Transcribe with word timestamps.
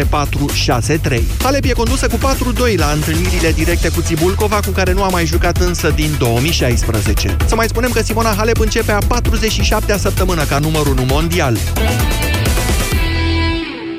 4-6-3. 0.00 1.22
Halep 1.42 1.64
e 1.64 1.72
condusă 1.72 2.06
cu 2.06 2.16
4-2 2.16 2.76
la 2.76 2.90
întâlnirile 2.94 3.52
directe 3.52 3.88
cu 3.88 4.00
Țibulcova, 4.02 4.60
cu 4.60 4.70
care 4.70 4.92
nu 4.92 5.02
a 5.02 5.08
mai 5.08 5.26
jucat 5.26 5.56
însă 5.56 5.90
din 5.90 6.14
2016. 6.18 7.36
Să 7.46 7.54
mai 7.54 7.66
spunem 7.68 7.90
că 7.90 8.02
Simona 8.02 8.34
Halep 8.36 8.58
începe 8.58 8.92
a 8.92 8.98
47-a 8.98 9.96
săptămână 9.96 10.44
ca 10.44 10.58
numărul 10.58 10.92
1 10.92 11.04
mondial. 11.04 11.56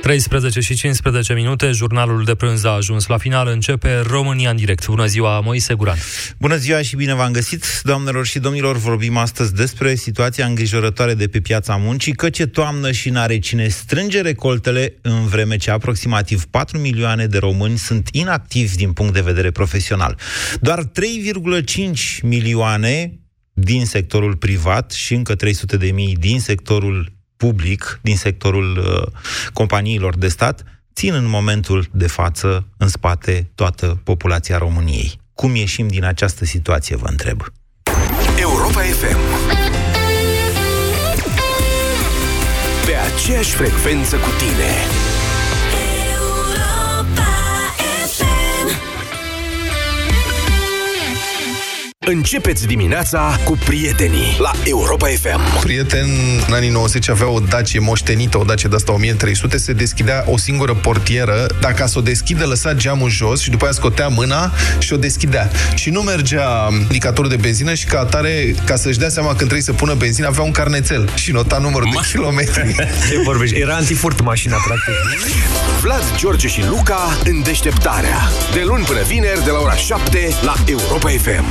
13 0.04 0.60
și 0.60 0.76
15 0.76 1.34
minute, 1.34 1.72
jurnalul 1.72 2.24
de 2.24 2.36
prânz 2.36 2.64
a 2.64 2.70
ajuns 2.70 3.08
la 3.08 3.18
final, 3.18 3.48
începe 3.48 4.00
România 4.00 4.50
în 4.50 4.56
direct. 4.56 4.88
Bună 4.88 5.06
ziua, 5.06 5.40
Moise 5.40 5.74
Guran. 5.74 5.98
Bună 6.40 6.56
ziua 6.56 6.82
și 6.82 6.96
bine 6.96 7.14
v-am 7.14 7.32
găsit, 7.32 7.82
doamnelor 7.84 8.26
și 8.26 8.40
domnilor. 8.40 8.78
Vorbim 8.78 9.18
astăzi 9.18 9.54
despre 9.54 9.96
situația 9.96 10.46
îngrijorătoare 10.46 11.14
de 11.14 11.28
pe 11.28 11.40
piața 11.40 11.76
muncii, 11.76 12.14
că 12.14 12.30
ce 12.30 12.46
toamnă 12.46 12.92
și 12.92 13.10
n-are 13.10 13.40
cine 13.40 13.68
strânge 13.68 14.22
recoltele, 14.22 14.94
în 15.02 15.28
vreme 15.28 15.58
ce 15.58 15.72
aproximativ 15.72 16.46
4 16.46 16.78
milioane 16.78 17.26
de 17.26 17.38
români 17.38 17.78
sunt 17.78 18.10
inactivi 18.12 18.76
din 18.76 18.92
punct 18.92 19.14
de 19.14 19.22
vedere 19.22 19.52
profesional. 19.52 20.20
Doar 20.62 20.84
3,5 20.84 22.22
milioane 22.22 23.20
din 23.54 23.86
sectorul 23.86 24.36
privat 24.36 24.92
și 24.92 25.14
încă 25.14 25.36
300 25.36 25.78
de 25.78 25.92
mii 25.92 26.16
din 26.16 26.40
sectorul 26.40 27.13
public, 27.46 28.00
din 28.02 28.18
sectorul 28.18 28.78
uh, 28.78 29.22
companiilor 29.54 30.18
de 30.18 30.28
stat, 30.28 30.64
țin 30.96 31.14
în 31.14 31.30
momentul 31.30 31.88
de 31.92 32.08
față 32.08 32.68
în 32.78 32.88
spate 32.88 33.52
toată 33.56 34.02
populația 34.04 34.58
României. 34.58 35.20
Cum 35.34 35.56
ieșim 35.56 35.88
din 35.88 36.04
această 36.04 36.46
situație, 36.46 36.96
vă 36.96 37.08
întreb. 37.10 37.44
Europa 38.40 38.82
FM 38.82 39.18
Pe 42.86 42.94
aceeași 43.14 43.52
frecvență 43.52 44.16
cu 44.16 44.30
tine 44.38 45.03
Începeți 52.06 52.68
dimineața 52.68 53.40
cu 53.44 53.58
prietenii 53.66 54.38
la 54.40 54.52
Europa 54.64 55.08
FM. 55.08 55.60
Prieten, 55.62 56.08
în 56.48 56.54
anii 56.54 56.70
90 56.70 57.10
avea 57.10 57.28
o 57.30 57.40
Dacie 57.40 57.80
moștenită, 57.80 58.38
o 58.38 58.44
Dacie 58.44 58.70
de 58.70 58.76
asta 58.76 58.94
1300, 58.94 59.58
se 59.58 59.74
deschidea 59.74 60.24
o 60.28 60.38
singură 60.38 60.74
portieră. 60.74 61.46
Dacă 61.62 61.86
s-o 61.88 62.02
deschide, 62.02 62.44
lăsa 62.44 62.74
geamul 62.74 63.10
jos 63.10 63.42
și 63.42 63.50
după 63.50 63.64
aia 63.64 63.74
scotea 63.74 64.08
mâna 64.08 64.52
și 64.80 64.94
o 64.94 64.98
deschidea. 64.98 65.52
Și 65.76 65.90
nu 65.90 66.02
mergea 66.02 66.70
indicatorul 66.82 67.30
de 67.30 67.36
benzină 67.36 67.74
și 67.74 67.86
ca 67.86 68.00
atare, 68.00 68.56
ca 68.66 68.76
să-și 68.76 68.98
dea 68.98 69.10
seama 69.10 69.28
când 69.28 69.40
trebuie 69.40 69.62
să 69.62 69.74
pună 69.74 69.94
benzină, 69.94 70.28
avea 70.28 70.44
un 70.44 70.52
carnețel 70.52 71.10
și 71.16 71.32
nota 71.32 71.58
numărul 71.58 71.90
Ma... 71.94 72.02
de 72.02 72.08
kilometri. 72.12 72.76
Ce 73.10 73.22
vorbești? 73.24 73.60
Era 73.60 73.76
antifurt 73.76 74.22
mașina, 74.22 74.56
practic. 74.66 74.94
Vlad, 75.82 76.04
George 76.18 76.48
și 76.48 76.64
Luca 76.70 77.18
în 77.26 77.42
deșteptarea. 77.44 78.18
De 78.54 78.62
luni 78.66 78.84
până 78.84 79.02
vineri, 79.02 79.44
de 79.44 79.50
la 79.50 79.60
ora 79.60 79.76
7 79.76 80.30
la 80.42 80.54
Europa 80.66 81.10
FM. 81.10 81.46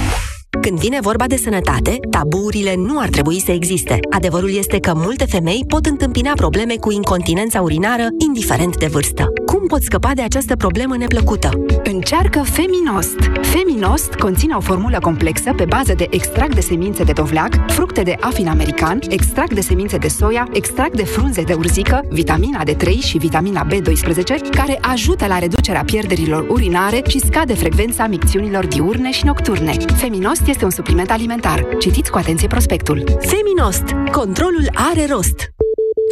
Când 0.62 0.78
vine 0.78 0.98
vorba 1.00 1.26
de 1.26 1.36
sănătate, 1.36 1.98
taburile 2.10 2.74
nu 2.76 2.98
ar 2.98 3.08
trebui 3.08 3.40
să 3.40 3.50
existe. 3.52 3.98
Adevărul 4.10 4.56
este 4.56 4.80
că 4.80 4.92
multe 4.94 5.24
femei 5.24 5.64
pot 5.66 5.86
întâmpina 5.86 6.32
probleme 6.34 6.76
cu 6.76 6.90
incontinența 6.90 7.60
urinară, 7.60 8.06
indiferent 8.18 8.76
de 8.76 8.86
vârstă. 8.86 9.32
Cum 9.62 9.70
poți 9.70 9.86
scăpa 9.86 10.10
de 10.14 10.22
această 10.22 10.56
problemă 10.56 10.96
neplăcută? 10.96 11.48
Încearcă 11.84 12.42
Feminost. 12.42 13.18
Feminost 13.42 14.14
conține 14.14 14.54
o 14.54 14.60
formulă 14.60 14.98
complexă 15.00 15.52
pe 15.56 15.64
bază 15.64 15.94
de 15.94 16.06
extract 16.10 16.54
de 16.54 16.60
semințe 16.60 17.04
de 17.04 17.12
dovleac, 17.12 17.70
fructe 17.70 18.02
de 18.02 18.16
afin 18.20 18.48
american, 18.48 18.98
extract 19.08 19.54
de 19.54 19.60
semințe 19.60 19.96
de 19.96 20.08
soia, 20.08 20.48
extract 20.52 20.96
de 20.96 21.04
frunze 21.04 21.42
de 21.42 21.52
urzică, 21.52 22.00
vitamina 22.08 22.62
D3 22.64 22.88
și 22.98 23.18
vitamina 23.18 23.66
B12, 23.66 24.50
care 24.50 24.78
ajută 24.80 25.26
la 25.26 25.38
reducerea 25.38 25.84
pierderilor 25.84 26.46
urinare 26.48 27.02
și 27.08 27.18
scade 27.18 27.54
frecvența 27.54 28.06
micțiunilor 28.06 28.66
diurne 28.66 29.10
și 29.10 29.24
nocturne. 29.24 29.72
Feminost 29.96 30.46
este 30.46 30.64
un 30.64 30.70
supliment 30.70 31.10
alimentar. 31.10 31.66
Citiți 31.78 32.10
cu 32.10 32.18
atenție 32.18 32.48
prospectul. 32.48 33.04
Feminost. 33.20 33.84
Controlul 34.10 34.68
are 34.72 35.06
rost. 35.06 35.52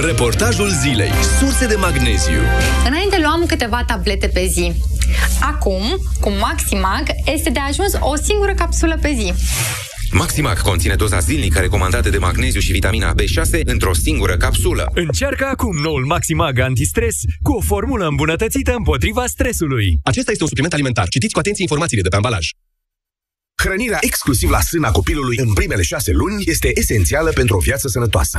Reportajul 0.00 0.70
zilei. 0.70 1.10
Surse 1.38 1.66
de 1.66 1.74
magneziu. 1.74 2.40
Înainte 2.86 3.18
luam 3.20 3.44
câteva 3.46 3.84
tablete 3.86 4.28
pe 4.28 4.46
zi. 4.46 4.72
Acum, 5.40 5.82
cu 6.20 6.30
Maximag, 6.30 7.02
este 7.34 7.50
de 7.50 7.58
ajuns 7.58 7.92
o 8.00 8.16
singură 8.16 8.54
capsulă 8.54 8.98
pe 9.02 9.12
zi. 9.18 9.32
Maximac 10.10 10.58
conține 10.58 10.94
doza 10.94 11.18
zilnică 11.18 11.58
recomandată 11.58 12.10
de 12.10 12.18
magneziu 12.18 12.60
și 12.60 12.72
vitamina 12.72 13.14
B6 13.14 13.60
într-o 13.64 13.94
singură 13.94 14.36
capsulă. 14.36 14.90
Încearcă 14.94 15.48
acum 15.52 15.76
noul 15.76 16.04
Maximag 16.04 16.58
antistres 16.58 17.16
cu 17.42 17.52
o 17.52 17.60
formulă 17.60 18.06
îmbunătățită 18.06 18.74
împotriva 18.76 19.26
stresului. 19.26 19.98
Acesta 20.04 20.30
este 20.30 20.42
un 20.42 20.48
supliment 20.48 20.74
alimentar. 20.74 21.08
Citiți 21.08 21.32
cu 21.32 21.38
atenție 21.38 21.62
informațiile 21.62 22.02
de 22.02 22.08
pe 22.08 22.16
ambalaj. 22.16 22.48
Hrănirea 23.62 23.98
exclusiv 24.00 24.50
la 24.50 24.60
sâna 24.60 24.90
copilului 24.90 25.36
în 25.36 25.52
primele 25.52 25.82
șase 25.82 26.12
luni 26.12 26.42
este 26.46 26.70
esențială 26.74 27.30
pentru 27.30 27.56
o 27.56 27.60
viață 27.60 27.88
sănătoasă. 27.88 28.38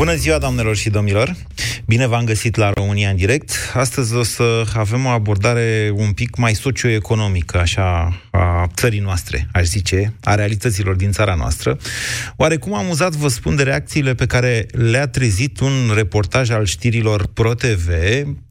Bună 0.00 0.14
ziua, 0.14 0.38
doamnelor 0.38 0.76
și 0.76 0.90
domnilor! 0.90 1.36
Bine 1.86 2.06
v-am 2.06 2.24
găsit 2.24 2.56
la 2.56 2.70
România 2.70 3.10
în 3.10 3.16
direct. 3.16 3.52
Astăzi 3.74 4.14
o 4.14 4.22
să 4.22 4.64
avem 4.74 5.04
o 5.04 5.08
abordare 5.08 5.92
un 5.94 6.12
pic 6.12 6.36
mai 6.36 6.54
socioeconomică, 6.54 7.58
așa, 7.58 8.20
a 8.30 8.66
țării 8.74 8.98
noastre, 9.00 9.48
aș 9.52 9.64
zice, 9.64 10.14
a 10.22 10.34
realităților 10.34 10.94
din 10.94 11.12
țara 11.12 11.34
noastră. 11.34 11.78
Oarecum 12.36 12.74
amuzat 12.74 13.12
vă 13.12 13.28
spun 13.28 13.56
de 13.56 13.62
reacțiile 13.62 14.14
pe 14.14 14.26
care 14.26 14.66
le-a 14.72 15.08
trezit 15.08 15.60
un 15.60 15.92
reportaj 15.94 16.50
al 16.50 16.64
știrilor 16.64 17.26
ProTV, 17.26 17.88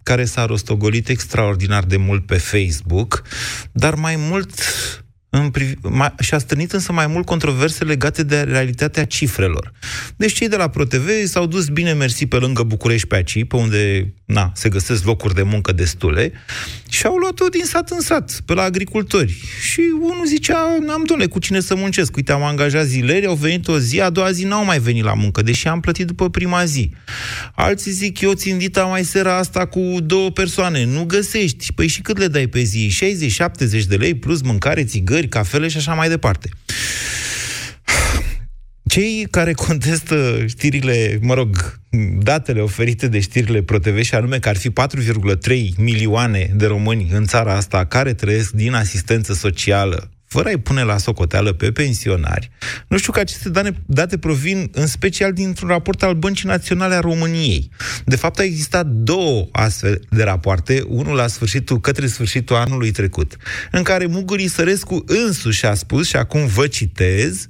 care 0.03 0.25
s-a 0.25 0.45
rostogolit 0.45 1.09
extraordinar 1.09 1.83
de 1.83 1.97
mult 1.97 2.25
pe 2.25 2.37
Facebook, 2.37 3.23
dar 3.71 3.95
mai 3.95 4.15
mult 4.15 4.51
în 5.29 5.49
priv- 5.49 5.77
mai, 5.81 6.13
și 6.19 6.33
a 6.33 6.37
stârnit 6.37 6.71
însă 6.71 6.91
mai 6.91 7.07
mult 7.07 7.25
controverse 7.25 7.83
legate 7.83 8.23
de 8.23 8.41
realitatea 8.41 9.05
cifrelor. 9.05 9.71
Deci 10.15 10.33
cei 10.33 10.47
de 10.47 10.55
la 10.55 10.67
ProTV 10.69 11.09
s-au 11.25 11.45
dus 11.45 11.67
bine 11.67 11.93
mersi 11.93 12.25
pe 12.25 12.35
lângă 12.35 12.63
București 12.63 13.07
pe 13.07 13.15
aici, 13.15 13.47
pe 13.47 13.55
unde 13.55 14.13
na, 14.25 14.51
se 14.55 14.69
găsesc 14.69 15.05
locuri 15.05 15.33
de 15.33 15.41
muncă 15.41 15.71
destule, 15.71 16.31
și 16.89 17.05
au 17.05 17.15
luat-o 17.15 17.47
din 17.47 17.65
sat 17.65 17.89
în 17.89 17.99
sat, 17.99 18.41
pe 18.45 18.53
la 18.53 18.61
agricultori. 18.61 19.37
Și 19.61 19.81
unul 19.99 20.25
zicea, 20.25 20.77
n-am 20.85 21.03
dole 21.05 21.25
cu 21.25 21.39
cine 21.39 21.59
să 21.59 21.75
muncesc. 21.75 22.15
Uite, 22.15 22.31
am 22.31 22.43
angajat 22.43 22.85
zileri, 22.85 23.25
au 23.25 23.35
venit 23.35 23.67
o 23.67 23.79
zi, 23.79 24.01
a 24.01 24.09
doua 24.09 24.31
zi 24.31 24.45
n-au 24.45 24.65
mai 24.65 24.79
venit 24.79 25.03
la 25.03 25.13
muncă, 25.13 25.41
deși 25.41 25.67
am 25.67 25.79
plătit 25.79 26.05
după 26.05 26.29
prima 26.29 26.65
zi. 26.65 26.91
Alții 27.55 27.91
zic, 27.91 28.21
eu 28.21 28.33
țin 28.33 28.57
dita 28.57 28.83
mai 28.83 29.03
sera 29.03 29.37
asta 29.37 29.65
cu 29.65 29.95
două 30.03 30.31
persoane, 30.31 30.85
nu 30.85 31.03
găsești. 31.03 31.73
Păi 31.73 31.87
și 31.87 32.01
cât 32.01 32.17
le 32.17 32.27
dai 32.27 32.47
pe 32.47 32.61
zi? 32.61 32.91
60-70 33.81 33.83
de 33.87 33.95
lei 33.95 34.13
plus 34.13 34.41
mâncare, 34.41 34.83
țigări, 34.83 35.18
țigări, 35.19 35.27
cafele 35.27 35.67
și 35.67 35.77
așa 35.77 35.93
mai 35.93 36.09
departe. 36.09 36.49
Cei 38.89 39.27
care 39.31 39.53
contestă 39.53 40.45
știrile, 40.47 41.19
mă 41.21 41.33
rog, 41.33 41.79
datele 42.19 42.61
oferite 42.61 43.07
de 43.07 43.19
știrile 43.19 43.61
ProTV 43.61 44.01
și 44.01 44.15
anume 44.15 44.39
că 44.39 44.49
ar 44.49 44.57
fi 44.57 44.69
4,3 44.69 45.69
milioane 45.77 46.51
de 46.55 46.65
români 46.65 47.09
în 47.11 47.25
țara 47.25 47.55
asta 47.55 47.85
care 47.85 48.13
trăiesc 48.13 48.51
din 48.51 48.73
asistență 48.73 49.33
socială 49.33 50.09
fără 50.29 50.47
a-i 50.47 50.57
pune 50.57 50.83
la 50.83 50.97
socoteală 50.97 51.53
pe 51.53 51.71
pensionari. 51.71 52.51
Nu 52.87 52.97
știu 52.97 53.11
că 53.11 53.19
aceste 53.19 53.49
date, 53.49 53.81
date 53.85 54.17
provin 54.17 54.69
în 54.71 54.87
special 54.87 55.33
dintr-un 55.33 55.67
raport 55.67 56.03
al 56.03 56.13
Băncii 56.13 56.47
Naționale 56.47 56.95
a 56.95 56.99
României. 56.99 57.69
De 58.05 58.15
fapt, 58.15 58.39
a 58.39 58.43
existat 58.43 58.85
două 58.85 59.47
astfel 59.51 60.01
de 60.09 60.23
rapoarte, 60.23 60.83
unul 60.87 61.15
la 61.15 61.27
sfârșitul, 61.27 61.79
către 61.79 62.07
sfârșitul 62.07 62.55
anului 62.55 62.91
trecut, 62.91 63.35
în 63.71 63.83
care 63.83 64.05
Mugurii 64.05 64.47
Sărescu 64.47 65.03
însuși 65.07 65.65
a 65.65 65.73
spus, 65.73 66.07
și 66.07 66.15
acum 66.15 66.45
vă 66.45 66.67
citez, 66.67 67.47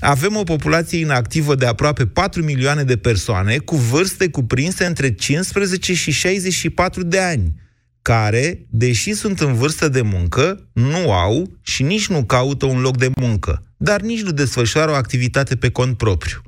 avem 0.00 0.36
o 0.36 0.42
populație 0.42 0.98
inactivă 0.98 1.54
de 1.54 1.66
aproape 1.66 2.06
4 2.06 2.42
milioane 2.42 2.82
de 2.82 2.96
persoane 2.96 3.58
cu 3.58 3.76
vârste 3.76 4.28
cuprinse 4.28 4.84
între 4.84 5.14
15 5.14 5.94
și 5.94 6.10
64 6.10 7.02
de 7.02 7.18
ani, 7.18 7.54
care, 8.02 8.66
deși 8.70 9.12
sunt 9.12 9.40
în 9.40 9.54
vârstă 9.54 9.88
de 9.88 10.00
muncă, 10.00 10.68
nu 10.72 11.12
au 11.12 11.50
și 11.62 11.82
nici 11.82 12.08
nu 12.08 12.24
caută 12.24 12.66
un 12.66 12.80
loc 12.80 12.96
de 12.96 13.10
muncă, 13.20 13.62
dar 13.76 14.00
nici 14.00 14.22
nu 14.22 14.30
desfășoară 14.30 14.90
o 14.90 14.94
activitate 14.94 15.56
pe 15.56 15.70
cont 15.70 15.96
propriu. 15.96 16.42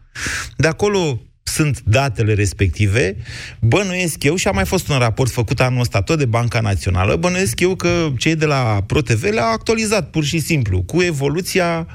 De 0.57 0.67
acolo 0.67 1.23
sunt 1.43 1.83
datele 1.85 2.35
respective, 2.35 3.17
bănuiesc 3.61 4.23
eu, 4.23 4.37
și 4.37 4.49
a 4.49 4.51
mai 4.51 4.65
fost 4.65 4.89
un 4.89 4.99
raport 4.99 5.31
făcut 5.31 5.61
anul 5.61 5.81
ăsta 5.81 6.03
tot 6.03 6.19
de 6.19 6.25
Banca 6.25 6.61
Națională, 6.61 7.17
bănuiesc 7.17 7.61
eu 7.61 7.75
că 7.75 8.13
cei 8.19 8.37
de 8.37 8.47
la 8.47 8.85
ProTV 8.87 9.23
le-au 9.23 9.53
actualizat 9.53 10.11
pur 10.11 10.25
și 10.25 10.39
simplu 10.39 10.83
cu 10.83 11.03
evoluția 11.03 11.87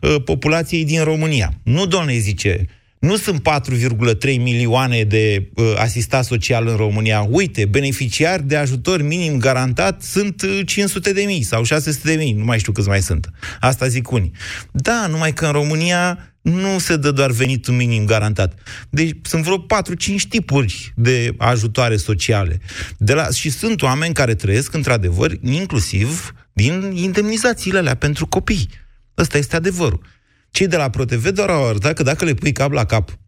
uh, 0.00 0.16
populației 0.24 0.84
din 0.84 1.04
România. 1.04 1.52
Nu, 1.62 1.86
doamne, 1.86 2.18
zice, 2.18 2.66
nu 2.98 3.16
sunt 3.16 3.48
4,3 3.48 4.20
milioane 4.22 5.02
de 5.02 5.50
uh, 5.54 5.74
asistați 5.78 6.28
social 6.28 6.66
în 6.66 6.76
România. 6.76 7.26
Uite, 7.30 7.64
beneficiari 7.64 8.42
de 8.42 8.56
ajutor 8.56 9.02
minim 9.02 9.38
garantat 9.38 10.02
sunt 10.02 10.42
uh, 10.42 10.60
500 10.66 11.12
de 11.12 11.22
mii 11.22 11.42
sau 11.42 11.62
600 11.62 12.08
de 12.08 12.22
mii, 12.22 12.32
nu 12.32 12.44
mai 12.44 12.58
știu 12.58 12.72
câți 12.72 12.88
mai 12.88 13.02
sunt. 13.02 13.30
Asta 13.60 13.86
zic 13.86 14.10
unii. 14.10 14.32
Da, 14.70 15.06
numai 15.06 15.32
că 15.32 15.46
în 15.46 15.52
România 15.52 16.18
nu 16.40 16.78
se 16.78 16.96
dă 16.96 17.10
doar 17.10 17.30
venitul 17.30 17.74
minim 17.74 18.04
garantat. 18.04 18.58
Deci 18.90 19.16
sunt 19.22 19.42
vreo 19.42 19.58
4-5 19.58 19.64
tipuri 20.28 20.92
de 20.96 21.34
ajutoare 21.36 21.96
sociale. 21.96 22.60
De 22.98 23.14
la, 23.14 23.30
și 23.30 23.50
sunt 23.50 23.82
oameni 23.82 24.14
care 24.14 24.34
trăiesc, 24.34 24.74
într-adevăr, 24.74 25.32
inclusiv 25.42 26.34
din 26.52 26.92
indemnizațiile 26.94 27.78
alea 27.78 27.94
pentru 27.94 28.26
copii. 28.26 28.68
Ăsta 29.18 29.38
este 29.38 29.56
adevărul. 29.56 30.00
Cei 30.56 30.66
de 30.66 30.76
la 30.76 30.90
ProTV 30.90 31.28
doar 31.28 31.50
au 31.50 31.68
arătat 31.68 31.92
că 31.92 32.02
dacă 32.02 32.24
le 32.24 32.34
pui 32.34 32.52
cap 32.52 32.72
la 32.72 32.84
cap 32.84 33.18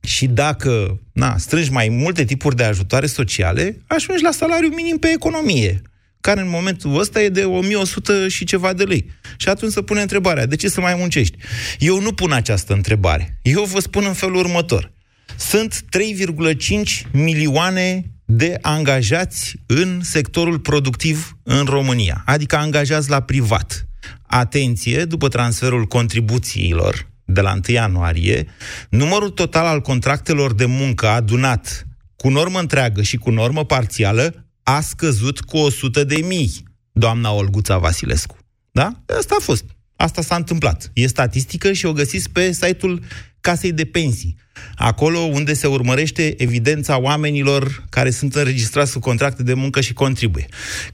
și 0.00 0.26
dacă 0.26 1.00
na, 1.12 1.38
strângi 1.38 1.70
mai 1.70 1.88
multe 1.88 2.24
tipuri 2.24 2.56
de 2.56 2.62
ajutoare 2.64 3.06
sociale, 3.06 3.82
ajungi 3.86 4.22
la 4.22 4.30
salariu 4.30 4.68
minim 4.68 4.98
pe 4.98 5.08
economie 5.14 5.82
care 6.20 6.40
în 6.40 6.48
momentul 6.48 6.98
ăsta 6.98 7.22
e 7.22 7.28
de 7.28 7.44
1100 7.44 8.28
și 8.28 8.44
ceva 8.44 8.72
de 8.72 8.84
lei. 8.84 9.10
Și 9.36 9.48
atunci 9.48 9.72
se 9.72 9.82
pune 9.82 10.00
întrebarea, 10.00 10.46
de 10.46 10.56
ce 10.56 10.68
să 10.68 10.80
mai 10.80 10.94
muncești? 10.98 11.36
Eu 11.78 12.00
nu 12.00 12.12
pun 12.12 12.32
această 12.32 12.72
întrebare. 12.72 13.38
Eu 13.42 13.64
vă 13.64 13.80
spun 13.80 14.04
în 14.06 14.12
felul 14.12 14.36
următor. 14.36 14.92
Sunt 15.36 15.80
3,5 15.82 17.10
milioane 17.12 18.04
de 18.24 18.58
angajați 18.62 19.54
în 19.66 20.00
sectorul 20.02 20.58
productiv 20.58 21.38
în 21.42 21.64
România, 21.64 22.22
adică 22.26 22.56
angajați 22.56 23.10
la 23.10 23.20
privat. 23.20 23.87
Atenție, 24.28 25.04
după 25.04 25.28
transferul 25.28 25.84
contribuțiilor 25.84 27.10
de 27.24 27.40
la 27.40 27.52
1 27.52 27.60
ianuarie, 27.66 28.46
numărul 28.90 29.30
total 29.30 29.66
al 29.66 29.80
contractelor 29.80 30.54
de 30.54 30.64
muncă 30.64 31.08
adunat 31.08 31.86
cu 32.16 32.28
normă 32.28 32.58
întreagă 32.58 33.02
și 33.02 33.16
cu 33.16 33.30
normă 33.30 33.64
parțială 33.64 34.48
a 34.62 34.80
scăzut 34.80 35.40
cu 35.40 35.56
100 35.56 36.04
de 36.04 36.16
mii, 36.16 36.62
doamna 36.92 37.32
Olguța 37.32 37.78
Vasilescu. 37.78 38.36
Da? 38.70 39.02
Asta 39.18 39.36
a 39.38 39.42
fost. 39.42 39.64
Asta 39.96 40.22
s-a 40.22 40.36
întâmplat. 40.36 40.90
E 40.94 41.06
statistică 41.06 41.72
și 41.72 41.86
o 41.86 41.92
găsiți 41.92 42.30
pe 42.30 42.52
site-ul 42.52 43.02
Casei 43.48 43.72
de 43.72 43.84
Pensii. 43.84 44.36
Acolo 44.76 45.18
unde 45.18 45.54
se 45.54 45.66
urmărește 45.66 46.42
evidența 46.42 47.00
oamenilor 47.00 47.84
care 47.90 48.10
sunt 48.10 48.34
înregistrați 48.34 48.92
cu 48.92 48.98
contracte 48.98 49.42
de 49.42 49.54
muncă 49.54 49.80
și 49.80 49.92
contribuie. 49.92 50.46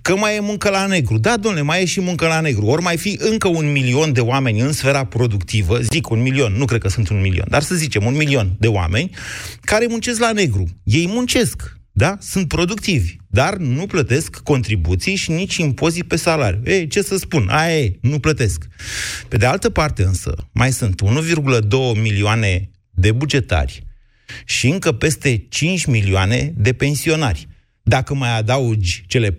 Că 0.02 0.16
mai 0.16 0.36
e 0.36 0.40
muncă 0.40 0.70
la 0.70 0.86
negru. 0.86 1.18
Da, 1.18 1.36
domnule, 1.36 1.62
mai 1.62 1.82
e 1.82 1.84
și 1.84 2.00
muncă 2.00 2.26
la 2.26 2.40
negru. 2.40 2.66
Ori 2.66 2.82
mai 2.82 2.96
fi 2.96 3.18
încă 3.20 3.48
un 3.48 3.72
milion 3.72 4.12
de 4.12 4.20
oameni 4.20 4.60
în 4.60 4.72
sfera 4.72 5.04
productivă, 5.04 5.78
zic 5.80 6.10
un 6.10 6.22
milion, 6.22 6.52
nu 6.52 6.64
cred 6.64 6.80
că 6.80 6.88
sunt 6.88 7.08
un 7.08 7.20
milion, 7.20 7.46
dar 7.48 7.62
să 7.62 7.74
zicem 7.74 8.04
un 8.04 8.16
milion 8.16 8.56
de 8.58 8.66
oameni 8.66 9.10
care 9.60 9.86
muncesc 9.88 10.20
la 10.20 10.32
negru. 10.32 10.64
Ei 10.82 11.06
muncesc, 11.06 11.76
da? 11.92 12.16
Sunt 12.20 12.48
productivi, 12.48 13.16
dar 13.34 13.56
nu 13.56 13.86
plătesc 13.86 14.36
contribuții 14.36 15.14
și 15.14 15.30
nici 15.30 15.56
impozit 15.56 16.04
pe 16.04 16.16
salariu. 16.16 16.60
Ei, 16.64 16.86
ce 16.86 17.02
să 17.02 17.16
spun? 17.16 17.48
Aia 17.50 17.78
e, 17.78 17.98
nu 18.00 18.18
plătesc. 18.18 18.66
Pe 19.28 19.36
de 19.36 19.46
altă 19.46 19.70
parte 19.70 20.02
însă, 20.02 20.34
mai 20.52 20.72
sunt 20.72 21.02
1,2 21.04 21.68
milioane 22.02 22.70
de 22.90 23.12
bugetari 23.12 23.82
și 24.44 24.68
încă 24.68 24.92
peste 24.92 25.46
5 25.48 25.84
milioane 25.84 26.52
de 26.56 26.72
pensionari. 26.72 27.48
Dacă 27.82 28.14
mai 28.14 28.38
adaugi 28.38 29.04
cele 29.06 29.30
4,3 29.30 29.36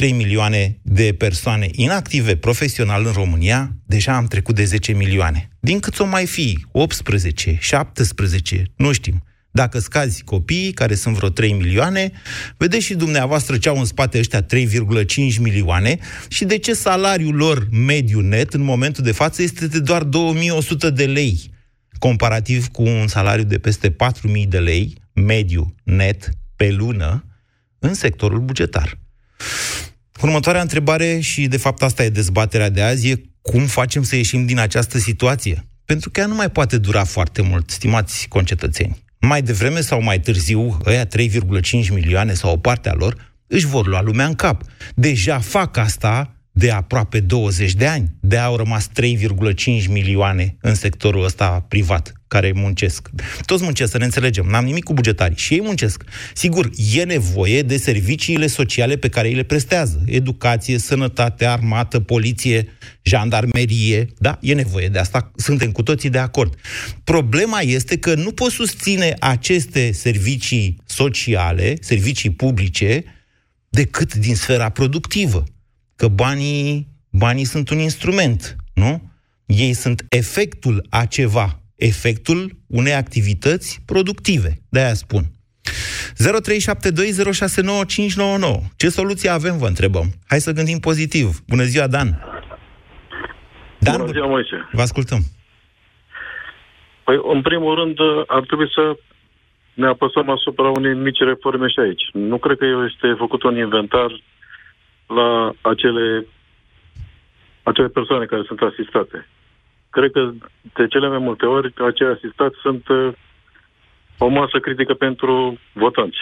milioane 0.00 0.78
de 0.82 1.14
persoane 1.18 1.68
inactive 1.72 2.36
profesional 2.36 3.06
în 3.06 3.12
România, 3.12 3.76
deja 3.86 4.16
am 4.16 4.26
trecut 4.26 4.54
de 4.54 4.64
10 4.64 4.92
milioane. 4.92 5.48
Din 5.60 5.80
cât 5.80 5.98
o 5.98 6.04
mai 6.04 6.26
fi, 6.26 6.58
18, 6.72 7.58
17, 7.60 8.64
nu 8.76 8.92
știm. 8.92 9.22
Dacă 9.50 9.78
scazi 9.78 10.22
copiii, 10.22 10.72
care 10.72 10.94
sunt 10.94 11.16
vreo 11.16 11.28
3 11.28 11.52
milioane, 11.52 12.12
vedeți 12.56 12.84
și 12.84 12.94
dumneavoastră 12.94 13.58
ce 13.58 13.68
au 13.68 13.78
în 13.78 13.84
spate 13.84 14.18
ăștia 14.18 14.46
3,5 14.46 15.38
milioane 15.40 15.98
și 16.28 16.44
de 16.44 16.58
ce 16.58 16.74
salariul 16.74 17.34
lor 17.34 17.68
mediu 17.70 18.20
net 18.20 18.54
în 18.54 18.62
momentul 18.62 19.04
de 19.04 19.12
față 19.12 19.42
este 19.42 19.66
de 19.66 19.80
doar 19.80 20.02
2100 20.02 20.90
de 20.90 21.06
lei, 21.06 21.50
comparativ 21.98 22.68
cu 22.68 22.82
un 22.82 23.06
salariu 23.06 23.44
de 23.44 23.58
peste 23.58 23.90
4000 23.90 24.46
de 24.46 24.58
lei 24.58 24.94
mediu 25.12 25.74
net 25.82 26.30
pe 26.56 26.70
lună 26.70 27.24
în 27.78 27.94
sectorul 27.94 28.40
bugetar. 28.40 28.98
Următoarea 30.22 30.60
întrebare, 30.60 31.20
și 31.20 31.46
de 31.46 31.56
fapt 31.56 31.82
asta 31.82 32.04
e 32.04 32.08
dezbaterea 32.08 32.70
de 32.70 32.82
azi, 32.82 33.08
e 33.08 33.22
cum 33.42 33.66
facem 33.66 34.02
să 34.02 34.16
ieșim 34.16 34.46
din 34.46 34.58
această 34.58 34.98
situație? 34.98 35.64
Pentru 35.84 36.10
că 36.10 36.20
ea 36.20 36.26
nu 36.26 36.34
mai 36.34 36.50
poate 36.50 36.78
dura 36.78 37.04
foarte 37.04 37.42
mult, 37.42 37.70
stimați 37.70 38.28
concetățeni 38.28 39.08
mai 39.20 39.42
devreme 39.42 39.80
sau 39.80 40.02
mai 40.02 40.20
târziu, 40.20 40.78
ăia 40.86 41.06
3,5 41.06 41.90
milioane 41.90 42.32
sau 42.32 42.52
o 42.52 42.56
parte 42.56 42.88
a 42.88 42.94
lor, 42.94 43.34
își 43.46 43.66
vor 43.66 43.86
lua 43.86 44.02
lumea 44.02 44.26
în 44.26 44.34
cap. 44.34 44.62
Deja 44.94 45.38
fac 45.38 45.76
asta 45.76 46.34
de 46.52 46.70
aproape 46.70 47.20
20 47.20 47.74
de 47.74 47.86
ani. 47.86 48.10
De 48.20 48.36
au 48.36 48.56
rămas 48.56 48.88
3,5 48.88 49.88
milioane 49.88 50.56
în 50.60 50.74
sectorul 50.74 51.24
ăsta 51.24 51.64
privat 51.68 52.19
care 52.30 52.52
muncesc. 52.54 53.10
Toți 53.44 53.62
muncesc, 53.62 53.90
să 53.90 53.98
ne 53.98 54.04
înțelegem. 54.04 54.46
N-am 54.46 54.64
nimic 54.64 54.84
cu 54.84 54.92
bugetarii. 54.92 55.36
Și 55.36 55.52
ei 55.54 55.60
muncesc. 55.60 56.02
Sigur, 56.34 56.70
e 56.94 57.02
nevoie 57.02 57.62
de 57.62 57.76
serviciile 57.76 58.46
sociale 58.46 58.96
pe 58.96 59.08
care 59.08 59.28
îi 59.28 59.34
le 59.34 59.42
prestează. 59.42 60.02
Educație, 60.06 60.78
sănătate, 60.78 61.46
armată, 61.46 62.00
poliție, 62.00 62.68
jandarmerie. 63.02 64.06
Da, 64.18 64.38
e 64.40 64.54
nevoie 64.54 64.88
de 64.88 64.98
asta. 64.98 65.30
Suntem 65.36 65.72
cu 65.72 65.82
toții 65.82 66.10
de 66.10 66.18
acord. 66.18 66.54
Problema 67.04 67.60
este 67.60 67.98
că 67.98 68.14
nu 68.14 68.30
poți 68.30 68.54
susține 68.54 69.16
aceste 69.18 69.92
servicii 69.92 70.76
sociale, 70.86 71.76
servicii 71.80 72.30
publice, 72.30 73.04
decât 73.68 74.14
din 74.14 74.34
sfera 74.34 74.68
productivă 74.68 75.44
că 75.96 76.08
banii, 76.08 76.88
banii 77.10 77.44
sunt 77.44 77.68
un 77.68 77.78
instrument, 77.78 78.56
nu? 78.72 79.10
Ei 79.46 79.72
sunt 79.72 80.04
efectul 80.08 80.86
a 80.88 81.04
ceva, 81.04 81.59
efectul 81.80 82.50
unei 82.66 82.94
activități 82.94 83.82
productive. 83.86 84.50
De-aia 84.68 84.94
spun. 84.94 85.22
0372069599. 85.62 86.22
Ce 88.76 88.88
soluție 88.88 89.30
avem, 89.30 89.58
vă 89.58 89.66
întrebăm? 89.66 90.06
Hai 90.28 90.38
să 90.38 90.52
gândim 90.52 90.78
pozitiv. 90.78 91.28
Bună 91.48 91.62
ziua, 91.62 91.86
Dan! 91.86 92.08
Dan, 93.78 93.96
Bună 93.96 94.12
ziua, 94.12 94.26
Moise! 94.26 94.68
Vă 94.72 94.80
ascultăm. 94.80 95.20
Păi, 97.04 97.20
în 97.34 97.42
primul 97.42 97.74
rând, 97.74 97.98
ar 98.26 98.42
trebui 98.46 98.70
să 98.74 98.96
ne 99.74 99.86
apăsăm 99.86 100.30
asupra 100.30 100.68
unei 100.68 100.94
mici 100.94 101.18
reforme 101.18 101.68
și 101.68 101.80
aici. 101.80 102.02
Nu 102.12 102.38
cred 102.38 102.58
că 102.58 102.66
este 102.90 103.14
făcut 103.18 103.42
un 103.42 103.56
inventar 103.56 104.22
la 105.06 105.52
acele, 105.60 106.26
acele 107.62 107.88
persoane 107.88 108.24
care 108.24 108.42
sunt 108.46 108.60
asistate. 108.60 109.28
Cred 109.90 110.10
că 110.10 110.32
de 110.74 110.86
cele 110.86 111.08
mai 111.08 111.18
multe 111.18 111.46
ori 111.46 111.72
acei 111.88 112.06
asistați 112.06 112.56
sunt 112.62 112.88
uh, 112.88 113.12
o 114.18 114.28
masă 114.28 114.58
critică 114.58 114.94
pentru 114.94 115.58
votanți. 115.72 116.18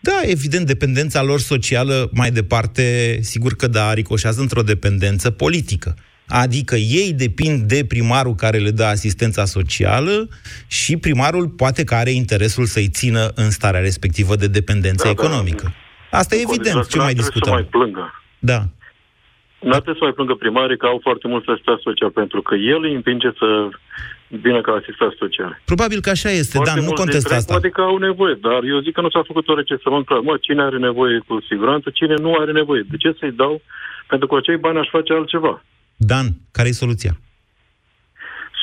Da, 0.00 0.20
evident, 0.22 0.66
dependența 0.66 1.22
lor 1.22 1.38
socială 1.38 2.10
mai 2.12 2.30
departe, 2.30 3.18
sigur 3.20 3.52
că 3.52 3.66
da, 3.66 3.92
ricoșează 3.92 4.40
într-o 4.40 4.62
dependență 4.62 5.30
politică. 5.30 5.94
Adică 6.28 6.76
ei 6.76 7.12
depind 7.12 7.62
de 7.62 7.84
primarul 7.88 8.34
care 8.34 8.58
le 8.58 8.70
dă 8.70 8.84
asistența 8.84 9.44
socială 9.44 10.28
și 10.66 10.96
primarul 10.96 11.48
poate 11.48 11.84
că 11.84 11.94
are 11.94 12.10
interesul 12.10 12.64
să-i 12.64 12.88
țină 12.88 13.30
în 13.34 13.50
starea 13.50 13.80
respectivă 13.80 14.36
de 14.36 14.46
dependență 14.46 15.06
da, 15.06 15.12
da. 15.12 15.22
economică. 15.22 15.74
Da. 16.10 16.18
Asta 16.18 16.34
e 16.34 16.44
evident. 16.48 16.88
Ce 16.88 16.98
mai 16.98 17.14
discutăm? 17.14 17.52
Să 17.52 17.60
mai 17.60 17.68
plângă. 17.70 18.22
Da. 18.38 18.66
Nu 19.60 19.70
trebuie 19.70 19.98
să 19.98 20.04
mai 20.04 20.12
plângă 20.12 20.34
primarii 20.34 20.76
că 20.76 20.86
au 20.86 20.98
foarte 21.02 21.28
mult 21.28 21.48
asistat 21.48 21.80
social, 21.80 22.10
pentru 22.10 22.42
că 22.42 22.54
el 22.54 22.82
îi 22.82 22.94
împinge 22.94 23.30
să 23.38 23.68
vină 24.28 24.60
ca 24.60 24.72
asistat 24.72 25.12
social. 25.18 25.60
Probabil 25.64 26.00
că 26.00 26.10
așa 26.10 26.30
este, 26.30 26.58
dar 26.64 26.78
nu 26.78 26.92
contest 26.92 27.32
asta. 27.32 27.52
Poate 27.52 27.68
că 27.68 27.80
au 27.80 27.96
nevoie, 27.96 28.34
dar 28.40 28.62
eu 28.62 28.80
zic 28.80 28.92
că 28.94 29.00
nu 29.00 29.10
s-a 29.10 29.22
făcut 29.26 29.48
o 29.48 29.54
recensământ 29.54 30.06
clar. 30.06 30.20
Mă, 30.20 30.36
cine 30.40 30.62
are 30.62 30.78
nevoie 30.78 31.18
cu 31.26 31.40
siguranță, 31.48 31.90
cine 31.90 32.14
nu 32.14 32.34
are 32.34 32.52
nevoie. 32.52 32.82
De 32.90 32.96
ce 32.96 33.16
să-i 33.18 33.32
dau? 33.32 33.62
Pentru 34.06 34.26
că 34.26 34.32
cu 34.34 34.40
acei 34.40 34.56
bani 34.56 34.78
aș 34.78 34.88
face 34.88 35.12
altceva. 35.12 35.64
Dan, 35.96 36.26
care 36.52 36.68
e 36.68 36.72
soluția? 36.72 37.12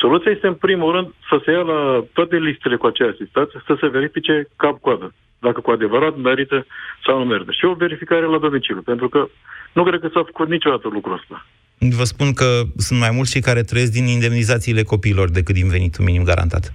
Soluția 0.00 0.30
este, 0.30 0.46
în 0.46 0.54
primul 0.54 0.92
rând, 0.92 1.08
să 1.28 1.40
se 1.44 1.50
ia 1.50 1.60
la 1.60 2.04
toate 2.12 2.36
listele 2.36 2.76
cu 2.76 2.86
acei 2.86 3.06
asistați, 3.06 3.52
să 3.66 3.76
se 3.80 3.86
verifice 3.86 4.48
cap-coadă, 4.56 5.14
dacă 5.38 5.60
cu 5.60 5.70
adevărat 5.70 6.16
merită 6.16 6.66
sau 7.04 7.18
nu 7.18 7.24
merită. 7.24 7.52
Și 7.52 7.64
o 7.64 7.74
verificare 7.74 8.26
la 8.26 8.38
domiciliu, 8.38 8.82
pentru 8.82 9.08
că 9.08 9.28
nu 9.72 9.84
cred 9.84 10.00
că 10.00 10.08
s-a 10.12 10.22
făcut 10.24 10.48
niciodată 10.48 10.88
lucrul 10.88 11.14
ăsta. 11.14 11.46
Vă 11.78 12.04
spun 12.04 12.32
că 12.32 12.62
sunt 12.76 12.98
mai 13.00 13.10
mulți 13.12 13.30
cei 13.30 13.40
care 13.40 13.62
trăiesc 13.62 13.92
din 13.92 14.06
indemnizațiile 14.06 14.82
copiilor 14.82 15.30
decât 15.30 15.54
din 15.54 15.68
venitul 15.68 16.04
minim 16.04 16.22
garantat. 16.22 16.74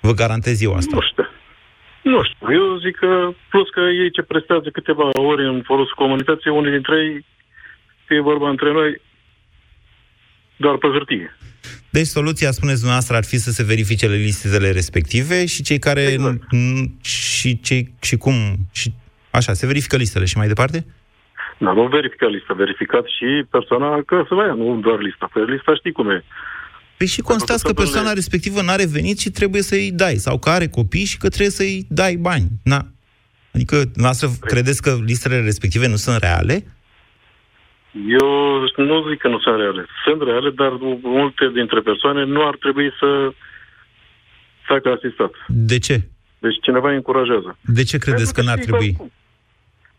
Vă 0.00 0.12
garantez 0.12 0.62
eu 0.62 0.74
asta. 0.74 0.94
Nu 0.94 1.02
știu. 1.02 1.26
Nu 2.02 2.22
știu. 2.22 2.52
Eu 2.52 2.76
zic 2.76 2.96
că, 2.96 3.30
plus 3.48 3.68
că 3.70 3.80
ei 3.80 4.10
ce 4.10 4.22
prestează 4.22 4.68
câteva 4.70 5.08
ori 5.12 5.46
în 5.46 5.62
folosul 5.64 5.94
comunității, 5.96 6.50
unii 6.50 6.70
dintre 6.70 6.96
ei, 7.04 7.24
fie 8.04 8.20
vorba 8.20 8.48
între 8.48 8.72
noi, 8.72 9.00
doar 10.56 10.76
pe 10.76 10.88
hârtie. 10.88 11.36
Deci 11.92 12.06
soluția, 12.06 12.50
spuneți 12.50 12.76
dumneavoastră, 12.78 13.16
ar 13.16 13.24
fi 13.24 13.36
să 13.38 13.50
se 13.50 13.62
verifice 13.62 14.08
listele 14.08 14.70
respective 14.70 15.46
și 15.46 15.62
cei 15.62 15.78
care... 15.78 16.02
Exact. 16.02 16.38
n- 16.38 17.00
Și, 17.02 17.60
cei, 17.60 17.94
și 18.00 18.16
cum... 18.16 18.34
Și, 18.72 18.92
așa, 19.30 19.52
se 19.52 19.66
verifică 19.66 19.96
listele 19.96 20.24
și 20.24 20.36
mai 20.36 20.46
departe? 20.46 20.86
Da, 21.58 21.72
nu 21.72 21.86
verifica 21.86 22.26
lista, 22.26 22.54
verificat 22.54 23.04
și 23.04 23.44
persoana 23.50 24.02
că 24.06 24.24
să 24.28 24.34
ia, 24.34 24.54
nu 24.54 24.80
doar 24.80 24.98
lista. 25.00 25.30
Păi 25.32 25.42
lista 25.54 25.74
știi 25.74 25.92
cum 25.92 26.10
e. 26.10 26.24
Păi 26.96 27.06
și 27.06 27.20
constați 27.20 27.64
că 27.64 27.72
persoana 27.72 28.12
respectivă 28.12 28.62
n-are 28.62 28.86
venit 28.86 29.18
și 29.18 29.30
trebuie 29.30 29.62
să-i 29.62 29.90
dai, 29.94 30.16
sau 30.16 30.38
că 30.38 30.48
are 30.50 30.68
copii 30.68 31.04
și 31.04 31.18
că 31.18 31.28
trebuie 31.28 31.50
să-i 31.50 31.86
dai 31.88 32.16
bani. 32.16 32.48
Na. 32.62 32.86
Adică, 33.54 33.82
noastră, 33.94 34.30
credeți 34.40 34.82
că 34.82 34.98
listele 35.04 35.40
respective 35.40 35.86
nu 35.88 35.96
sunt 35.96 36.16
reale? 36.16 36.64
Eu 38.08 38.60
nu 38.76 39.08
zic 39.08 39.18
că 39.18 39.28
nu 39.28 39.38
sunt 39.40 39.56
reale. 39.56 39.86
Sunt 40.04 40.22
reale, 40.22 40.50
dar 40.50 40.72
multe 41.02 41.48
dintre 41.54 41.80
persoane 41.80 42.24
nu 42.24 42.46
ar 42.46 42.56
trebui 42.56 42.92
să 42.98 43.32
facă 44.62 44.88
asistat. 44.92 45.32
De 45.48 45.78
ce? 45.78 46.08
Deci 46.38 46.58
cineva 46.62 46.88
îi 46.88 46.94
încurajează. 46.94 47.58
De 47.60 47.82
ce 47.82 47.98
credeți 47.98 48.34
că 48.34 48.42
n-ar 48.42 48.58
știi 48.58 48.70
trebui? 48.70 48.92
că- 48.98 49.04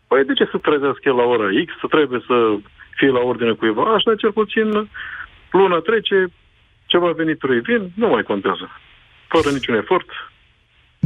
Păi 0.06 0.24
de 0.24 0.32
ce 0.32 0.48
să 0.50 0.56
trezească 0.58 1.02
el 1.04 1.14
la 1.14 1.22
ora 1.22 1.48
X, 1.66 1.72
să 1.80 1.86
trebuie 1.90 2.20
să 2.26 2.56
fie 2.96 3.08
la 3.10 3.18
ordine 3.20 3.52
cuiva? 3.52 3.82
Așa 3.94 4.14
cel 4.14 4.32
puțin 4.32 4.88
luna 5.50 5.78
trece, 5.78 6.26
ceva 6.86 7.10
venituri 7.10 7.60
vin, 7.60 7.90
nu 7.94 8.08
mai 8.08 8.22
contează. 8.22 8.70
Fără 9.28 9.50
niciun 9.50 9.74
efort. 9.74 10.08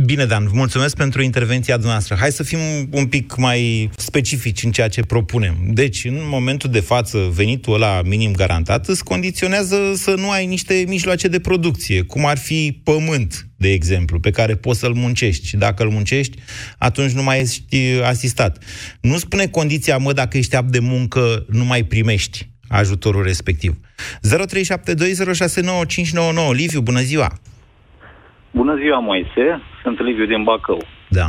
Bine, 0.04 0.24
Dan, 0.24 0.44
vă 0.44 0.50
mulțumesc 0.54 0.96
pentru 0.96 1.22
intervenția 1.22 1.74
dumneavoastră. 1.74 2.16
Hai 2.18 2.32
să 2.32 2.42
fim 2.42 2.58
un 2.90 3.06
pic 3.06 3.36
mai 3.36 3.90
specifici 3.96 4.62
în 4.62 4.72
ceea 4.72 4.88
ce 4.88 5.02
propunem. 5.02 5.56
Deci, 5.66 6.04
în 6.04 6.18
momentul 6.28 6.70
de 6.70 6.80
față, 6.80 7.18
venitul 7.32 7.74
ăla 7.74 8.02
minim 8.02 8.32
garantat 8.32 8.86
îți 8.86 9.04
condiționează 9.04 9.76
să 9.94 10.14
nu 10.16 10.30
ai 10.30 10.46
niște 10.46 10.84
mijloace 10.88 11.28
de 11.28 11.38
producție, 11.38 12.02
cum 12.02 12.26
ar 12.26 12.38
fi 12.38 12.80
pământ, 12.82 13.48
de 13.56 13.72
exemplu, 13.72 14.20
pe 14.20 14.30
care 14.30 14.56
poți 14.56 14.78
să-l 14.78 14.94
muncești. 14.94 15.46
Și 15.46 15.56
dacă 15.56 15.82
îl 15.82 15.90
muncești, 15.90 16.38
atunci 16.78 17.12
nu 17.12 17.22
mai 17.22 17.40
ești 17.40 17.76
asistat. 18.02 18.64
Nu 19.00 19.18
spune 19.18 19.46
condiția, 19.46 19.96
mă, 19.96 20.12
dacă 20.12 20.36
ești 20.36 20.56
apt 20.56 20.70
de 20.70 20.78
muncă, 20.78 21.46
nu 21.48 21.64
mai 21.64 21.82
primești 21.82 22.48
ajutorul 22.68 23.22
respectiv. 23.22 23.78
0372069599 24.28 24.30
Liviu, 26.52 26.80
bună 26.80 27.00
ziua! 27.00 27.40
Bună 28.50 28.76
ziua, 28.76 28.98
Moise. 28.98 29.62
Sunt 29.82 30.00
Liviu 30.00 30.26
din 30.26 30.42
Bacău. 30.42 30.82
Da. 31.08 31.28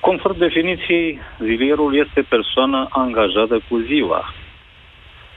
Conform 0.00 0.38
definiției, 0.38 1.18
zilierul 1.42 1.96
este 1.96 2.20
persoană 2.28 2.86
angajată 2.90 3.60
cu 3.68 3.78
ziua. 3.78 4.34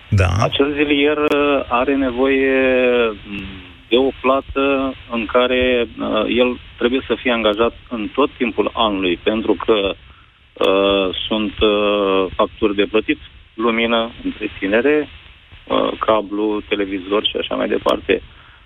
Da. 0.10 0.28
Acel 0.42 0.74
zilier 0.74 1.18
uh, 1.18 1.66
are 1.68 1.96
nevoie 1.96 2.58
mm, 3.28 3.44
de 3.90 3.98
o 3.98 4.10
plată 4.22 4.94
în 5.12 5.26
care 5.26 5.88
uh, 6.00 6.24
el 6.28 6.60
trebuie 6.78 7.02
să 7.08 7.16
fie 7.22 7.32
angajat 7.32 7.74
în 7.90 8.08
tot 8.14 8.30
timpul 8.38 8.72
anului, 8.74 9.20
pentru 9.24 9.54
că 9.66 9.94
uh, 9.94 11.16
sunt 11.28 11.54
uh, 11.60 12.26
facturi 12.36 12.76
de 12.76 12.88
plătit, 12.92 13.20
lumină, 13.54 14.12
întreținere, 14.24 15.10
uh, 15.68 15.92
cablu, 16.00 16.62
televizor 16.68 17.26
și 17.26 17.38
așa 17.38 17.56
mai 17.56 17.68
departe. 17.68 18.22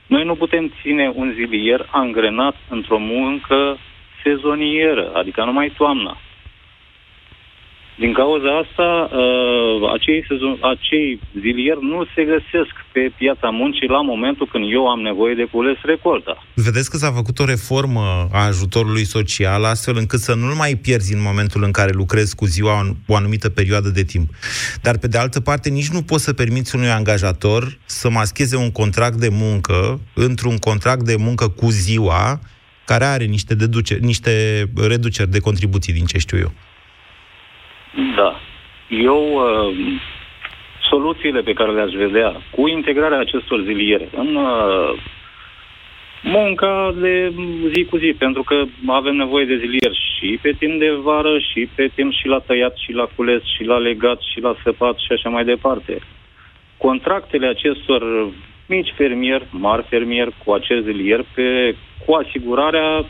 Noi 0.07 0.23
nu 0.23 0.35
putem 0.35 0.73
ține 0.81 1.11
un 1.15 1.33
zilier 1.33 1.87
angrenat 1.91 2.55
într-o 2.69 2.97
muncă 2.99 3.77
sezonieră, 4.23 5.11
adică 5.13 5.43
numai 5.43 5.73
toamna. 5.77 6.17
Din 7.97 8.13
cauza 8.13 8.49
asta, 8.63 8.89
uh, 9.21 9.91
acei, 9.95 10.25
sezon, 10.27 10.57
acei 10.73 11.19
zilieri 11.41 11.79
nu 11.81 12.05
se 12.15 12.23
găsesc 12.23 12.73
pe 12.91 13.11
piața 13.17 13.49
muncii 13.49 13.87
la 13.87 14.01
momentul 14.01 14.47
când 14.51 14.65
eu 14.71 14.87
am 14.87 14.99
nevoie 14.99 15.35
de 15.35 15.47
cules 15.51 15.77
recolta. 15.83 16.43
Vedeți 16.53 16.89
că 16.89 16.97
s-a 16.97 17.11
făcut 17.11 17.39
o 17.39 17.45
reformă 17.45 18.27
a 18.31 18.45
ajutorului 18.45 19.05
social 19.05 19.63
astfel 19.63 19.95
încât 19.97 20.19
să 20.19 20.33
nu-l 20.33 20.53
mai 20.53 20.75
pierzi 20.75 21.13
în 21.13 21.21
momentul 21.21 21.63
în 21.63 21.71
care 21.71 21.91
lucrezi 21.93 22.35
cu 22.35 22.45
ziua 22.45 22.81
în 22.81 22.95
o 23.07 23.15
anumită 23.15 23.49
perioadă 23.49 23.89
de 23.89 24.03
timp. 24.03 24.29
Dar 24.81 24.97
pe 24.97 25.07
de 25.07 25.17
altă 25.17 25.39
parte 25.39 25.69
nici 25.69 25.89
nu 25.89 26.01
poți 26.01 26.23
să 26.23 26.33
permiți 26.33 26.75
unui 26.75 26.89
angajator 26.89 27.77
să 27.85 28.09
mascheze 28.09 28.55
un 28.57 28.71
contract 28.71 29.15
de 29.15 29.29
muncă 29.31 29.99
într-un 30.13 30.57
contract 30.57 31.03
de 31.03 31.15
muncă 31.19 31.47
cu 31.47 31.69
ziua 31.69 32.39
care 32.85 33.05
are 33.05 33.25
niște, 33.25 33.55
deduce, 33.55 33.97
niște 34.01 34.65
reduceri 34.87 35.31
de 35.31 35.39
contribuții 35.39 35.93
din 35.93 36.05
ce 36.05 36.17
știu 36.17 36.37
eu. 36.37 36.51
Da. 38.15 38.39
Eu, 38.89 39.33
uh, 39.33 39.75
soluțiile 40.89 41.41
pe 41.41 41.53
care 41.53 41.71
le-aș 41.71 41.91
vedea 41.91 42.41
cu 42.49 42.67
integrarea 42.67 43.19
acestor 43.19 43.63
ziliere 43.63 44.09
în 44.15 44.35
uh, 44.35 44.93
munca 46.23 46.93
de 46.95 47.33
zi 47.73 47.85
cu 47.85 47.97
zi, 47.97 48.15
pentru 48.17 48.43
că 48.43 48.63
avem 48.87 49.15
nevoie 49.15 49.45
de 49.45 49.57
zilier 49.57 49.93
și 49.93 50.39
pe 50.41 50.51
timp 50.51 50.79
de 50.79 50.91
vară, 50.91 51.39
și 51.39 51.69
pe 51.75 51.91
timp 51.95 52.13
și 52.13 52.27
la 52.27 52.39
tăiat, 52.39 52.75
și 52.75 52.91
la 52.91 53.07
cules, 53.15 53.41
și 53.55 53.63
la 53.63 53.77
legat, 53.77 54.19
și 54.33 54.39
la 54.39 54.55
săpat, 54.63 54.97
și 54.97 55.11
așa 55.11 55.29
mai 55.29 55.43
departe. 55.45 55.99
Contractele 56.77 57.47
acestor 57.47 58.27
mici 58.67 58.93
fermieri, 58.95 59.45
mari 59.49 59.85
fermieri 59.89 60.33
cu 60.45 60.51
acest 60.51 60.83
zilier, 60.83 61.25
pe, 61.35 61.75
cu 62.05 62.13
asigurarea 62.13 62.97
uh, 62.97 63.05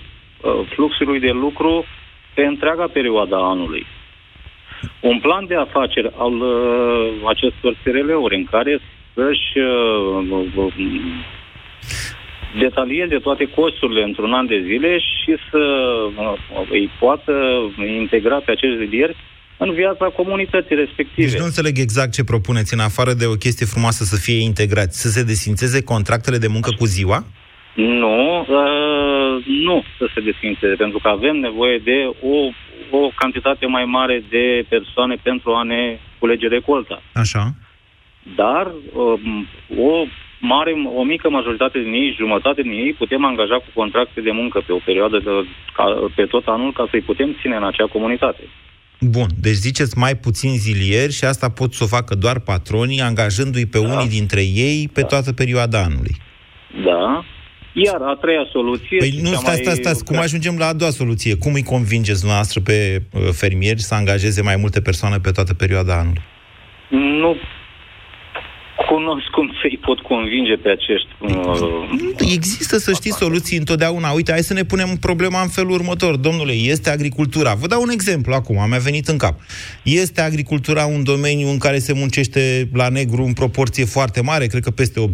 fluxului 0.74 1.20
de 1.20 1.32
lucru 1.32 1.86
pe 2.34 2.46
întreaga 2.46 2.88
perioadă 2.88 3.36
a 3.36 3.50
anului 3.50 3.86
un 5.00 5.20
plan 5.20 5.46
de 5.48 5.56
afaceri 5.56 6.12
al 6.18 6.34
uh, 6.34 7.30
acestor 7.34 7.76
SRL-uri 7.84 8.36
în 8.36 8.46
care 8.52 8.80
să-și 9.14 9.58
uh, 9.58 10.74
detalieze 12.60 13.18
toate 13.18 13.46
costurile 13.56 14.04
într-un 14.04 14.34
an 14.34 14.46
de 14.46 14.64
zile 14.66 14.98
și 14.98 15.36
să 15.52 15.64
uh, 16.18 16.68
îi 16.72 16.90
poată 17.00 17.34
integra 18.00 18.36
pe 18.46 18.52
acești 18.52 18.78
zilieri 18.78 19.16
în 19.58 19.74
viața 19.74 20.06
comunității 20.06 20.76
respective. 20.76 21.28
Deci 21.28 21.40
nu 21.40 21.46
înțeleg 21.46 21.78
exact 21.78 22.12
ce 22.12 22.24
propuneți 22.24 22.74
în 22.74 22.80
afară 22.80 23.14
de 23.14 23.26
o 23.26 23.36
chestie 23.36 23.66
frumoasă 23.66 24.04
să 24.04 24.18
fie 24.26 24.40
integrați. 24.42 25.02
Să 25.02 25.10
se 25.10 25.24
desfințeze 25.24 25.84
contractele 25.84 26.38
de 26.38 26.48
muncă 26.48 26.72
cu 26.78 26.86
ziua? 26.86 27.26
Nu, 27.76 28.40
uh, 28.40 29.46
nu 29.46 29.84
să 29.98 30.06
se 30.14 30.22
desfințeze, 30.22 30.76
pentru 30.76 31.00
că 31.04 31.08
avem 31.08 31.36
nevoie 31.36 31.78
de 31.84 31.98
o, 32.22 32.36
o 32.98 33.12
cantitate 33.16 33.66
mai 33.66 33.86
mare 33.86 34.24
de 34.30 34.66
persoane 34.70 35.16
pentru 35.24 35.54
a 35.54 35.64
ne 35.64 36.00
culege 36.20 36.48
recolta. 36.48 37.02
Așa. 37.14 37.44
Dar 38.36 38.66
um, 38.94 39.48
o 39.78 40.06
mare, 40.40 40.72
o 40.96 41.04
mică 41.04 41.30
majoritate 41.30 41.80
din 41.80 41.94
ei, 41.94 42.16
jumătate 42.18 42.62
din 42.62 42.72
ei, 42.72 42.94
putem 42.94 43.26
angaja 43.26 43.56
cu 43.56 43.70
contracte 43.74 44.22
de 44.22 44.32
muncă 44.32 44.64
pe 44.66 44.72
o 44.72 44.82
perioadă 44.86 45.18
de, 45.20 45.30
ca, 45.74 45.84
pe 46.16 46.26
tot 46.26 46.46
anul 46.48 46.72
ca 46.74 46.88
să-i 46.90 47.02
putem 47.02 47.36
ține 47.42 47.56
în 47.56 47.64
acea 47.64 47.88
comunitate. 47.88 48.44
Bun, 49.00 49.28
deci 49.42 49.54
ziceți 49.68 49.98
mai 49.98 50.16
puțin 50.16 50.52
zilieri 50.58 51.12
și 51.12 51.26
asta 51.26 51.50
pot 51.50 51.74
să 51.74 51.84
o 51.84 51.88
facă 51.88 52.16
doar 52.16 52.40
patronii, 52.40 53.02
angajându-i 53.02 53.66
pe 53.66 53.80
da. 53.80 53.94
unii 53.94 54.10
dintre 54.10 54.42
ei 54.42 54.90
pe 54.94 55.02
da. 55.02 55.08
toată 55.08 55.34
perioada 55.34 55.80
anului. 55.80 56.16
Da. 56.84 57.26
Iar 57.74 58.02
a 58.02 58.16
treia 58.22 58.48
soluție... 58.52 58.98
Păi 58.98 59.20
nu, 59.22 59.28
stați, 59.28 59.62
stați, 59.62 59.78
stați, 59.78 60.06
cum 60.06 60.18
ajungem 60.18 60.56
la 60.58 60.68
a 60.68 60.74
doua 60.74 60.92
soluție? 60.92 61.36
Cum 61.36 61.54
îi 61.54 61.64
convingeți 61.64 62.20
dumneavoastră 62.20 62.60
pe 62.60 63.02
uh, 63.14 63.22
fermieri 63.32 63.82
să 63.82 63.94
angajeze 63.94 64.42
mai 64.42 64.56
multe 64.56 64.82
persoane 64.82 65.18
pe 65.18 65.32
toată 65.32 65.54
perioada 65.54 65.98
anului? 65.98 66.22
Nu 66.90 67.36
cunosc 68.76 69.26
cum 69.32 69.52
să-i 69.62 69.80
pot 69.82 70.00
convinge 70.00 70.56
pe 70.56 70.70
acești... 70.70 71.08
Uh, 71.20 72.34
Există, 72.34 72.78
să 72.78 72.94
știți, 72.94 73.18
soluții 73.18 73.58
întotdeauna. 73.58 74.12
Uite, 74.12 74.32
hai 74.32 74.42
să 74.42 74.54
ne 74.54 74.64
punem 74.64 74.98
problema 75.00 75.42
în 75.42 75.48
felul 75.48 75.72
următor. 75.72 76.16
Domnule, 76.16 76.52
este 76.52 76.90
agricultura. 76.90 77.54
Vă 77.54 77.68
dau 77.68 77.82
un 77.82 77.90
exemplu 77.90 78.34
acum, 78.34 78.66
mi-a 78.68 78.78
venit 78.78 79.08
în 79.08 79.18
cap. 79.18 79.40
Este 79.84 80.22
agricultura 80.22 80.86
un 80.86 81.04
domeniu 81.04 81.48
în 81.48 81.58
care 81.58 81.80
se 81.80 81.94
muncește 81.94 82.70
la 82.74 82.90
negru 82.90 83.24
în 83.24 83.34
proporție 83.34 83.86
foarte 83.86 84.22
mare, 84.22 84.46
cred 84.48 84.64
că 84.64 84.72
peste 84.72 85.00
80-90%? 85.00 85.10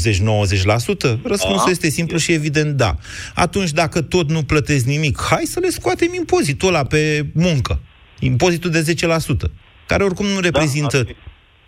Răspunsul 1.23 1.63
Da. 1.65 1.71
este 1.71 1.89
simplu 1.89 2.17
și 2.17 2.31
evident 2.31 2.77
da. 2.77 2.95
Atunci, 3.35 3.71
dacă 3.71 4.01
tot 4.01 4.29
nu 4.29 4.43
plătesc 4.43 4.85
nimic, 4.85 5.21
hai 5.29 5.43
să 5.43 5.59
le 5.59 5.69
scoatem 5.69 6.13
impozitul 6.13 6.67
ăla 6.67 6.83
pe 6.83 7.25
muncă. 7.33 7.79
Impozitul 8.19 8.71
de 8.71 8.95
10%, 8.95 9.51
care 9.85 10.03
oricum 10.03 10.25
nu 10.25 10.39
reprezintă... 10.39 11.07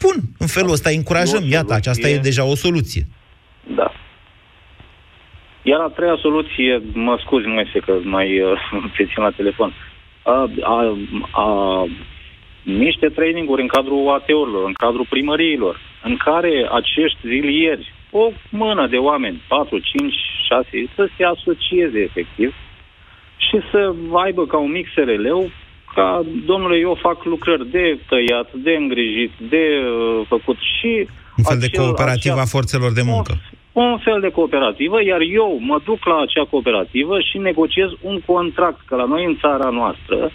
Bun, 0.04 0.16
în 0.40 0.48
felul 0.48 0.72
ăsta 0.72 0.90
îi 0.90 0.96
încurajăm. 0.96 1.44
Iată, 1.50 1.74
aceasta 1.74 2.08
e 2.08 2.18
deja 2.18 2.44
o 2.46 2.56
soluție. 2.56 3.04
Da. 3.76 3.92
Iar 5.62 5.80
a 5.80 5.88
treia 5.96 6.18
soluție, 6.22 6.82
mă 6.94 7.18
scuzi, 7.24 7.48
Moise, 7.48 7.80
că 7.80 7.94
mai 8.04 8.42
uh, 8.42 8.52
te 8.98 9.06
țin 9.06 9.24
la 9.24 9.30
telefon, 9.30 9.74
a, 10.24 10.50
a, 10.62 10.98
a, 11.32 11.86
niște 12.64 13.08
traininguri 13.08 13.62
în 13.62 13.68
cadrul 13.68 14.10
AT-urilor, 14.10 14.66
în 14.66 14.74
cadrul 14.74 15.06
primăriilor, 15.10 15.80
în 16.04 16.18
care 16.18 16.70
acești 16.72 17.28
zilieri, 17.28 17.94
o 18.12 18.32
mână 18.50 18.88
de 18.88 18.98
oameni, 18.98 19.42
4, 19.48 19.80
5, 19.80 20.14
6, 20.48 20.68
să 20.96 21.10
se 21.18 21.24
asocieze 21.24 22.00
efectiv 22.00 22.54
și 23.38 23.60
să 23.72 23.94
aibă 24.24 24.46
ca 24.46 24.58
un 24.58 24.72
mic 24.72 24.88
SRL-ul 24.96 25.52
ca, 25.96 26.26
domnule, 26.46 26.78
eu 26.78 26.98
fac 27.02 27.24
lucrări 27.24 27.70
de 27.70 28.00
tăiat, 28.10 28.54
de 28.54 28.72
îngrijit, 28.82 29.32
de 29.50 29.64
uh, 29.80 30.26
făcut 30.28 30.58
și... 30.76 31.08
Un 31.38 31.44
fel 31.44 31.58
acel, 31.58 31.70
de 31.70 31.78
cooperativă 31.78 32.34
acea, 32.34 32.44
a 32.44 32.54
forțelor 32.56 32.92
de 32.92 33.02
muncă. 33.02 33.34
Un, 33.72 33.84
un 33.84 33.98
fel 33.98 34.20
de 34.22 34.30
cooperativă, 34.30 34.98
iar 35.04 35.22
eu 35.42 35.58
mă 35.70 35.78
duc 35.86 36.06
la 36.06 36.18
acea 36.26 36.46
cooperativă 36.50 37.16
și 37.20 37.38
negociez 37.38 37.90
un 38.02 38.22
contract, 38.26 38.80
că 38.86 38.96
la 38.96 39.06
noi 39.06 39.24
în 39.26 39.36
țara 39.44 39.70
noastră, 39.70 40.32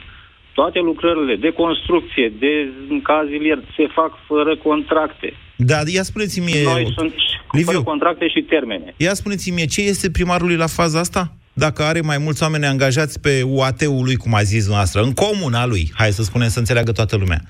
toate 0.59 0.79
lucrările 0.79 1.35
de 1.37 1.51
construcție, 1.63 2.33
de 2.39 2.53
cazilier, 3.03 3.59
se 3.77 3.87
fac 3.99 4.13
fără 4.27 4.57
contracte. 4.57 5.33
Da, 5.57 5.79
ia 5.87 6.03
spuneți-mi... 6.03 6.63
Noi 6.65 6.93
sunt 6.97 7.15
Liviu, 7.53 7.71
fără 7.71 7.83
contracte 7.83 8.29
și 8.29 8.41
termene. 8.43 8.95
Ia 8.97 9.15
spuneți-mi, 9.15 9.67
ce 9.67 9.81
este 9.81 10.11
primarului 10.11 10.57
la 10.57 10.67
faza 10.67 10.99
asta? 10.99 11.33
Dacă 11.59 11.83
are 11.83 12.01
mai 12.01 12.19
mulți 12.19 12.43
oameni 12.43 12.67
angajați 12.67 13.21
pe 13.21 13.43
UAT-ul 13.43 14.05
lui, 14.05 14.17
cum 14.17 14.35
a 14.35 14.43
zis 14.43 14.69
noastră, 14.69 15.03
în 15.03 15.13
comuna 15.13 15.67
lui, 15.67 15.91
hai 15.95 16.13
să 16.13 16.23
spunem 16.23 16.49
să 16.49 16.59
înțeleagă 16.59 16.93
toată 16.93 17.17
lumea. 17.17 17.41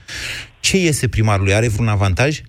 Ce 0.61 0.77
iese 0.77 1.09
primarului? 1.09 1.55
Are 1.55 1.69
vreun 1.69 1.89
avantaj? 1.89 2.41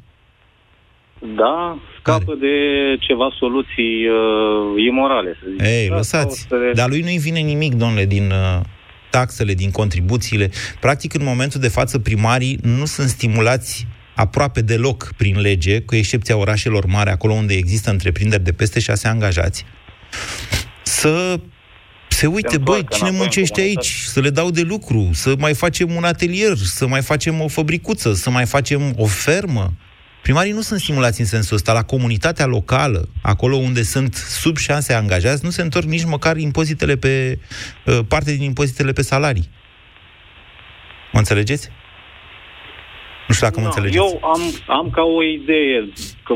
Da, 1.20 1.80
scapă 2.00 2.24
Care? 2.26 2.38
de 2.40 2.56
ceva 3.00 3.36
soluții 3.40 4.08
uh, 4.08 4.84
imorale, 4.88 5.38
să 5.42 5.48
zic. 5.52 5.62
Ei, 5.62 5.88
da, 5.90 5.96
lăsați. 5.96 6.46
Să... 6.50 6.56
Dar 6.74 6.90
lui 6.90 7.02
nu-i 7.02 7.18
vine 7.18 7.40
nimic, 7.40 7.74
domnule, 7.74 8.06
din 8.06 8.30
uh, 8.30 8.60
taxele, 9.10 9.54
din 9.54 9.72
contribuțiile. 9.72 10.50
Practic, 10.80 11.14
în 11.14 11.24
momentul 11.24 11.60
de 11.60 11.68
față, 11.68 12.00
primarii 12.00 12.60
nu 12.62 12.86
sunt 12.86 13.08
stimulați 13.08 13.88
aproape 14.16 14.62
deloc 14.62 15.12
prin 15.18 15.40
lege, 15.40 15.82
cu 15.82 15.96
excepția 15.96 16.38
orașelor 16.38 16.86
mari, 16.86 17.10
acolo 17.10 17.34
unde 17.34 17.54
există 17.54 17.90
întreprinderi 17.90 18.44
de 18.44 18.52
peste 18.52 18.80
șase 18.80 19.08
angajați, 19.08 19.66
să 21.00 21.40
se 22.10 22.28
uite, 22.28 22.58
băi, 22.58 22.86
cine 22.90 23.10
muncește 23.10 23.62
aici? 23.62 24.04
Să 24.06 24.20
le 24.20 24.30
dau 24.30 24.52
de 24.52 24.62
lucru, 24.62 25.10
să 25.14 25.36
mai 25.38 25.54
facem 25.54 25.96
un 25.96 26.04
atelier, 26.04 26.58
să 26.58 26.88
mai 26.88 27.02
facem 27.02 27.42
o 27.42 27.48
fabricuță, 27.48 28.14
să 28.14 28.30
mai 28.30 28.46
facem 28.46 28.94
o 28.96 29.06
fermă. 29.06 29.74
Primarii 30.22 30.52
nu 30.52 30.62
sunt 30.62 30.80
stimulați 30.80 31.20
în 31.20 31.26
sensul 31.26 31.56
ăsta. 31.56 31.74
La 31.74 31.84
comunitatea 31.84 32.46
locală, 32.46 33.10
acolo 33.22 33.56
unde 33.56 33.84
sunt 33.84 34.16
sub 34.16 34.58
șase 34.58 34.94
angajați, 34.94 35.44
nu 35.44 35.50
se 35.50 35.62
întorc 35.62 35.86
nici 35.86 36.06
măcar 36.06 36.38
impozitele 36.38 36.96
pe, 36.98 37.40
uh, 37.86 38.00
parte 38.08 38.32
din 38.32 38.44
impozitele 38.44 38.92
pe 38.92 39.02
salarii. 39.02 39.50
Mă 41.12 41.20
înțelegeți? 41.20 41.70
Nu 43.28 43.34
știu 43.34 43.48
dacă 43.48 43.60
mă 43.60 43.66
înțelegeți. 43.66 43.98
Eu 43.98 44.20
am, 44.34 44.42
am 44.68 44.90
ca 44.90 45.04
o 45.04 45.24
idee 45.24 45.90
că 46.24 46.34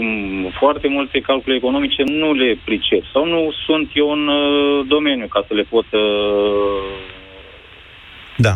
foarte 0.60 0.88
multe 0.88 1.20
calcule 1.20 1.56
economice 1.56 2.04
nu 2.06 2.34
le 2.34 2.60
pricep 2.66 3.04
sau 3.14 3.26
nu 3.26 3.54
sunt 3.66 3.90
eu 3.94 4.12
în 4.12 4.28
uh, 4.28 4.86
domeniu 4.88 5.28
ca 5.28 5.46
să 5.48 5.54
le 5.54 5.62
pot 5.64 5.86
uh, 5.92 7.22
da. 8.38 8.54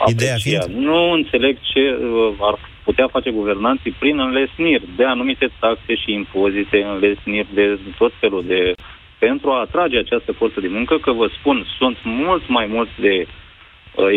Aprecia. 0.00 0.16
Ideea 0.16 0.36
fiind? 0.36 0.84
Nu 0.86 1.10
înțeleg 1.10 1.58
ce 1.72 1.80
uh, 1.80 2.34
ar 2.40 2.58
putea 2.84 3.08
face 3.08 3.30
guvernanții 3.30 3.96
prin 3.98 4.18
înlesniri 4.18 4.88
de 4.96 5.04
anumite 5.04 5.48
taxe 5.60 5.94
și 5.94 6.12
impozite, 6.12 6.86
înlesniri 6.92 7.54
de 7.54 7.78
tot 7.98 8.12
felul 8.20 8.44
de 8.46 8.74
pentru 9.18 9.50
a 9.50 9.60
atrage 9.60 9.98
această 9.98 10.32
forță 10.32 10.60
de 10.60 10.68
muncă, 10.68 10.98
că 10.98 11.12
vă 11.12 11.28
spun, 11.38 11.66
sunt 11.78 11.96
mult 12.02 12.48
mai 12.48 12.66
mulți 12.66 12.92
de 13.00 13.26
Uh, 13.26 13.47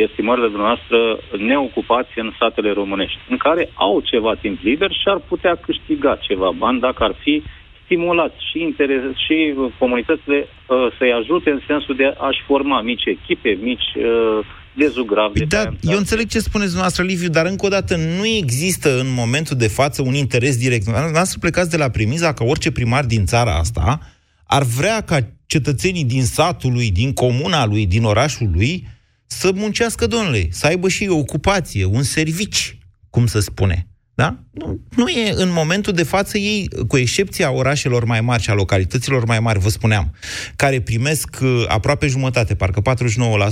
estimările 0.08 0.48
dumneavoastră 0.48 0.98
neocupați 1.38 2.14
în 2.16 2.32
satele 2.40 2.72
românești, 2.72 3.20
în 3.30 3.38
care 3.38 3.70
au 3.74 4.00
ceva 4.12 4.34
timp 4.42 4.58
liber 4.62 4.92
și 4.92 5.08
ar 5.14 5.20
putea 5.28 5.56
câștiga 5.56 6.16
ceva 6.28 6.50
bani 6.58 6.80
dacă 6.80 7.04
ar 7.04 7.16
fi 7.24 7.44
stimulați 7.84 8.36
și, 8.52 8.62
interes, 8.62 9.02
și 9.26 9.54
comunitățile 9.80 10.40
uh, 10.48 10.78
să-i 10.98 11.14
ajute 11.20 11.50
în 11.50 11.62
sensul 11.68 11.96
de 11.96 12.08
a-și 12.18 12.42
forma 12.46 12.82
mici 12.82 13.06
echipe, 13.06 13.58
mici 13.62 13.90
uh, 13.96 14.40
dezugravi. 14.74 15.40
De 15.40 15.46
da, 15.46 15.64
eu 15.82 15.98
înțeleg 15.98 16.28
ce 16.28 16.40
spuneți 16.40 16.74
dumneavoastră, 16.74 17.04
Liviu, 17.04 17.30
dar 17.30 17.46
încă 17.46 17.66
o 17.66 17.70
dată 17.70 17.96
nu 17.96 18.26
există 18.26 19.00
în 19.00 19.14
momentul 19.16 19.58
de 19.58 19.68
față 19.68 20.02
un 20.02 20.14
interes 20.14 20.58
direct. 20.58 20.84
Dumneavoastră 20.84 21.40
plecați 21.40 21.70
de 21.70 21.78
la 21.78 21.90
premiza 21.90 22.34
că 22.34 22.44
orice 22.44 22.72
primar 22.72 23.06
din 23.06 23.26
țara 23.26 23.56
asta 23.56 24.00
ar 24.46 24.64
vrea 24.64 25.02
ca 25.02 25.18
cetățenii 25.46 26.06
din 26.06 26.24
satul 26.24 26.72
lui, 26.72 26.92
din 26.92 27.14
comuna 27.14 27.66
lui, 27.66 27.86
din 27.86 28.04
orașul 28.04 28.50
lui, 28.54 28.88
să 29.32 29.52
muncească, 29.56 30.08
domnule, 30.08 30.48
să 30.52 30.66
aibă 30.66 30.88
și 30.88 31.08
o 31.08 31.18
ocupație, 31.18 31.86
un 31.86 32.04
servici, 32.04 32.78
cum 33.10 33.26
să 33.26 33.40
spune. 33.40 33.88
Da? 34.14 34.44
Nu, 34.52 34.80
nu 34.96 35.08
e 35.08 35.34
în 35.36 35.52
momentul 35.52 35.94
de 35.94 36.04
față 36.04 36.38
ei, 36.38 36.70
cu 36.88 36.98
excepția 36.98 37.52
orașelor 37.52 38.06
mai 38.06 38.22
mari 38.22 38.42
și 38.42 38.50
a 38.50 38.54
localităților 38.54 39.26
mai 39.26 39.40
mari, 39.40 39.60
vă 39.60 39.70
spuneam, 39.70 40.14
care 40.56 40.82
primesc 40.82 41.38
uh, 41.42 41.66
aproape 41.68 42.08
jumătate, 42.08 42.56
parcă 42.56 42.82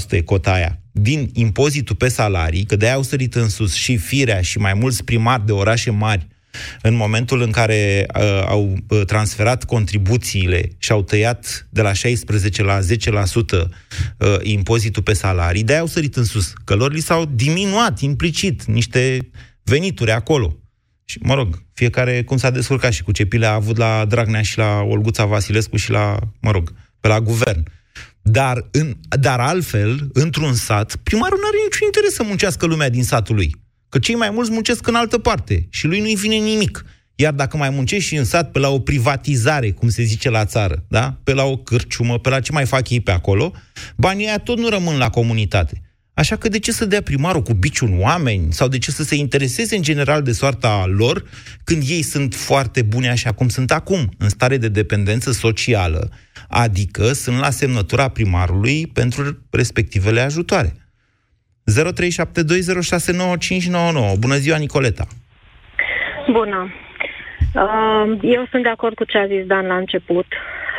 49% 0.10 0.12
e 0.12 0.22
cota 0.22 0.52
aia, 0.52 0.80
din 0.92 1.30
impozitul 1.34 1.96
pe 1.96 2.08
salarii, 2.08 2.64
că 2.64 2.76
de-aia 2.76 2.96
au 2.96 3.02
sărit 3.02 3.36
în 3.36 3.50
sus 3.50 3.74
și 3.74 3.98
firea 3.98 4.42
și 4.42 4.58
mai 4.58 4.74
mulți 4.74 5.04
primari 5.04 5.46
de 5.46 5.52
orașe 5.52 5.92
mari 5.92 6.28
în 6.82 6.96
momentul 6.96 7.42
în 7.42 7.52
care 7.52 8.06
uh, 8.16 8.44
au 8.46 8.78
uh, 8.90 9.02
transferat 9.06 9.64
contribuțiile 9.64 10.70
și 10.78 10.92
au 10.92 11.04
tăiat 11.04 11.68
de 11.70 11.82
la 11.82 11.94
16 11.94 12.64
la 12.64 12.80
10% 12.80 12.84
uh, 12.88 13.68
impozitul 14.42 15.04
pe 15.04 15.14
salarii, 15.14 15.64
de-aia 15.64 15.82
au 15.82 15.88
sărit 15.88 16.16
în 16.16 16.24
sus, 16.24 16.54
că 16.64 16.76
lor 16.76 16.94
li 16.94 17.00
s-au 17.00 17.26
diminuat 17.26 18.00
implicit 18.00 18.66
niște 18.66 19.30
venituri 19.64 20.12
acolo. 20.12 20.58
Și, 21.06 21.20
mă 21.22 21.34
rog, 21.34 21.64
fiecare 21.74 22.24
cum 22.24 22.38
s-a 22.38 22.50
descurcat 22.50 22.94
și 22.94 23.04
cu 23.04 23.12
ce 23.12 23.26
pile 23.26 23.46
a 23.46 23.54
avut 23.54 23.78
la 23.78 24.06
Dragnea 24.06 24.42
și 24.42 24.58
la 24.58 24.82
Olguța 24.82 25.26
Vasilescu 25.26 25.78
și 25.78 25.92
la, 25.92 26.18
mă 26.40 26.52
rog, 26.52 26.74
pe 27.00 27.08
la 27.08 27.22
guvern. 27.22 27.64
Dar, 28.22 28.68
în, 28.72 28.96
dar 29.20 29.40
altfel, 29.40 30.10
într-un 30.14 30.54
sat, 30.54 30.96
primarul 30.96 31.38
nu 31.42 31.48
are 31.48 31.58
niciun 31.64 31.86
interes 31.86 32.14
să 32.14 32.24
muncească 32.24 32.66
lumea 32.66 32.90
din 32.90 33.04
satul 33.04 33.36
lui. 33.36 33.56
Că 33.90 34.00
cei 34.00 34.16
mai 34.16 34.30
mulți 34.30 34.52
muncesc 34.52 34.88
în 34.88 34.96
altă 34.96 35.18
parte 35.18 35.68
și 35.70 35.86
lui 35.86 36.00
nu-i 36.00 36.16
vine 36.16 36.36
nimic. 36.36 36.86
Iar 37.16 37.34
dacă 37.34 37.58
mai 37.58 37.70
muncești 37.70 38.08
și 38.08 38.16
în 38.16 38.24
sat 38.24 38.52
pe 38.52 38.60
la 38.60 38.70
o 38.70 38.80
privatizare, 38.80 39.72
cum 39.72 39.90
se 39.90 40.04
zice 40.04 40.30
la 40.30 40.46
țară, 40.46 40.86
da? 40.88 41.20
pe 41.24 41.34
la 41.34 41.44
o 41.44 41.58
cârciumă, 41.58 42.20
pe 42.20 42.30
la 42.30 42.40
ce 42.40 42.52
mai 42.52 42.66
fac 42.66 42.90
ei 42.90 43.02
pe 43.02 43.12
acolo, 43.12 43.54
banii 43.96 44.26
aia 44.26 44.38
tot 44.38 44.58
nu 44.58 44.70
rămân 44.70 44.98
la 44.98 45.10
comunitate. 45.10 45.82
Așa 46.20 46.36
că 46.36 46.50
de 46.50 46.60
ce 46.60 46.72
să 46.72 46.86
dea 46.86 47.02
primarul 47.02 47.42
cu 47.42 47.54
biciun 47.54 48.00
oameni 48.02 48.54
sau 48.54 48.68
de 48.68 48.78
ce 48.78 48.92
să 48.92 49.04
se 49.04 49.16
intereseze 49.16 49.76
în 49.76 49.82
general 49.82 50.22
de 50.22 50.32
soarta 50.32 50.86
lor 50.86 51.24
când 51.64 51.84
ei 51.88 52.02
sunt 52.02 52.34
foarte 52.36 52.82
buni 52.82 53.08
așa 53.08 53.32
cum 53.32 53.50
sunt 53.50 53.72
acum, 53.72 54.10
în 54.18 54.30
stare 54.30 54.58
de 54.58 54.68
dependență 54.68 55.32
socială, 55.32 56.12
adică 56.48 57.14
sunt 57.14 57.38
la 57.38 57.50
semnătura 57.50 58.08
primarului 58.08 58.88
pentru 58.88 59.46
respectivele 59.50 60.20
ajutoare. 60.22 60.79
0372069599. 61.68 61.72
Bună 64.20 64.36
ziua, 64.36 64.58
Nicoleta! 64.58 65.08
Bună! 66.32 66.74
Uh, 67.54 68.18
eu 68.22 68.46
sunt 68.52 68.64
de 68.64 68.70
acord 68.70 68.96
cu 68.96 69.04
ce 69.04 69.18
a 69.18 69.28
zis 69.28 69.46
Dan 69.46 69.66
la 69.66 69.76
început, 69.78 70.26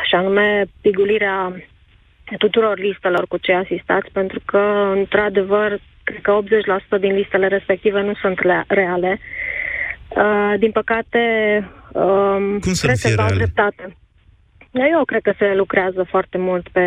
și 0.09 0.15
anume 0.15 0.65
pigulirea 0.81 1.53
tuturor 2.37 2.79
listelor 2.79 3.27
cu 3.27 3.37
cei 3.37 3.55
asistați, 3.55 4.09
pentru 4.11 4.41
că, 4.45 4.91
într-adevăr, 4.95 5.79
cred 6.03 6.21
că 6.21 6.39
80% 6.97 6.99
din 6.99 7.13
listele 7.15 7.47
respective 7.47 8.01
nu 8.01 8.13
sunt 8.21 8.39
reale. 8.67 9.19
Uh, 10.09 10.53
din 10.59 10.71
păcate, 10.71 11.19
um, 11.91 12.59
Cum 12.59 12.73
să 12.73 12.85
cred 12.85 12.97
că 12.97 13.07
reale? 13.07 13.35
dreptate. 13.35 13.95
Eu 14.71 15.05
cred 15.05 15.21
că 15.21 15.33
se 15.37 15.53
lucrează 15.55 16.05
foarte 16.09 16.37
mult 16.37 16.69
pe 16.69 16.85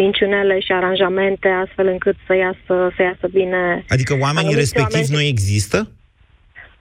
minciunele 0.00 0.60
și 0.60 0.72
aranjamente, 0.72 1.48
astfel 1.48 1.86
încât 1.86 2.16
să 2.26 2.34
iasă, 2.34 2.92
să 2.96 3.02
iasă 3.02 3.26
bine. 3.32 3.84
Adică 3.88 4.16
oamenii 4.20 4.54
respectivi 4.54 5.10
oameni... 5.10 5.12
nu 5.12 5.20
există? 5.20 5.90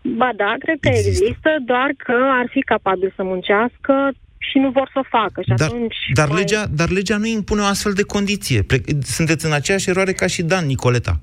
Ba 0.02 0.30
da, 0.36 0.54
cred 0.60 0.78
că 0.82 0.88
există. 0.88 1.24
există, 1.24 1.50
doar 1.66 1.90
că 1.98 2.16
ar 2.42 2.48
fi 2.50 2.60
capabil 2.60 3.14
să 3.16 3.24
muncească 3.24 4.12
și 4.38 4.58
nu 4.58 4.70
vor 4.70 4.90
să 4.94 5.00
o 5.00 5.08
facă. 5.10 5.42
Și 5.42 5.54
dar, 5.56 5.68
atunci 5.68 5.96
dar, 6.14 6.28
mai... 6.28 6.38
legea, 6.40 6.66
dar 6.72 6.90
legea 6.90 7.18
nu 7.18 7.26
impune 7.26 7.62
o 7.62 7.66
astfel 7.66 7.94
de 7.94 8.04
condiție. 8.04 8.66
Sunteți 9.02 9.46
în 9.46 9.54
aceeași 9.54 9.90
eroare 9.90 10.14
ca 10.14 10.28
și 10.28 10.44
Dan, 10.44 10.66
Nicoleta. 10.66 11.20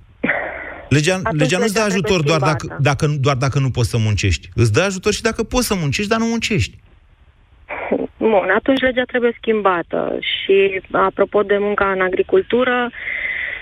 Legea, 0.88 1.20
legea 1.30 1.58
nu-ți 1.58 1.74
dă 1.74 1.80
ajutor 1.80 2.22
doar 2.22 2.40
dacă, 2.40 2.76
dacă, 2.80 3.06
doar 3.20 3.36
dacă 3.36 3.58
nu 3.58 3.70
poți 3.70 3.90
să 3.90 3.98
muncești. 3.98 4.48
Îți 4.54 4.72
dă 4.72 4.82
ajutor 4.82 5.12
și 5.12 5.22
dacă 5.22 5.42
poți 5.42 5.66
să 5.66 5.74
muncești, 5.74 6.10
dar 6.10 6.18
nu 6.18 6.26
muncești. 6.26 6.78
Bun, 8.22 8.50
atunci 8.54 8.80
legea 8.80 9.02
trebuie 9.04 9.36
schimbată. 9.36 10.18
Și 10.20 10.80
apropo 10.90 11.42
de 11.42 11.58
munca 11.58 11.90
în 11.90 12.00
agricultură, 12.00 12.90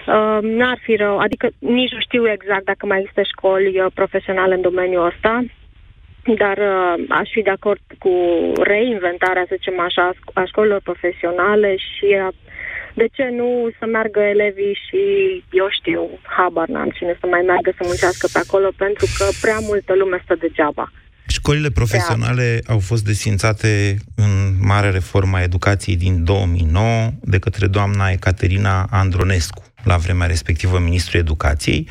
uh, 0.06 0.38
n-ar 0.40 0.78
fi 0.82 0.96
rău, 0.96 1.18
adică 1.18 1.48
nici 1.58 1.92
nu 1.92 2.00
știu 2.00 2.30
exact 2.30 2.64
dacă 2.64 2.86
mai 2.86 2.98
există 2.98 3.22
școli 3.22 3.80
uh, 3.80 3.86
profesionale 3.94 4.54
în 4.54 4.60
domeniul 4.60 5.06
ăsta, 5.06 5.44
dar 6.24 6.58
uh, 6.58 7.04
aș 7.08 7.28
fi 7.30 7.42
de 7.42 7.50
acord 7.50 7.80
cu 7.98 8.12
reinventarea, 8.62 9.44
să 9.48 9.54
zicem 9.56 9.80
așa, 9.80 10.12
a 10.34 10.44
școlilor 10.44 10.80
profesionale 10.80 11.76
și 11.76 12.18
a 12.22 12.28
de 12.94 13.06
ce 13.12 13.28
nu 13.36 13.68
să 13.78 13.86
meargă 13.86 14.20
elevii 14.20 14.78
și, 14.88 15.02
eu 15.50 15.66
știu, 15.70 16.08
habar 16.22 16.68
n-am 16.68 16.88
cine 16.88 17.16
să 17.20 17.26
mai 17.26 17.42
meargă 17.46 17.70
să 17.76 17.82
muncească 17.86 18.28
pe 18.32 18.38
acolo, 18.38 18.68
pentru 18.76 19.06
că 19.18 19.24
prea 19.40 19.58
multă 19.60 19.94
lume 19.94 20.20
stă 20.24 20.34
degeaba. 20.34 20.90
Școlile 21.30 21.70
profesionale 21.70 22.60
au 22.66 22.78
fost 22.78 23.04
desfințate 23.04 23.96
în 24.14 24.56
mare 24.58 24.90
reforma 24.90 25.38
a 25.38 25.42
educației 25.42 25.96
din 25.96 26.24
2009 26.24 27.10
de 27.22 27.38
către 27.38 27.66
doamna 27.66 28.10
Ecaterina 28.10 28.86
Andronescu, 28.90 29.64
la 29.84 29.96
vremea 29.96 30.26
respectivă 30.26 30.78
ministrul 30.78 31.20
educației. 31.20 31.88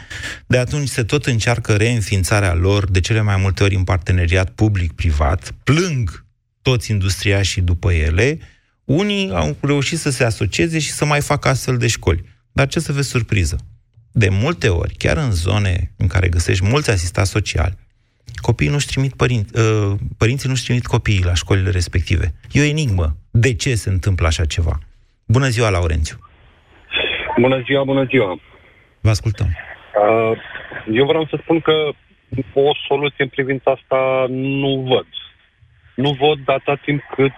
De 0.47 0.57
atunci 0.57 0.87
se 0.87 1.03
tot 1.03 1.25
încearcă 1.25 1.73
reînființarea 1.73 2.53
lor, 2.53 2.89
de 2.91 2.99
cele 2.99 3.21
mai 3.21 3.37
multe 3.37 3.63
ori 3.63 3.75
în 3.75 3.83
parteneriat 3.83 4.49
public-privat. 4.49 5.51
Plâng 5.63 6.25
toți 6.61 6.91
industriașii 6.91 7.61
după 7.61 7.93
ele. 7.93 8.39
Unii 8.83 9.31
au 9.33 9.57
reușit 9.61 9.99
să 9.99 10.09
se 10.09 10.23
asocieze 10.23 10.79
și 10.79 10.91
să 10.91 11.05
mai 11.05 11.21
facă 11.21 11.47
astfel 11.47 11.77
de 11.77 11.87
școli. 11.87 12.23
Dar 12.51 12.67
ce 12.67 12.79
să 12.79 12.91
vezi 12.91 13.09
surpriză? 13.09 13.57
De 14.11 14.29
multe 14.29 14.67
ori, 14.67 14.93
chiar 14.97 15.17
în 15.17 15.31
zone 15.31 15.93
în 15.97 16.07
care 16.07 16.29
găsești 16.29 16.65
mulți 16.65 16.89
asistați 16.89 17.29
sociali, 17.29 17.77
copiii 18.35 18.69
nu-și 18.69 18.87
trimit 18.87 19.13
părinți, 19.15 19.59
uh, 19.59 19.97
părinții 20.17 20.49
nu-și 20.49 20.63
trimit 20.63 20.85
copiii 20.85 21.23
la 21.23 21.33
școlile 21.33 21.69
respective. 21.69 22.33
E 22.51 22.61
o 22.61 22.63
enigmă. 22.63 23.15
De 23.31 23.53
ce 23.55 23.75
se 23.75 23.89
întâmplă 23.89 24.27
așa 24.27 24.45
ceva? 24.45 24.79
Bună 25.25 25.47
ziua, 25.47 25.69
Laurențiu! 25.69 26.17
Bună 27.39 27.61
ziua, 27.65 27.83
bună 27.83 28.03
ziua! 28.03 28.39
Vă 29.01 29.09
ascultăm. 29.09 29.47
Uh, 29.47 30.37
eu 30.91 31.05
vreau 31.05 31.25
să 31.25 31.37
spun 31.41 31.59
că 31.59 31.89
o 32.53 32.71
soluție 32.87 33.23
în 33.23 33.27
privința 33.27 33.71
asta 33.71 34.25
nu 34.29 34.85
văd. 34.87 35.07
Nu 35.95 36.09
văd 36.19 36.39
atâta 36.45 36.75
timp 36.85 37.01
cât 37.15 37.33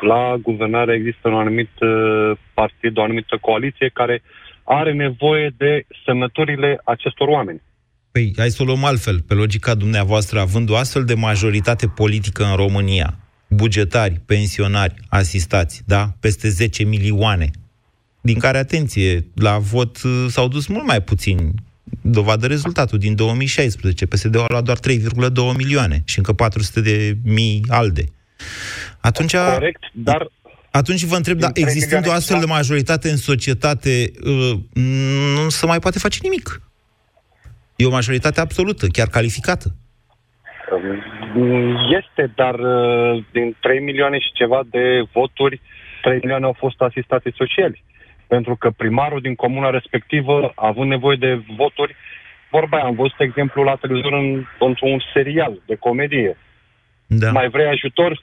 la 0.00 0.36
guvernare 0.42 0.94
există 0.94 1.28
un 1.28 1.34
anumit 1.34 1.70
uh, 1.80 2.36
partid, 2.54 2.96
o 2.96 3.02
anumită 3.02 3.38
coaliție 3.40 3.90
care 3.92 4.22
are 4.64 4.92
nevoie 4.92 5.50
de 5.56 5.86
semnăturile 6.04 6.80
acestor 6.84 7.28
oameni. 7.28 7.62
Păi, 8.14 8.32
hai 8.36 8.50
să 8.50 8.62
o 8.62 8.64
luăm 8.64 8.84
altfel, 8.84 9.20
pe 9.20 9.34
logica 9.34 9.74
dumneavoastră, 9.74 10.40
având 10.40 10.70
o 10.70 10.76
astfel 10.76 11.04
de 11.04 11.14
majoritate 11.14 11.86
politică 11.86 12.44
în 12.44 12.56
România, 12.56 13.18
bugetari, 13.48 14.20
pensionari, 14.26 14.94
asistați, 15.08 15.82
da? 15.86 16.12
Peste 16.20 16.48
10 16.48 16.84
milioane. 16.84 17.50
Din 18.20 18.38
care, 18.38 18.58
atenție, 18.58 19.26
la 19.34 19.58
vot 19.58 20.02
uh, 20.02 20.26
s-au 20.28 20.48
dus 20.48 20.66
mult 20.66 20.86
mai 20.86 21.02
puțini. 21.02 21.54
Dovadă 22.00 22.46
rezultatul 22.46 22.98
din 22.98 23.14
2016. 23.14 24.06
PSD 24.06 24.36
a 24.36 24.44
luat 24.48 24.64
doar 24.64 24.78
3,2 24.78 25.56
milioane 25.56 26.02
și 26.04 26.18
încă 26.18 26.32
400 26.32 26.80
de 26.80 27.16
mii 27.24 27.64
alde. 27.68 28.04
Atunci... 29.00 29.36
Corect, 29.36 29.80
dar 29.94 30.30
atunci 30.70 31.04
vă 31.04 31.16
întreb, 31.16 31.38
da, 31.38 31.50
existând 31.54 32.06
o 32.06 32.10
astfel 32.10 32.40
de 32.40 32.46
majoritate 32.46 33.10
în 33.10 33.16
societate, 33.16 34.10
uh, 34.24 34.58
nu 35.42 35.48
se 35.48 35.66
mai 35.66 35.78
poate 35.78 35.98
face 35.98 36.18
nimic. 36.22 36.62
E 37.76 37.86
o 37.86 37.90
majoritate 37.90 38.40
absolută, 38.40 38.86
chiar 38.86 39.08
calificată. 39.08 39.74
Este, 41.98 42.32
dar 42.34 42.54
uh, 42.58 43.24
din 43.32 43.56
3 43.60 43.80
milioane 43.80 44.18
și 44.18 44.32
ceva 44.32 44.60
de 44.70 45.02
voturi, 45.12 45.60
3 46.02 46.18
milioane 46.18 46.44
au 46.44 46.56
fost 46.58 46.80
asistate 46.80 47.32
sociali. 47.36 47.84
Pentru 48.26 48.56
că 48.56 48.70
primarul 48.70 49.20
din 49.20 49.34
comuna 49.34 49.70
respectivă 49.70 50.52
a 50.54 50.66
avut 50.66 50.86
nevoie 50.86 51.16
de 51.16 51.42
voturi. 51.56 51.96
Vorba 52.50 52.76
aia, 52.76 52.86
am 52.86 52.94
văzut 52.94 53.20
exemplu 53.20 53.62
la 53.62 53.74
televizor 53.74 54.12
în, 54.12 54.44
într-un 54.58 55.02
serial 55.12 55.62
de 55.66 55.74
comedie. 55.74 56.36
Da. 57.06 57.30
Mai 57.30 57.48
vrei 57.48 57.66
ajutor? 57.66 58.22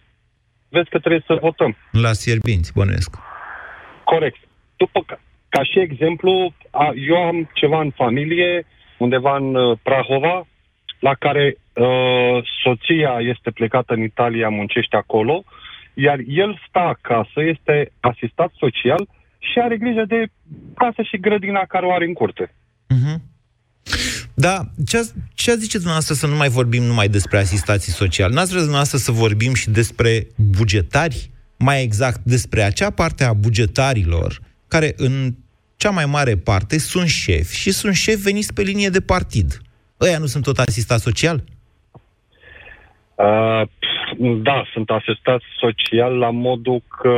Vezi 0.70 0.90
că 0.90 1.00
trebuie 1.00 1.24
să 1.26 1.38
votăm. 1.42 1.78
La 1.92 2.14
Sierbinți, 2.14 2.74
bănuiesc. 2.74 3.16
Corect. 4.04 4.40
După 4.76 5.04
ca, 5.06 5.20
ca 5.50 5.64
și 5.64 5.80
exemplu, 5.80 6.54
a, 6.70 6.92
eu 7.08 7.16
am 7.16 7.50
ceva 7.54 7.80
în 7.82 7.92
familie, 7.96 8.66
undeva 9.02 9.36
în 9.36 9.56
uh, 9.56 9.78
Prahova, 9.84 10.48
la 11.00 11.14
care 11.14 11.46
uh, 11.56 12.38
soția 12.64 13.14
este 13.34 13.52
plecată 13.52 13.94
în 13.94 14.04
Italia, 14.04 14.50
muncește 14.50 14.96
acolo, 14.96 15.44
iar 15.94 16.20
el 16.28 16.62
stă 16.68 16.80
acasă, 16.80 17.40
este 17.54 17.92
asistat 18.00 18.52
social 18.58 19.08
și 19.40 19.60
are 19.60 19.78
grijă 19.78 20.04
de 20.08 20.26
casă 20.76 21.02
și 21.02 21.18
grădina 21.20 21.64
care 21.68 21.86
o 21.86 21.94
are 21.94 22.06
în 22.06 22.14
curte. 22.14 22.46
Uh-huh. 22.96 23.18
Da, 24.34 24.56
ce, 24.86 24.98
ce 25.34 25.52
ziceți 25.52 25.84
dumneavoastră 25.86 26.14
să 26.14 26.28
nu 26.28 26.36
mai 26.36 26.50
vorbim 26.50 26.84
numai 26.84 27.08
despre 27.08 27.38
asistații 27.38 27.92
sociali? 27.92 28.34
N-ați 28.34 28.50
vrea 28.50 28.68
dumneavoastră 28.68 28.98
să 28.98 29.12
vorbim 29.12 29.54
și 29.54 29.70
despre 29.70 30.28
bugetari? 30.58 31.30
Mai 31.58 31.84
exact, 31.84 32.20
despre 32.24 32.62
acea 32.62 32.90
parte 32.90 33.24
a 33.24 33.34
bugetarilor 33.34 34.40
care 34.68 34.94
în 34.98 35.34
cea 35.82 35.90
mai 35.90 36.06
mare 36.06 36.36
parte 36.38 36.80
sunt 36.80 37.08
șefi 37.08 37.56
și 37.56 37.72
sunt 37.72 37.96
șefi 37.96 38.22
veniți 38.22 38.54
pe 38.54 38.62
linie 38.62 38.90
de 38.90 39.02
partid. 39.02 39.62
Ăia 40.02 40.18
nu 40.18 40.26
sunt 40.26 40.44
tot 40.44 40.58
asistat 40.60 41.00
social? 41.00 41.44
Uh, 43.16 43.62
da, 44.44 44.64
sunt 44.74 44.90
asistat 44.90 45.42
social 45.60 46.14
la 46.18 46.30
modul 46.30 46.84
că 47.02 47.10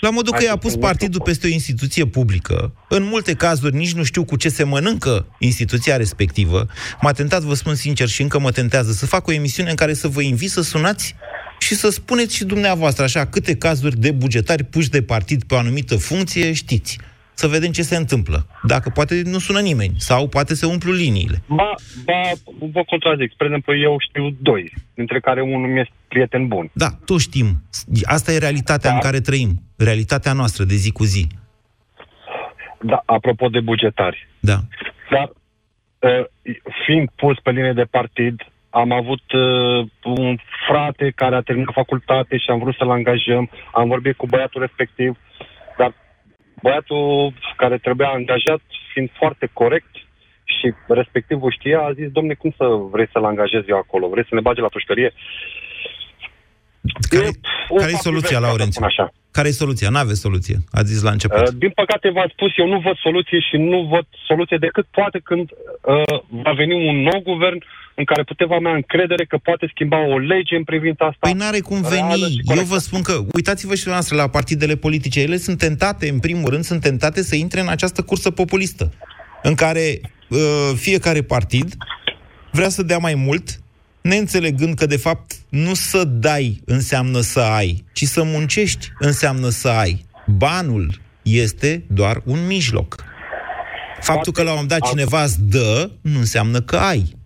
la 0.00 0.10
modul 0.10 0.32
că 0.32 0.44
i-a 0.44 0.56
pus 0.56 0.76
partidul 0.76 1.20
peste 1.20 1.46
o 1.46 1.50
instituție 1.50 2.06
publică. 2.06 2.72
În 2.88 3.02
multe 3.02 3.34
cazuri 3.34 3.76
nici 3.76 3.92
nu 3.92 4.02
știu 4.02 4.24
cu 4.24 4.36
ce 4.36 4.48
se 4.48 4.64
mănâncă 4.64 5.26
instituția 5.38 5.96
respectivă. 5.96 6.66
M-a 7.00 7.12
tentat, 7.12 7.42
vă 7.42 7.54
spun 7.54 7.74
sincer, 7.74 8.08
și 8.08 8.22
încă 8.22 8.38
mă 8.38 8.50
tentează 8.50 8.92
să 8.92 9.06
fac 9.06 9.26
o 9.26 9.32
emisiune 9.32 9.70
în 9.70 9.76
care 9.76 9.92
să 9.92 10.08
vă 10.08 10.20
invit 10.20 10.50
să 10.50 10.62
sunați 10.62 11.14
și 11.58 11.74
să 11.74 11.90
spuneți 11.90 12.34
și 12.36 12.44
dumneavoastră 12.44 13.04
așa 13.04 13.26
câte 13.26 13.56
cazuri 13.56 13.96
de 13.96 14.10
bugetari 14.10 14.64
puși 14.64 14.90
de 14.90 15.02
partid 15.02 15.44
pe 15.44 15.54
o 15.54 15.58
anumită 15.58 15.96
funcție 15.96 16.52
știți 16.52 16.98
să 17.42 17.46
vedem 17.46 17.70
ce 17.78 17.82
se 17.82 17.96
întâmplă. 17.96 18.38
Dacă 18.62 18.90
poate 18.90 19.14
nu 19.24 19.38
sună 19.38 19.60
nimeni, 19.60 19.94
sau 19.96 20.28
poate 20.28 20.54
se 20.54 20.66
umplu 20.66 20.92
liniile. 20.92 21.38
Ba, 21.46 21.70
ba 22.04 22.20
vă 22.74 22.82
contrazic. 22.86 23.30
Spre 23.32 23.46
exemplu, 23.46 23.76
eu 23.76 23.96
știu 24.08 24.24
doi, 24.48 24.72
dintre 24.94 25.20
care 25.20 25.40
unul 25.40 25.68
mi 25.68 25.80
este 25.80 25.94
prieten 26.08 26.46
bun. 26.46 26.70
Da, 26.72 26.88
toți 27.04 27.22
știm. 27.22 27.48
Asta 28.16 28.32
e 28.32 28.38
realitatea 28.38 28.90
da. 28.90 28.96
în 28.96 29.02
care 29.06 29.20
trăim. 29.20 29.50
Realitatea 29.76 30.32
noastră 30.32 30.64
de 30.64 30.74
zi 30.74 30.90
cu 30.92 31.04
zi. 31.04 31.26
Da, 32.80 33.02
apropo 33.04 33.48
de 33.48 33.60
bugetari. 33.60 34.28
Da. 34.40 34.58
Dar, 35.10 35.26
uh, 35.98 36.24
fiind 36.84 37.08
pus 37.16 37.36
pe 37.42 37.50
linie 37.50 37.72
de 37.72 37.86
partid, 37.90 38.34
am 38.70 38.92
avut 38.92 39.26
uh, 39.32 39.86
un 40.04 40.36
frate 40.68 41.12
care 41.14 41.34
a 41.34 41.40
terminat 41.40 41.74
facultate 41.74 42.36
și 42.36 42.50
am 42.50 42.58
vrut 42.58 42.74
să-l 42.74 42.90
angajăm. 42.90 43.50
Am 43.72 43.88
vorbit 43.88 44.16
cu 44.16 44.26
băiatul 44.26 44.60
respectiv, 44.60 45.08
dar 45.08 45.49
băiatul 46.62 47.32
care 47.56 47.78
trebuia 47.78 48.08
angajat, 48.08 48.60
fiind 48.92 49.10
foarte 49.12 49.50
corect 49.52 49.94
și 50.44 50.72
respectivul 50.88 51.50
știa, 51.58 51.80
a 51.80 51.92
zis, 51.92 52.08
domne, 52.10 52.34
cum 52.34 52.52
să 52.56 52.64
vrei 52.66 53.08
să-l 53.12 53.24
angajez 53.24 53.62
eu 53.66 53.76
acolo? 53.76 54.08
Vrei 54.08 54.28
să 54.28 54.34
ne 54.34 54.40
bage 54.40 54.60
la 54.60 54.68
pușcărie? 54.68 55.12
Care, 57.08 57.30
care 57.76 57.92
e 57.92 57.96
soluția, 58.08 58.38
Laurențiu? 58.38 58.84
Așa. 58.84 59.12
Care 59.30 59.48
e 59.48 59.62
soluția? 59.64 59.88
N-aveți 59.90 60.20
soluție, 60.20 60.56
a 60.70 60.82
zis 60.82 61.02
la 61.02 61.10
început. 61.10 61.38
Uh, 61.38 61.54
din 61.58 61.70
păcate 61.70 62.10
v-ați 62.10 62.32
spus, 62.32 62.50
eu 62.56 62.66
nu 62.66 62.78
văd 62.78 62.96
soluție 62.96 63.38
și 63.48 63.56
nu 63.56 63.88
văd 63.92 64.06
soluție 64.26 64.56
decât 64.60 64.86
poate 64.90 65.20
când 65.24 65.50
uh, 65.50 66.20
va 66.28 66.52
veni 66.52 66.74
un 66.88 66.96
nou 67.02 67.20
guvern 67.22 67.58
în 67.94 68.04
care 68.04 68.22
putem 68.22 68.52
avea 68.52 68.74
încredere 68.74 69.24
că 69.24 69.36
poate 69.36 69.70
schimba 69.74 69.98
o 70.14 70.18
lege 70.18 70.56
în 70.56 70.64
privința 70.64 71.04
asta. 71.04 71.18
Păi 71.20 71.32
n-are 71.32 71.60
cum 71.60 71.80
veni. 71.80 72.40
Eu 72.56 72.62
vă 72.62 72.78
spun 72.78 73.02
că, 73.02 73.14
uitați-vă 73.32 73.74
și 73.74 73.88
noastră 73.88 74.16
la 74.16 74.28
partidele 74.28 74.76
politice, 74.76 75.20
ele 75.20 75.36
sunt 75.36 75.58
tentate, 75.58 76.08
în 76.08 76.18
primul 76.18 76.50
rând, 76.50 76.64
sunt 76.64 76.80
tentate 76.80 77.22
să 77.22 77.34
intre 77.36 77.60
în 77.60 77.68
această 77.68 78.02
cursă 78.02 78.30
populistă, 78.30 78.92
în 79.42 79.54
care 79.54 80.00
uh, 80.28 80.38
fiecare 80.76 81.22
partid 81.22 81.76
vrea 82.50 82.68
să 82.68 82.82
dea 82.82 82.98
mai 82.98 83.14
mult, 83.14 83.60
neînțelegând 84.02 84.74
că, 84.74 84.86
de 84.86 84.96
fapt, 84.96 85.32
nu 85.48 85.74
să 85.74 86.04
dai 86.04 86.60
înseamnă 86.64 87.20
să 87.20 87.40
ai, 87.40 87.84
ci 87.92 88.04
să 88.04 88.22
muncești 88.22 88.88
înseamnă 88.98 89.48
să 89.48 89.68
ai. 89.68 90.04
Banul 90.26 91.00
este 91.22 91.84
doar 91.88 92.22
un 92.24 92.46
mijloc. 92.46 93.04
Faptul 94.00 94.32
că 94.32 94.42
la 94.42 94.50
un 94.50 94.54
moment 94.54 94.80
dat 94.80 94.88
cineva 94.88 95.22
îți 95.22 95.42
dă, 95.42 95.90
nu 96.00 96.18
înseamnă 96.18 96.60
că 96.60 96.76
ai. 96.76 97.18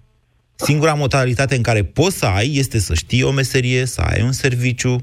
Singura 0.54 0.94
modalitate 0.94 1.54
în 1.56 1.62
care 1.62 1.82
poți 1.82 2.18
să 2.18 2.26
ai 2.26 2.50
este 2.54 2.78
să 2.78 2.94
știi 2.94 3.22
o 3.22 3.30
meserie, 3.30 3.84
să 3.84 4.00
ai 4.00 4.22
un 4.22 4.32
serviciu, 4.32 4.96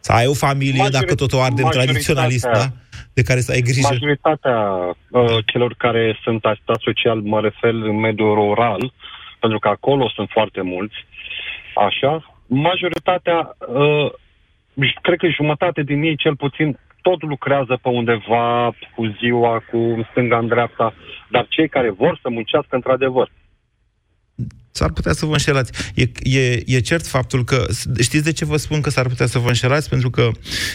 să 0.00 0.12
ai 0.12 0.26
o 0.26 0.34
familie, 0.34 0.82
Majorit- 0.82 1.00
dacă 1.00 1.14
tot 1.14 1.32
o 1.32 1.40
ardem 1.40 1.68
tradiționalist, 1.68 2.44
da? 2.44 2.72
de 3.12 3.22
care 3.22 3.40
să 3.40 3.52
ai 3.52 3.60
grijă. 3.60 3.88
Majoritatea 3.90 4.58
uh, 5.10 5.36
celor 5.46 5.74
care 5.78 6.18
sunt 6.22 6.44
asistat 6.44 6.80
social, 6.80 7.20
mă 7.20 7.40
refer 7.40 7.70
în 7.70 7.98
mediul 8.00 8.34
rural, 8.34 8.92
pentru 9.40 9.58
că 9.58 9.68
acolo 9.68 10.10
sunt 10.14 10.28
foarte 10.30 10.60
mulți, 10.62 10.94
așa, 11.74 12.34
majoritatea, 12.46 13.56
uh, 13.68 14.12
cred 15.02 15.18
că 15.18 15.28
jumătate 15.28 15.82
din 15.82 16.02
ei 16.02 16.16
cel 16.16 16.36
puțin 16.36 16.78
tot 17.02 17.22
lucrează 17.22 17.78
pe 17.82 17.88
undeva 17.88 18.70
cu 18.94 19.06
ziua, 19.06 19.62
cu 19.70 20.06
stânga 20.10 20.38
în 20.38 20.46
dreapta, 20.46 20.94
dar 21.30 21.46
cei 21.48 21.68
care 21.68 21.90
vor 21.90 22.18
să 22.22 22.28
muncească 22.28 22.74
într-adevăr 22.74 23.30
S-ar 24.72 24.92
putea 24.92 25.12
să 25.12 25.26
vă 25.26 25.32
înșelați. 25.32 25.72
E, 25.94 26.10
e, 26.22 26.62
e 26.66 26.80
cert 26.80 27.06
faptul 27.06 27.44
că... 27.44 27.66
Știți 28.00 28.24
de 28.24 28.32
ce 28.32 28.44
vă 28.44 28.56
spun 28.56 28.80
că 28.80 28.90
s-ar 28.90 29.08
putea 29.08 29.26
să 29.26 29.38
vă 29.38 29.48
înșelați? 29.48 29.88
Pentru 29.88 30.10
că 30.10 30.30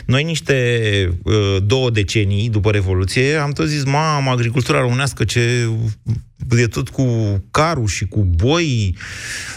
noi 0.05 0.23
niște 0.23 1.17
uh, 1.23 1.57
două 1.65 1.89
decenii 1.89 2.49
după 2.49 2.71
Revoluție 2.71 3.36
am 3.36 3.51
tot 3.51 3.67
zis, 3.67 3.83
mamă, 3.83 4.29
agricultura 4.29 4.79
românească, 4.79 5.23
ce 5.23 5.67
e 6.49 6.67
tot 6.67 6.89
cu 6.89 7.38
carul 7.51 7.88
și 7.88 8.05
cu 8.05 8.23
boi. 8.23 8.95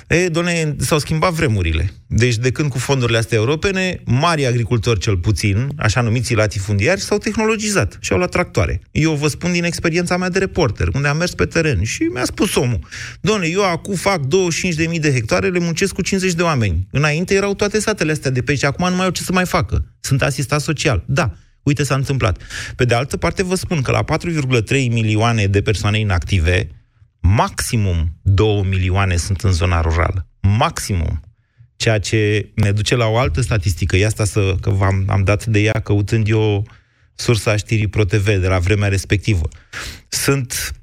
E, 0.09 0.29
doamne, 0.29 0.76
s-au 0.79 0.98
schimbat 0.98 1.33
vremurile. 1.33 1.92
Deci, 2.07 2.37
de 2.37 2.50
când 2.50 2.70
cu 2.70 2.79
fondurile 2.79 3.18
astea 3.18 3.38
europene, 3.38 4.03
mari 4.05 4.46
agricultori 4.46 5.00
cel 5.00 5.16
puțin, 5.16 5.68
așa 5.76 6.00
numiții 6.00 6.35
latifundiari, 6.35 7.00
s-au 7.00 7.18
tehnologizat 7.18 7.96
și 8.00 8.12
au 8.12 8.18
luat 8.18 8.31
tractoare. 8.31 8.81
Eu 8.90 9.14
vă 9.14 9.29
spun 9.29 9.53
din 9.53 9.64
experiența 9.64 10.16
mea 10.16 10.29
de 10.29 10.38
reporter, 10.38 10.88
unde 10.94 11.09
am 11.09 11.16
mers 11.16 11.35
pe 11.35 11.44
teren 11.44 11.83
și 11.83 12.03
mi-a 12.03 12.24
spus 12.24 12.55
omul, 12.55 12.79
doamne, 13.20 13.46
eu 13.46 13.64
acum 13.64 13.94
fac 13.94 14.20
25.000 14.93 15.01
de 15.01 15.12
hectare, 15.12 15.49
le 15.49 15.59
muncesc 15.59 15.95
cu 15.95 16.03
50 16.03 16.33
de 16.33 16.43
oameni. 16.43 16.87
Înainte 16.90 17.35
erau 17.35 17.55
toate 17.55 17.81
satele 17.81 18.12
astea 18.12 18.31
de 18.31 18.43
pe 18.43 18.55
și 18.55 18.64
acum 18.64 18.88
nu 18.88 18.97
mai 18.97 19.05
au 19.05 19.11
ce 19.11 19.23
să 19.23 19.33
mai 19.33 19.47
facă. 19.47 19.95
Sunt 20.01 20.23
asistat 20.23 20.61
social. 20.61 21.03
Da, 21.07 21.33
uite 21.62 21.85
s-a 21.85 21.95
întâmplat. 21.95 22.43
Pe 22.77 22.85
de 22.85 22.95
altă 22.95 23.16
parte 23.16 23.43
vă 23.43 23.55
spun 23.55 23.83
că 23.83 23.90
la 23.90 24.05
4,3 24.05 24.69
milioane 24.71 25.47
de 25.47 25.62
persoane 25.62 25.99
inactive, 25.99 26.69
maximum 27.21 28.19
2 28.23 28.66
milioane 28.69 29.16
sunt 29.16 29.40
în 29.40 29.53
zona 29.53 29.81
rurală. 29.81 30.29
Maximum. 30.40 31.21
Ceea 31.77 31.99
ce 31.99 32.51
ne 32.55 32.73
duce 32.73 32.97
la 32.97 33.07
o 33.07 33.19
altă 33.19 33.40
statistică. 33.40 33.97
E 33.97 34.07
asta 34.07 34.25
să, 34.25 34.55
că 34.61 34.71
v-am 34.71 35.05
am 35.09 35.25
dat 35.25 35.47
de 35.47 35.61
ea 35.61 35.81
căutând 35.81 36.29
eu 36.29 36.66
sursa 37.14 37.57
știrii 37.57 37.87
ProTV 37.87 38.25
de 38.25 38.47
la 38.49 38.59
vremea 38.59 38.88
respectivă. 38.88 39.49
Sunt 40.09 40.73
uh, 40.73 40.80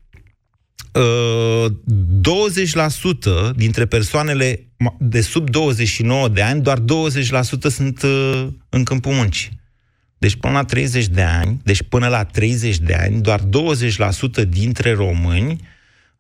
20% 0.98 1.00
dintre 3.56 3.86
persoanele 3.86 4.68
de 5.00 5.22
sub 5.22 5.50
29 5.50 6.28
de 6.28 6.42
ani, 6.42 6.62
doar 6.62 6.80
20% 6.80 6.84
sunt 7.70 8.02
uh, 8.02 8.48
în 8.70 8.84
câmpul 8.84 9.14
muncii. 9.14 9.60
Deci 10.18 10.36
până 10.36 10.54
la 10.54 10.64
30 10.64 11.08
de 11.08 11.22
ani, 11.22 11.60
deci 11.64 11.82
până 11.82 12.08
la 12.08 12.24
30 12.24 12.78
de 12.78 12.94
ani, 12.94 13.22
doar 13.22 13.40
20% 13.40 13.44
dintre 14.48 14.94
români 14.94 15.60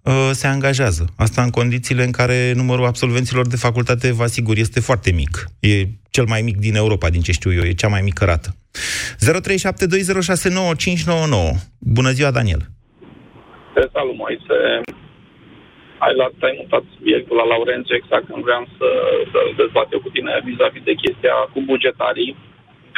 uh, 0.02 0.30
se 0.34 0.48
angajează. 0.48 1.13
Asta 1.16 1.44
în 1.44 1.50
condițiile 1.50 2.04
în 2.04 2.12
care 2.12 2.54
numărul 2.56 2.86
absolvenților 2.86 3.48
de 3.48 3.56
facultate, 3.56 4.12
vă 4.12 4.24
asigur, 4.24 4.58
este 4.58 4.80
foarte 4.80 5.12
mic. 5.12 5.50
E 5.60 5.88
cel 6.10 6.26
mai 6.26 6.42
mic 6.42 6.58
din 6.58 6.76
Europa, 6.76 7.10
din 7.10 7.22
ce 7.22 7.32
știu 7.32 7.54
eu, 7.54 7.63
e 7.63 7.72
cea 7.72 7.88
mai 7.88 8.02
mică 8.02 8.26
rată. 8.26 8.56
0372069599. 9.18 9.24
Bună 11.78 12.12
ziua, 12.12 12.32
Daniel! 12.32 12.77
Te 13.78 13.90
salut, 13.94 14.18
Moise! 14.24 14.58
Ai, 16.06 16.13
luat, 16.18 16.34
ai 16.48 16.54
mutat 16.60 16.84
subiectul 16.96 17.36
la 17.38 17.46
Laurențiu 17.52 17.96
exact 17.96 18.26
când 18.30 18.44
vreau 18.48 18.63
să, 18.78 18.90
să 19.32 19.40
dezbat 19.62 19.88
eu 19.94 20.00
cu 20.00 20.10
tine 20.10 20.32
vis-a-vis 20.48 20.84
de 20.90 21.00
chestia 21.04 21.36
cu 21.54 21.60
bugetarii 21.70 22.36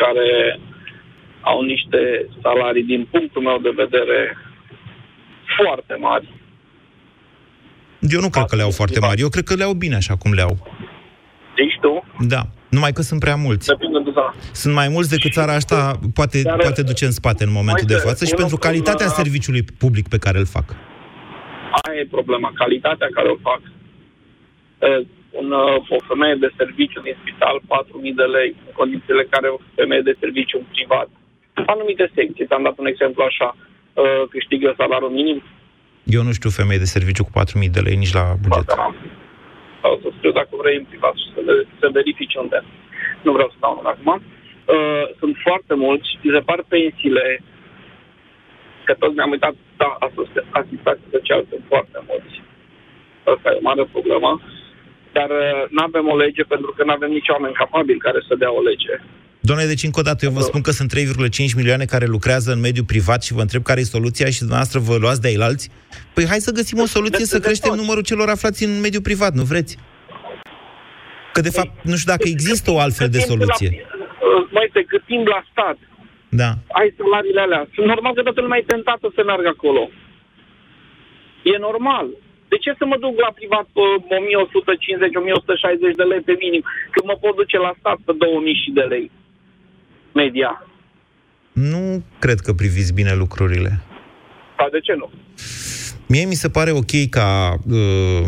care 0.02 0.60
au 1.42 1.62
niște 1.62 2.02
salarii, 2.42 2.84
din 2.84 3.08
punctul 3.12 3.42
meu 3.42 3.58
de 3.68 3.74
vedere, 3.84 4.38
foarte 5.58 5.96
mari. 6.08 6.28
Eu 8.00 8.20
nu 8.20 8.30
cred 8.30 8.46
că 8.50 8.56
le 8.56 8.68
au 8.68 8.72
foarte 8.82 9.00
mari. 9.00 9.22
Eu 9.22 9.30
cred 9.30 9.44
că 9.44 9.56
le 9.56 9.64
au 9.64 9.74
bine 9.74 9.96
așa 9.96 10.16
cum 10.22 10.32
le 10.34 10.42
au. 10.42 10.56
Zici 11.58 11.78
tu? 11.82 11.94
Da. 12.34 12.42
Numai 12.70 12.92
că 12.92 13.02
sunt 13.02 13.20
prea 13.20 13.36
mulți. 13.36 13.66
Sunt 14.62 14.74
mai 14.74 14.88
mulți 14.96 15.10
decât 15.10 15.32
țara 15.32 15.54
asta 15.54 16.00
poate, 16.14 16.42
Dar, 16.42 16.58
poate 16.58 16.82
duce 16.84 17.06
în 17.06 17.12
spate 17.12 17.44
în 17.44 17.52
momentul 17.60 17.88
de 17.88 18.02
față 18.08 18.26
și 18.26 18.34
pentru 18.34 18.58
calitatea 18.58 19.06
la... 19.06 19.12
serviciului 19.12 19.64
public 19.84 20.06
pe 20.08 20.18
care 20.26 20.38
îl 20.40 20.46
fac. 20.46 20.68
Aia 21.82 22.00
e 22.00 22.16
problema, 22.18 22.52
calitatea 22.62 23.08
care 23.18 23.30
o 23.36 23.38
fac. 23.50 23.62
Un, 25.40 25.52
o 25.96 26.00
femeie 26.08 26.36
de 26.46 26.50
serviciu 26.58 27.00
din 27.02 27.16
spital, 27.22 27.56
4.000 27.60 28.16
de 28.22 28.28
lei, 28.36 28.56
în 28.66 28.72
condițiile 28.82 29.24
care 29.30 29.48
o 29.48 29.60
femeie 29.76 30.02
de 30.02 30.16
serviciu 30.20 30.60
privat 30.72 31.10
anumite 31.66 32.12
secții. 32.16 32.46
Ți-am 32.46 32.64
dat 32.64 32.78
un 32.78 32.86
exemplu 32.86 33.24
așa, 33.24 33.56
uh, 33.56 34.24
câștigă 34.30 34.74
salariul 34.78 35.10
minim. 35.20 35.44
Eu 36.04 36.24
nu 36.24 36.32
știu 36.32 36.50
femei 36.50 36.84
de 36.84 36.94
serviciu 36.96 37.24
cu 37.24 37.32
4.000 37.40 37.70
de 37.72 37.80
lei 37.80 37.96
nici 37.96 38.18
la 38.20 38.26
buget. 38.44 38.70
Sau 39.82 40.00
să 40.02 40.08
scriu 40.18 40.32
dacă 40.32 40.50
vrei 40.62 40.78
în 40.78 40.86
privat 40.92 41.14
și 41.22 41.28
să, 41.34 41.42
să 41.80 41.90
verifici 41.98 42.36
unde. 42.36 42.64
Nu 43.26 43.32
vreau 43.36 43.50
să 43.54 43.58
dau 43.60 43.76
un 43.82 43.88
acum. 43.94 44.10
Uh, 44.20 45.06
sunt 45.20 45.36
foarte 45.48 45.74
mulți, 45.84 46.08
ți 46.22 46.30
se 46.34 46.42
par 46.50 46.62
pensiile, 46.74 47.26
că 48.86 48.94
toți 48.94 49.16
ne-am 49.16 49.34
uitat, 49.36 49.56
da, 49.82 49.90
asistați 50.60 51.12
social 51.12 51.42
sunt 51.50 51.64
foarte 51.72 52.00
mulți. 52.08 52.36
Asta 53.34 53.50
e 53.50 53.62
o 53.62 53.68
mare 53.70 53.84
problemă. 53.96 54.32
Dar 55.18 55.30
uh, 55.30 55.62
nu 55.76 55.82
avem 55.90 56.06
o 56.14 56.18
lege 56.24 56.44
pentru 56.54 56.72
că 56.76 56.82
nu 56.84 56.92
avem 56.92 57.12
nici 57.18 57.30
oameni 57.36 57.60
capabili 57.62 58.06
care 58.08 58.20
să 58.28 58.36
dea 58.36 58.52
o 58.60 58.62
lege. 58.62 58.96
Doamne, 59.40 59.66
deci 59.66 59.84
încă 59.84 60.00
o 60.00 60.04
dată, 60.04 60.26
eu 60.26 60.32
vă 60.32 60.42
spun 60.42 60.62
că 60.62 60.72
sunt 60.72 60.94
3,5 60.98 61.56
milioane 61.56 61.86
care 61.86 62.06
lucrează 62.06 62.52
în 62.52 62.60
mediul 62.60 62.86
privat 62.86 63.24
și 63.24 63.34
vă 63.34 63.42
întreb 63.42 63.64
care 63.64 63.80
e 63.80 63.84
soluția 63.84 64.30
și 64.30 64.38
dumneavoastră 64.38 64.80
vă 64.80 64.96
luați 64.96 65.22
de 65.22 65.36
alți? 65.40 65.70
Păi 66.14 66.26
hai 66.28 66.40
să 66.40 66.52
găsim 66.52 66.80
o 66.80 66.86
soluție 66.86 67.26
să 67.26 67.40
creștem 67.40 67.74
numărul 67.76 68.04
celor 68.04 68.30
aflați 68.30 68.64
în 68.64 68.80
mediul 68.80 69.02
privat, 69.02 69.34
nu 69.34 69.44
vreți? 69.44 69.78
Că 71.34 71.42
de 71.42 71.50
fapt, 71.58 71.74
nu 71.90 71.96
știu 71.96 72.12
dacă 72.14 72.26
există 72.28 72.72
o 72.72 72.80
altfel 72.80 73.10
de 73.10 73.20
soluție. 73.20 73.70
Mai 74.58 74.70
te 74.74 74.82
cât 74.84 75.04
la 75.34 75.42
stat, 75.52 75.78
da. 76.30 76.50
ai 76.80 76.94
salariile 76.98 77.42
alea. 77.42 77.68
Sunt 77.76 77.88
normal 77.94 78.14
că 78.14 78.22
toată 78.22 78.42
lumea 78.42 78.58
e 78.58 78.72
tentată 78.74 79.12
să 79.16 79.22
meargă 79.26 79.48
acolo. 79.48 79.90
E 81.44 81.58
normal. 81.58 82.08
De 82.52 82.58
ce 82.64 82.72
să 82.78 82.86
mă 82.86 82.98
duc 83.04 83.20
la 83.26 83.32
privat 83.40 83.68
pe 83.76 83.84
1150-1160 85.92 85.96
de 86.00 86.04
lei 86.12 86.22
pe 86.28 86.36
minim, 86.44 86.64
când 86.94 87.06
mă 87.12 87.18
pot 87.24 87.36
duce 87.36 87.58
la 87.58 87.74
stat 87.80 87.98
pe 88.06 88.14
2000 88.18 88.62
și 88.64 88.72
de 88.72 88.82
lei? 88.82 89.12
media. 90.14 90.68
Nu 91.54 92.04
cred 92.20 92.40
că 92.40 92.54
priviți 92.54 92.94
bine 92.94 93.14
lucrurile. 93.16 93.82
Da, 94.58 94.68
de 94.72 94.80
ce 94.80 94.94
nu? 94.94 95.10
Mie 96.12 96.26
mi 96.26 96.34
se 96.34 96.50
pare 96.50 96.72
ok 96.72 96.94
ca 97.10 97.56
uh, 97.72 98.28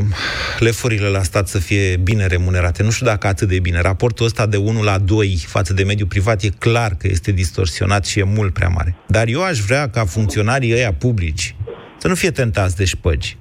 lefurile 0.59 1.07
la 1.07 1.23
stat 1.29 1.47
să 1.47 1.59
fie 1.59 1.97
bine 2.03 2.25
remunerate. 2.25 2.83
Nu 2.83 2.89
știu 2.89 3.05
dacă 3.05 3.27
atât 3.27 3.47
de 3.47 3.59
bine. 3.59 3.81
Raportul 3.81 4.25
ăsta 4.25 4.45
de 4.45 4.57
1 4.57 4.83
la 4.83 4.97
2 4.97 5.35
față 5.47 5.73
de 5.73 5.83
mediul 5.83 6.07
privat 6.07 6.41
e 6.41 6.49
clar 6.49 6.91
că 6.99 7.07
este 7.07 7.31
distorsionat 7.31 8.05
și 8.05 8.19
e 8.19 8.23
mult 8.37 8.53
prea 8.53 8.67
mare. 8.67 8.95
Dar 9.07 9.27
eu 9.27 9.43
aș 9.43 9.57
vrea 9.59 9.89
ca 9.89 10.05
funcționarii 10.05 10.73
ăia 10.73 10.93
publici 10.93 11.55
să 11.97 12.07
nu 12.07 12.15
fie 12.15 12.31
tentați 12.31 12.77
de 12.77 12.85
șpăgi. 12.85 13.37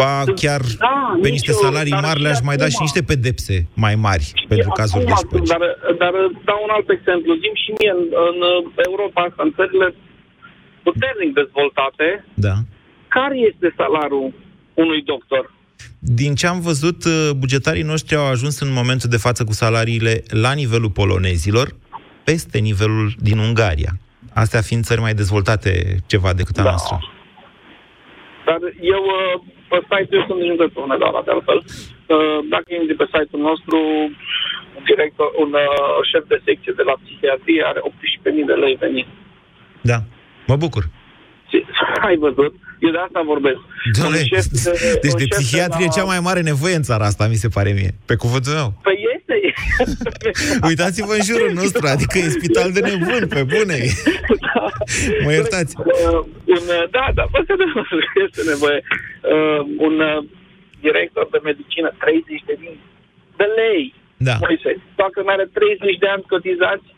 Ba 0.00 0.24
chiar 0.42 0.60
da, 0.78 1.18
pe 1.22 1.28
niște 1.28 1.52
salarii 1.52 1.98
mari 2.06 2.20
le-aș 2.20 2.40
mai 2.40 2.56
da 2.56 2.68
și 2.68 2.80
niște 2.80 3.02
pedepse 3.02 3.66
mai 3.74 3.94
mari 3.94 4.24
și 4.38 4.44
pentru 4.48 4.70
cazuri 4.70 5.04
de 5.04 5.12
șpăgi. 5.22 5.50
Dar, 5.54 5.62
dar 6.02 6.14
dau 6.48 6.60
un 6.66 6.72
alt 6.76 6.88
exemplu. 6.98 7.30
Zim 7.42 7.54
și 7.62 7.70
mie 7.78 7.92
în, 8.00 8.04
în 8.28 8.36
Europa, 8.88 9.22
în 9.36 9.52
țările 9.58 9.94
puternic 10.82 11.30
dezvoltate, 11.40 12.24
da. 12.34 12.56
Care 13.08 13.36
este 13.36 13.74
salariul 13.76 14.32
unui 14.74 15.02
doctor? 15.02 15.52
Din 15.98 16.34
ce 16.34 16.46
am 16.46 16.60
văzut, 16.60 17.04
uh, 17.04 17.30
bugetarii 17.36 17.82
noștri 17.82 18.16
au 18.16 18.26
ajuns 18.26 18.60
în 18.60 18.72
momentul 18.72 19.10
de 19.10 19.16
față 19.16 19.44
cu 19.44 19.52
salariile 19.52 20.22
la 20.30 20.52
nivelul 20.52 20.90
polonezilor, 20.90 21.68
peste 22.24 22.58
nivelul 22.58 23.12
din 23.18 23.38
Ungaria. 23.38 23.92
Astea 24.34 24.60
fiind 24.60 24.84
țări 24.84 25.00
mai 25.00 25.14
dezvoltate 25.14 25.96
ceva 26.06 26.32
decât 26.32 26.56
a 26.58 26.62
da. 26.62 26.68
noastră. 26.68 26.96
Dar 28.46 28.60
eu 28.80 29.02
uh, 29.18 29.40
pe 29.70 29.78
site-ul 29.88 30.20
eu 30.20 30.26
sunt 30.28 30.40
din 30.40 30.50
județul 30.54 30.82
Hunedoara, 30.82 31.22
de 31.26 31.30
altfel. 31.30 31.60
Uh, 31.64 32.38
dacă 32.54 32.68
intri 32.78 32.96
pe 33.00 33.06
site-ul 33.14 33.42
nostru, 33.50 33.78
un 34.76 34.84
director, 34.90 35.28
un 35.42 35.50
uh, 35.52 35.98
șef 36.10 36.24
de 36.32 36.38
secție 36.46 36.72
de 36.80 36.84
la 36.90 36.94
psihiatrie 37.02 37.62
are 37.70 37.80
18.000 37.80 38.50
de 38.50 38.56
lei 38.64 38.74
venit. 38.84 39.08
Da, 39.90 39.98
mă 40.50 40.56
bucur. 40.56 40.84
Ai 42.08 42.16
văzut? 42.16 42.54
Eu 42.78 42.90
de 42.90 42.98
asta 42.98 43.22
vorbesc. 43.22 43.58
Doamne, 43.98 44.18
de, 44.30 44.98
deci 45.02 45.18
de 45.22 45.26
psihiatrie 45.28 45.86
de 45.86 45.92
la... 45.94 46.00
cea 46.00 46.04
mai 46.12 46.20
mare 46.20 46.40
nevoie 46.40 46.74
în 46.74 46.82
țara 46.82 47.04
asta, 47.04 47.26
mi 47.26 47.34
se 47.44 47.48
pare 47.48 47.70
mie. 47.72 47.90
Pe 48.06 48.14
cuvântul 48.14 48.52
meu. 48.52 48.68
Păi 48.82 48.98
este. 49.14 49.36
Uitați-vă 50.68 51.12
în 51.14 51.24
jurul 51.30 51.52
nostru, 51.52 51.86
adică 51.86 52.18
e 52.18 52.28
spital 52.28 52.72
de 52.72 52.80
nebun, 52.80 53.28
pe 53.28 53.42
bune. 53.42 53.78
Da. 54.54 54.66
Mă 55.24 55.32
iertați. 55.32 55.74
Uh, 55.78 56.20
un, 56.56 56.64
uh, 56.78 56.84
da, 56.90 57.04
da, 57.14 57.24
poate 57.30 57.54
este 58.26 58.42
nevoie. 58.52 58.82
Uh, 59.34 59.60
un 59.86 59.94
uh, 60.00 60.24
director 60.80 61.28
de 61.30 61.40
medicină, 61.42 61.88
30 61.98 62.42
de 62.46 62.56
mii 62.60 62.80
de 63.36 63.46
lei. 63.60 63.94
Da. 64.26 64.36
Moise, 64.46 64.70
dacă 65.02 65.18
nu 65.24 65.30
are 65.36 65.46
30 65.52 65.98
de 66.02 66.08
ani 66.14 66.24
cotizați, 66.32 66.88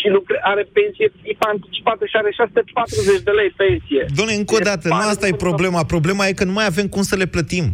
și 0.00 0.08
lucre, 0.16 0.36
are 0.52 0.64
pensie 0.78 1.12
tipă 1.22 1.46
anticipată 1.54 2.04
și 2.10 2.16
are 2.20 2.30
640 2.30 3.20
de 3.28 3.30
lei 3.40 3.50
pensie. 3.62 4.02
Doamne, 4.16 4.34
încă 4.34 4.54
o 4.54 4.62
dată, 4.70 4.88
nu 4.88 4.94
asta 5.14 5.26
e 5.26 5.44
problema. 5.48 5.80
Problema 5.94 6.26
e 6.26 6.38
că 6.40 6.44
nu 6.44 6.52
mai 6.58 6.66
avem 6.72 6.86
cum 6.94 7.02
să 7.02 7.16
le 7.16 7.26
plătim. 7.34 7.66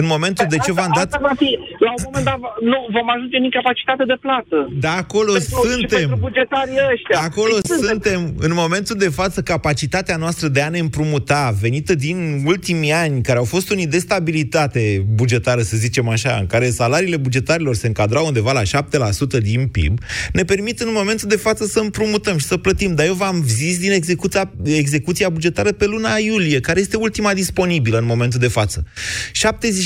În 0.00 0.06
momentul 0.06 0.46
de 0.48 0.56
ce 0.64 0.72
v-am 0.72 0.92
dat... 0.94 1.04
Asta 1.06 1.18
va 1.22 1.34
fi, 1.42 1.50
la 1.86 1.90
un 1.96 2.02
moment 2.04 2.24
dat, 2.24 2.38
va- 2.38 2.54
nu, 2.72 2.78
vom 2.96 3.06
ajunge 3.14 3.36
în 3.36 3.44
incapacitate 3.44 4.04
de 4.12 4.16
plată. 4.20 4.56
Da, 4.86 4.92
acolo 5.04 5.32
pentru, 5.32 5.60
Și 5.64 5.70
suntem. 5.72 5.98
pentru 5.98 6.16
bugetarii 6.26 6.78
ăștia. 6.92 7.18
Acolo 7.28 7.54
Deci 7.62 7.78
suntem. 7.88 8.20
În 8.38 8.52
momentul 8.54 8.96
de 9.04 9.08
față, 9.08 9.38
capacitatea 9.42 10.16
noastră 10.16 10.46
de 10.48 10.60
a 10.60 10.68
ne 10.68 10.78
împrumuta, 10.78 11.54
venită 11.60 11.94
din 11.94 12.42
ultimii 12.46 12.92
ani, 12.92 13.22
care 13.22 13.38
au 13.38 13.44
fost 13.44 13.70
unii 13.70 13.86
de 13.86 13.98
stabilitate 13.98 15.04
bugetară, 15.14 15.62
să 15.62 15.76
zicem 15.76 16.08
așa, 16.08 16.36
în 16.40 16.46
care 16.46 16.70
salariile 16.70 17.16
bugetarilor 17.16 17.74
se 17.74 17.86
încadrau 17.86 18.26
undeva 18.26 18.52
la 18.52 18.62
7% 18.62 19.40
din 19.42 19.68
PIB, 19.68 19.98
ne 20.32 20.42
permit 20.42 20.80
în 20.80 20.90
momentul 20.92 21.28
de 21.28 21.36
față 21.36 21.64
să 21.64 21.80
împrumutăm 21.80 22.36
și 22.38 22.46
să 22.46 22.56
plătim. 22.56 22.94
Dar 22.94 23.06
eu 23.06 23.14
v-am 23.14 23.42
zis 23.46 23.78
din 23.78 23.92
execuția, 23.92 24.50
execuția 24.64 25.28
bugetară 25.28 25.72
pe 25.72 25.86
luna 25.86 26.16
iulie, 26.16 26.60
care 26.60 26.80
este 26.80 26.96
ultima 26.96 27.34
disponibilă 27.34 27.98
în 27.98 28.04
momentul 28.04 28.38
de 28.40 28.48
față. 28.48 28.84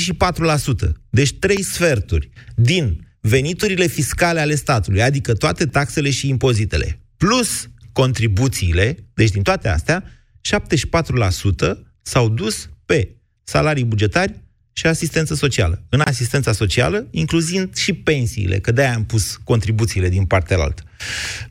74%, 0.09 0.91
deci 1.09 1.33
3 1.33 1.63
sferturi 1.63 2.29
din 2.55 3.07
veniturile 3.19 3.87
fiscale 3.87 4.39
ale 4.39 4.55
statului, 4.55 5.01
adică 5.01 5.33
toate 5.33 5.65
taxele 5.65 6.09
și 6.09 6.27
impozitele, 6.27 6.99
plus 7.17 7.69
contribuțiile, 7.91 8.97
deci 9.13 9.31
din 9.31 9.41
toate 9.41 9.67
astea, 9.67 10.03
74% 10.03 11.77
s-au 12.01 12.29
dus 12.29 12.69
pe 12.85 13.15
salarii 13.43 13.83
bugetari 13.83 14.39
și 14.73 14.87
asistență 14.87 15.35
socială. 15.35 15.85
În 15.89 16.01
asistența 16.05 16.51
socială, 16.51 17.07
incluzind 17.11 17.75
și 17.75 17.93
pensiile, 17.93 18.59
că 18.59 18.71
de-aia 18.71 18.93
am 18.93 19.05
pus 19.05 19.39
contribuțiile 19.43 20.09
din 20.09 20.25
partea 20.25 20.57
altă. 20.57 20.83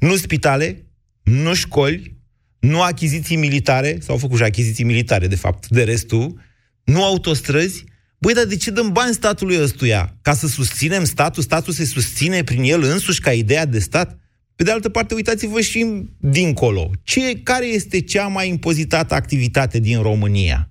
Nu 0.00 0.16
spitale, 0.16 0.84
nu 1.22 1.54
școli, 1.54 2.18
nu 2.58 2.82
achiziții 2.82 3.36
militare, 3.36 3.98
s-au 4.00 4.16
făcut 4.16 4.36
și 4.36 4.42
achiziții 4.42 4.84
militare, 4.84 5.26
de 5.26 5.36
fapt, 5.36 5.68
de 5.68 5.82
restul, 5.82 6.40
nu 6.84 7.04
autostrăzi. 7.04 7.84
Băi, 8.22 8.34
dar 8.34 8.44
de 8.44 8.56
ce 8.56 8.70
dăm 8.70 8.92
bani 8.92 9.14
statului 9.14 9.62
ăstuia? 9.62 10.16
Ca 10.22 10.34
să 10.34 10.46
susținem 10.46 11.04
statul? 11.04 11.42
Statul 11.42 11.72
se 11.72 11.84
susține 11.84 12.44
prin 12.44 12.62
el 12.62 12.82
însuși 12.82 13.20
ca 13.20 13.32
ideea 13.32 13.66
de 13.66 13.78
stat? 13.78 14.18
Pe 14.56 14.62
de 14.62 14.70
altă 14.70 14.88
parte, 14.88 15.14
uitați-vă 15.14 15.60
și 15.60 15.86
dincolo. 16.18 16.90
Ce, 17.02 17.40
care 17.42 17.66
este 17.66 18.00
cea 18.00 18.26
mai 18.26 18.48
impozitată 18.48 19.14
activitate 19.14 19.78
din 19.78 20.02
România? 20.02 20.70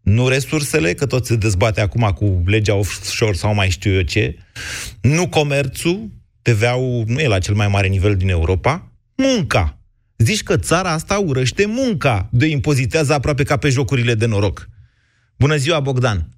Nu 0.00 0.28
resursele, 0.28 0.94
că 0.94 1.06
tot 1.06 1.26
se 1.26 1.36
dezbate 1.36 1.80
acum 1.80 2.10
cu 2.14 2.42
legea 2.46 2.74
offshore 2.74 3.32
sau 3.32 3.54
mai 3.54 3.70
știu 3.70 3.92
eu 3.92 4.02
ce. 4.02 4.36
Nu 5.00 5.28
comerțul, 5.28 6.10
TVA-ul 6.42 7.04
nu 7.06 7.20
e 7.20 7.26
la 7.26 7.38
cel 7.38 7.54
mai 7.54 7.68
mare 7.68 7.86
nivel 7.86 8.16
din 8.16 8.28
Europa. 8.28 8.92
Munca. 9.16 9.78
Zici 10.16 10.42
că 10.42 10.56
țara 10.56 10.90
asta 10.90 11.18
urăște 11.18 11.66
munca, 11.66 12.28
de 12.32 12.46
impozitează 12.46 13.12
aproape 13.12 13.42
ca 13.42 13.56
pe 13.56 13.68
jocurile 13.68 14.14
de 14.14 14.26
noroc. 14.26 14.68
Bună 15.36 15.56
ziua, 15.56 15.80
Bogdan! 15.80 16.33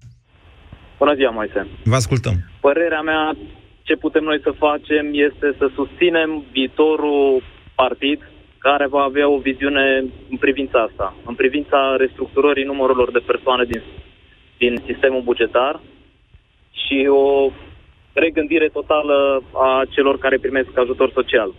Bună 0.99 1.15
ziua, 1.15 1.31
Moise. 1.31 1.67
Vă 1.85 1.95
ascultăm. 1.95 2.35
Părerea 2.61 3.01
mea, 3.01 3.37
ce 3.83 3.95
putem 3.97 4.25
noi 4.25 4.41
să 4.43 4.51
facem 4.51 5.05
este 5.13 5.55
să 5.59 5.71
susținem 5.75 6.45
viitorul 6.53 7.43
partid 7.75 8.31
care 8.59 8.87
va 8.87 9.03
avea 9.03 9.29
o 9.29 9.39
viziune 9.39 10.05
în 10.31 10.37
privința 10.37 10.79
asta, 10.89 11.17
în 11.27 11.35
privința 11.35 11.97
restructurării 11.97 12.65
numărurilor 12.65 13.11
de 13.11 13.23
persoane 13.27 13.65
din, 13.65 13.83
din 14.59 14.83
sistemul 14.87 15.23
bugetar 15.23 15.81
și 16.71 17.07
o 17.09 17.51
regândire 18.13 18.69
totală 18.69 19.43
a 19.53 19.83
celor 19.91 20.19
care 20.19 20.39
primesc 20.39 20.79
ajutor 20.79 21.11
social. 21.11 21.51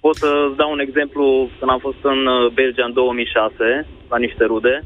Pot 0.00 0.14
să 0.14 0.52
dau 0.56 0.70
un 0.70 0.78
exemplu, 0.78 1.48
când 1.58 1.70
am 1.70 1.78
fost 1.78 2.02
în 2.02 2.26
uh, 2.26 2.50
Belgia 2.52 2.84
în 2.84 2.92
2006, 2.92 3.86
la 4.08 4.18
niște 4.18 4.44
rude, 4.44 4.84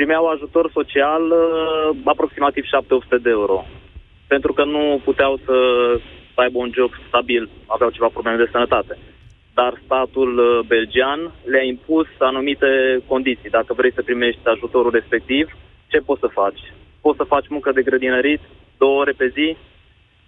primeau 0.00 0.26
ajutor 0.26 0.70
social 0.78 1.24
uh, 1.30 1.96
aproximativ 2.04 2.64
700 2.64 3.16
de 3.16 3.30
euro. 3.30 3.66
Pentru 4.32 4.52
că 4.52 4.64
nu 4.64 5.00
puteau 5.04 5.32
să 5.46 5.56
aibă 6.34 6.58
un 6.58 6.70
job 6.78 6.90
stabil, 7.08 7.42
aveau 7.66 7.90
ceva 7.90 8.08
probleme 8.16 8.42
de 8.42 8.52
sănătate. 8.52 8.94
Dar 9.58 9.72
statul 9.84 10.32
uh, 10.38 10.66
belgian 10.66 11.20
le-a 11.52 11.64
impus 11.74 12.08
anumite 12.18 12.70
condiții. 13.06 13.56
Dacă 13.58 13.70
vrei 13.72 13.92
să 13.92 14.02
primești 14.02 14.40
ajutorul 14.44 14.92
respectiv, 14.98 15.44
ce 15.90 15.98
poți 15.98 16.20
să 16.24 16.36
faci? 16.40 16.62
Poți 17.00 17.20
să 17.20 17.32
faci 17.34 17.48
muncă 17.48 17.70
de 17.72 17.86
grădinărit 17.88 18.40
două 18.78 19.00
ore 19.00 19.12
pe 19.16 19.28
zi 19.36 19.56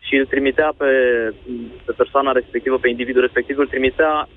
și 0.07 0.15
îl 0.17 0.27
trimitea 0.27 0.71
pe, 0.77 0.91
pe 1.85 1.93
persoana 2.01 2.33
respectivă, 2.33 2.77
pe 2.79 2.89
individul 2.89 3.27
respectiv, 3.27 3.59
îl 3.59 3.67
trimitea 3.75 4.29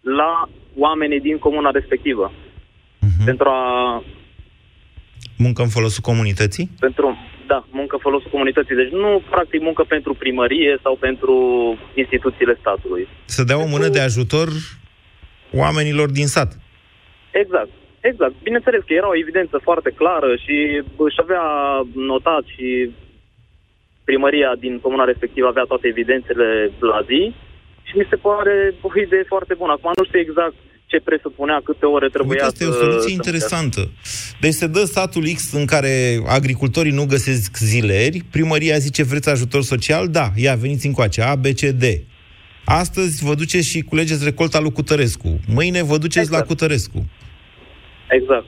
la 0.00 0.32
oamenii 0.76 1.20
din 1.20 1.38
comuna 1.38 1.70
respectivă. 1.70 2.32
Mhm. 3.00 3.24
Pentru 3.24 3.48
a 3.48 3.62
Muncă 5.46 5.62
în 5.62 5.68
folosul 5.68 6.02
comunității? 6.10 6.70
pentru, 6.80 7.06
da, 7.46 7.66
muncă 7.70 7.94
în 7.94 8.04
folosul 8.06 8.30
comunității. 8.30 8.74
Deci 8.74 8.92
nu, 9.04 9.22
practic, 9.30 9.60
muncă 9.60 9.82
pentru 9.94 10.12
primărie 10.14 10.78
sau 10.82 10.96
pentru 10.96 11.34
instituțiile 11.94 12.56
statului. 12.60 13.08
Să 13.24 13.44
dea 13.44 13.58
o 13.64 13.66
mână 13.66 13.88
de 13.88 14.00
ajutor 14.00 14.48
oamenilor 15.62 16.08
din 16.10 16.26
sat. 16.26 16.50
Exact. 17.30 17.72
Exact. 18.00 18.34
Bineînțeles 18.42 18.82
că 18.86 18.92
era 18.92 19.08
o 19.08 19.20
evidență 19.24 19.56
foarte 19.62 19.90
clară 19.90 20.36
și 20.44 20.82
își 20.96 21.20
avea 21.24 21.46
notat 21.94 22.44
și 22.54 22.90
primăria 24.04 24.50
din 24.58 24.78
comuna 24.84 25.04
respectivă 25.04 25.46
avea 25.46 25.64
toate 25.68 25.86
evidențele 25.86 26.70
la 26.78 27.00
zi 27.10 27.34
și 27.82 27.96
mi 27.96 28.06
se 28.10 28.16
pare 28.16 28.74
o 28.80 28.88
idee 29.06 29.24
foarte 29.34 29.54
bună. 29.54 29.72
Acum 29.72 29.90
nu 29.94 30.04
știu 30.04 30.18
exact 30.18 30.54
ce 30.90 31.00
presupunea, 31.04 31.60
câte 31.64 31.86
ore 31.86 32.08
trebuia 32.08 32.30
Uite, 32.32 32.44
asta 32.44 32.64
e 32.64 32.66
o 32.66 32.72
să- 32.72 32.78
soluție 32.78 33.08
să 33.08 33.10
interesantă. 33.10 33.90
Deci 34.40 34.52
se 34.52 34.66
dă 34.66 34.84
statul 34.84 35.24
X 35.34 35.52
în 35.52 35.64
care 35.64 36.22
agricultorii 36.26 36.92
nu 36.92 37.06
găsesc 37.06 37.56
zileri, 37.56 38.22
primăria 38.30 38.78
zice 38.78 39.02
vreți 39.02 39.28
ajutor 39.28 39.62
social? 39.62 40.08
Da, 40.08 40.30
ia, 40.36 40.54
veniți 40.54 40.86
încoace, 40.86 41.22
A, 41.22 41.34
B, 41.34 41.44
C, 41.46 41.60
D. 41.60 41.84
Astăzi 42.64 43.24
vă 43.24 43.34
duceți 43.34 43.68
și 43.68 43.80
culegeți 43.80 44.24
recolta 44.24 44.60
lui 44.60 44.72
Cutărescu. 44.72 45.40
Mâine 45.46 45.82
vă 45.82 45.98
duceți 45.98 46.18
exact. 46.26 46.40
la 46.42 46.46
Cutărescu. 46.48 47.08
Exact. 48.10 48.46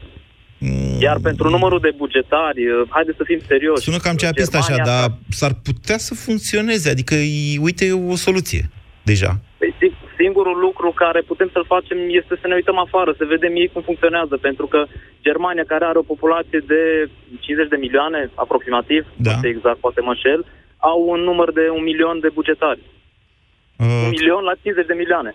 Mm. 0.59 1.01
Iar 1.01 1.19
pentru 1.19 1.49
numărul 1.51 1.81
de 1.81 1.93
bugetari, 1.97 2.67
uh, 2.67 2.89
haideți 2.89 3.17
să 3.17 3.23
fim 3.27 3.41
serioși. 3.47 3.83
Sună 3.83 3.97
cam 3.97 4.17
ceapist 4.17 4.55
așa, 4.55 4.75
Germania- 4.75 4.85
dar 5.01 5.19
s-ar 5.31 5.53
putea 5.63 5.99
să 5.99 6.15
funcționeze. 6.15 6.91
Adică, 6.91 7.15
e- 7.15 7.59
uite, 7.61 7.85
e 7.85 7.93
o 7.93 8.17
soluție 8.17 8.71
deja. 9.03 9.41
Păi, 9.59 9.75
si- 9.81 9.97
singurul 10.23 10.59
lucru 10.67 10.89
care 11.03 11.21
putem 11.31 11.49
să-l 11.53 11.65
facem 11.75 11.99
este 12.21 12.35
să 12.41 12.47
ne 12.49 12.55
uităm 12.61 12.79
afară, 12.79 13.11
să 13.19 13.25
vedem 13.35 13.53
ei 13.63 13.71
cum 13.73 13.83
funcționează, 13.83 14.35
pentru 14.37 14.67
că 14.73 14.81
Germania, 15.27 15.65
care 15.73 15.85
are 15.85 15.99
o 15.99 16.11
populație 16.13 16.61
de 16.73 16.81
50 17.41 17.69
de 17.69 17.77
milioane, 17.85 18.21
aproximativ, 18.45 19.03
Da. 19.17 19.31
poate 19.31 19.49
exact, 19.49 19.79
poate 19.87 20.01
mă 20.01 20.13
înșel, 20.15 20.41
au 20.91 20.99
un 21.15 21.21
număr 21.21 21.49
de 21.53 21.65
un 21.77 21.83
milion 21.91 22.17
de 22.21 22.31
bugetari. 22.39 22.81
Uh, 23.79 23.87
Un 24.07 24.09
milion 24.19 24.43
la 24.51 24.55
50 24.63 24.87
de 24.87 24.95
milioane. 25.03 25.33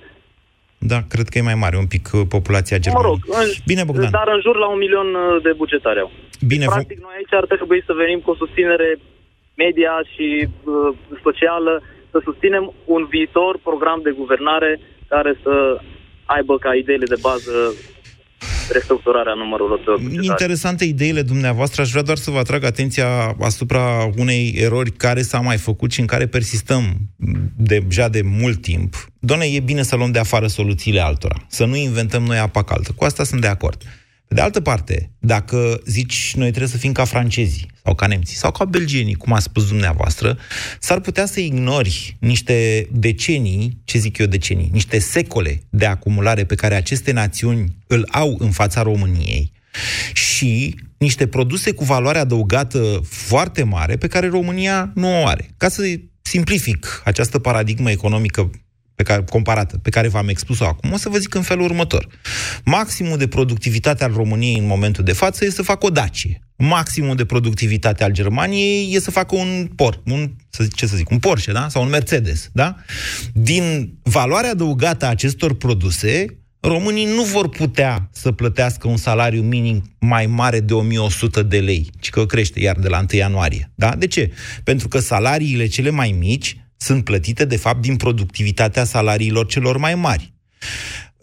da, 0.91 0.97
cred 1.13 1.28
că 1.30 1.38
e 1.38 1.50
mai 1.52 1.62
mare 1.65 1.78
un 1.84 1.88
pic 1.95 2.06
uh, 2.13 2.21
populația 2.36 2.78
Mă 2.78 2.84
Germaniei. 2.86 3.12
rog, 3.12 3.19
în, 3.41 3.47
Bine, 3.71 3.84
Bogdan. 3.88 4.12
dar 4.19 4.28
în 4.36 4.41
jur 4.45 4.56
la 4.63 4.67
un 4.73 4.78
milion 4.86 5.08
uh, 5.15 5.41
de 5.45 5.52
bugetari 5.62 6.00
au. 6.04 6.12
Bine, 6.52 6.65
vă- 6.65 6.71
Practic, 6.78 7.00
noi 7.06 7.13
aici 7.17 7.34
ar 7.39 7.45
trebui 7.45 7.80
să 7.88 7.93
venim 8.04 8.19
cu 8.21 8.30
o 8.32 8.36
susținere 8.43 8.89
media 9.63 9.93
și 10.13 10.28
uh, 10.47 10.89
socială, 11.26 11.73
să 12.18 12.30
susținem 12.30 12.74
un 12.86 13.04
viitor 13.10 13.60
program 13.64 14.00
de 14.04 14.12
guvernare 14.22 14.80
care 15.08 15.40
să 15.44 15.82
aibă 16.26 16.58
ca 16.58 16.72
ideile 16.76 17.06
de 17.06 17.20
bază 17.22 17.54
restructurarea 18.72 19.34
numărului 19.34 19.82
de 19.86 19.92
bugetari. 20.04 20.26
Interesante 20.26 20.86
ideile 20.86 21.22
dumneavoastră. 21.22 21.82
Aș 21.82 21.90
vrea 21.90 22.02
doar 22.02 22.18
să 22.18 22.32
vă 22.32 22.38
atrag 22.38 22.64
atenția 22.64 23.08
asupra 23.40 23.84
unei 24.18 24.54
erori 24.56 24.92
care 24.92 25.22
s-a 25.22 25.40
mai 25.40 25.58
făcut 25.58 25.92
și 25.92 26.00
în 26.00 26.06
care 26.06 26.28
persistăm 26.28 26.84
deja 27.56 28.10
de 28.10 28.22
mult 28.24 28.62
timp. 28.62 28.96
Doamne, 29.20 29.46
e 29.46 29.60
bine 29.60 29.82
să 29.82 29.96
luăm 29.96 30.12
de 30.12 30.20
afară 30.20 30.48
soluțiile 30.48 31.00
altora, 31.00 31.36
să 31.48 31.66
nu 31.66 31.76
inventăm 31.76 32.24
noi 32.24 32.38
apa 32.38 32.64
caldă. 32.64 32.90
Cu 32.96 33.04
asta 33.04 33.24
sunt 33.24 33.42
de 33.42 33.48
acord. 33.48 33.82
Pe 34.28 34.34
de 34.34 34.42
altă 34.42 34.62
parte, 34.62 35.12
dacă 35.20 35.82
zici 35.86 36.34
noi 36.36 36.48
trebuie 36.48 36.72
să 36.72 36.78
fim 36.78 36.92
ca 36.92 37.06
francezii 37.06 37.72
sau 37.84 37.96
ca 37.96 38.08
nemții 38.08 38.36
sau 38.36 38.52
ca 38.52 38.66
belgienii, 38.66 39.13
cum 39.13 39.34
a 39.34 39.40
spus 39.40 39.68
dumneavoastră, 39.68 40.38
s-ar 40.80 41.00
putea 41.00 41.26
să 41.26 41.40
ignori 41.40 42.18
niște 42.20 42.88
decenii, 42.92 43.82
ce 43.84 43.98
zic 43.98 44.18
eu 44.18 44.26
decenii, 44.26 44.70
niște 44.72 45.00
secole 45.00 45.62
de 45.70 45.86
acumulare 45.86 46.44
pe 46.44 46.56
care 46.56 46.76
aceste 46.76 47.12
națiuni 47.12 47.76
îl 47.88 48.08
au 48.12 48.36
în 48.40 48.52
fața 48.52 48.82
României 48.82 49.52
și 50.13 50.76
niște 50.98 51.28
produse 51.28 51.72
cu 51.72 51.84
valoare 51.84 52.18
adăugată 52.18 53.02
foarte 53.04 53.63
mare 53.63 53.98
pe 53.98 54.08
care 54.08 54.28
România 54.28 54.92
nu 54.96 55.22
o 55.22 55.26
are. 55.26 55.50
Ca 55.58 55.70
să 55.70 56.00
simplific 56.22 57.02
această 57.06 57.40
paradigmă 57.40 57.92
economică 57.92 58.50
pe 58.98 59.04
care, 59.04 59.24
comparată, 59.30 59.78
pe 59.78 59.90
care 59.90 60.08
v-am 60.08 60.28
expus-o 60.28 60.66
acum, 60.66 60.92
o 60.92 60.98
să 60.98 61.10
vă 61.10 61.17
zic 61.17 61.34
în 61.34 61.42
felul 61.42 61.63
următor. 61.63 62.08
Maximul 62.65 63.17
de 63.17 63.28
productivitate 63.28 64.04
al 64.04 64.13
României 64.13 64.58
în 64.58 64.65
momentul 64.65 65.04
de 65.04 65.13
față 65.13 65.46
e 65.46 65.50
să 65.50 65.62
facă 65.62 65.86
o 65.86 65.90
Dacie. 65.90 66.42
Maximul 66.56 67.15
de 67.15 67.26
productivitate 67.26 68.04
al 68.04 68.12
Germaniei 68.12 68.96
e 68.96 69.00
să 69.00 69.12
facă 69.12 69.36
un 69.36 69.69
por, 69.76 70.02
un, 70.06 70.32
să 70.50 70.63
zic, 70.63 70.76
ce 70.76 70.88
să 70.88 70.96
zic, 70.96 71.10
un 71.10 71.19
Porsche, 71.19 71.52
da? 71.52 71.67
Sau 71.69 71.84
un 71.84 71.90
Mercedes, 71.90 72.50
da? 72.54 72.76
Din 73.34 73.94
valoarea 74.04 74.50
adăugată 74.50 75.06
a 75.06 75.10
acestor 75.10 75.54
produse, 75.54 76.26
românii 76.60 77.06
nu 77.06 77.24
vor 77.24 77.50
putea 77.50 78.10
să 78.12 78.32
plătească 78.32 78.88
un 78.88 78.98
salariu 78.98 79.42
minim 79.42 79.96
mai 80.00 80.26
mare 80.26 80.60
de 80.60 80.74
1100 80.74 81.44
de 81.44 81.60
lei, 81.60 81.90
ci 82.00 82.10
că 82.10 82.26
crește 82.26 82.60
iar 82.60 82.76
de 82.76 82.88
la 82.88 82.98
1 82.98 83.08
ianuarie. 83.12 83.71
Da? 83.76 83.96
De 83.98 84.08
ce? 84.08 84.32
Pentru 84.63 84.88
că 84.88 85.00
salariile 85.00 85.67
cele 85.67 85.90
mai 85.90 86.15
mici 86.19 86.58
sunt 86.78 87.04
plătite, 87.04 87.46
de 87.46 87.58
fapt, 87.58 87.82
din 87.82 87.96
productivitatea 87.96 88.84
salariilor 88.84 89.46
celor 89.46 89.78
mai 89.78 89.96
mari. 89.96 90.34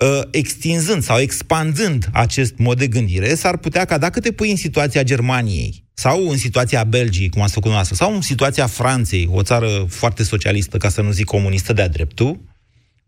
Uh, 0.01 0.21
extinzând 0.31 1.03
sau 1.03 1.19
expandând 1.19 2.09
acest 2.13 2.55
mod 2.57 2.79
de 2.79 2.87
gândire, 2.87 3.35
s-ar 3.35 3.57
putea 3.57 3.85
ca 3.85 3.99
dacă 3.99 4.21
te 4.21 4.33
pui 4.33 4.51
în 4.51 4.57
situația 4.57 5.03
Germaniei 5.03 5.85
sau 5.95 6.29
în 6.29 6.37
situația 6.37 6.85
Belgiei, 6.85 7.29
cum 7.29 7.43
ați 7.43 7.53
făcut 7.53 7.71
noastră, 7.71 7.95
sau 7.95 8.15
în 8.15 8.21
situația 8.21 8.67
Franței, 8.67 9.29
o 9.33 9.43
țară 9.43 9.87
foarte 9.89 10.23
socialistă, 10.23 10.77
ca 10.77 10.89
să 10.89 11.01
nu 11.01 11.11
zic 11.11 11.25
comunistă 11.25 11.73
de-a 11.73 11.89
dreptul, 11.89 12.41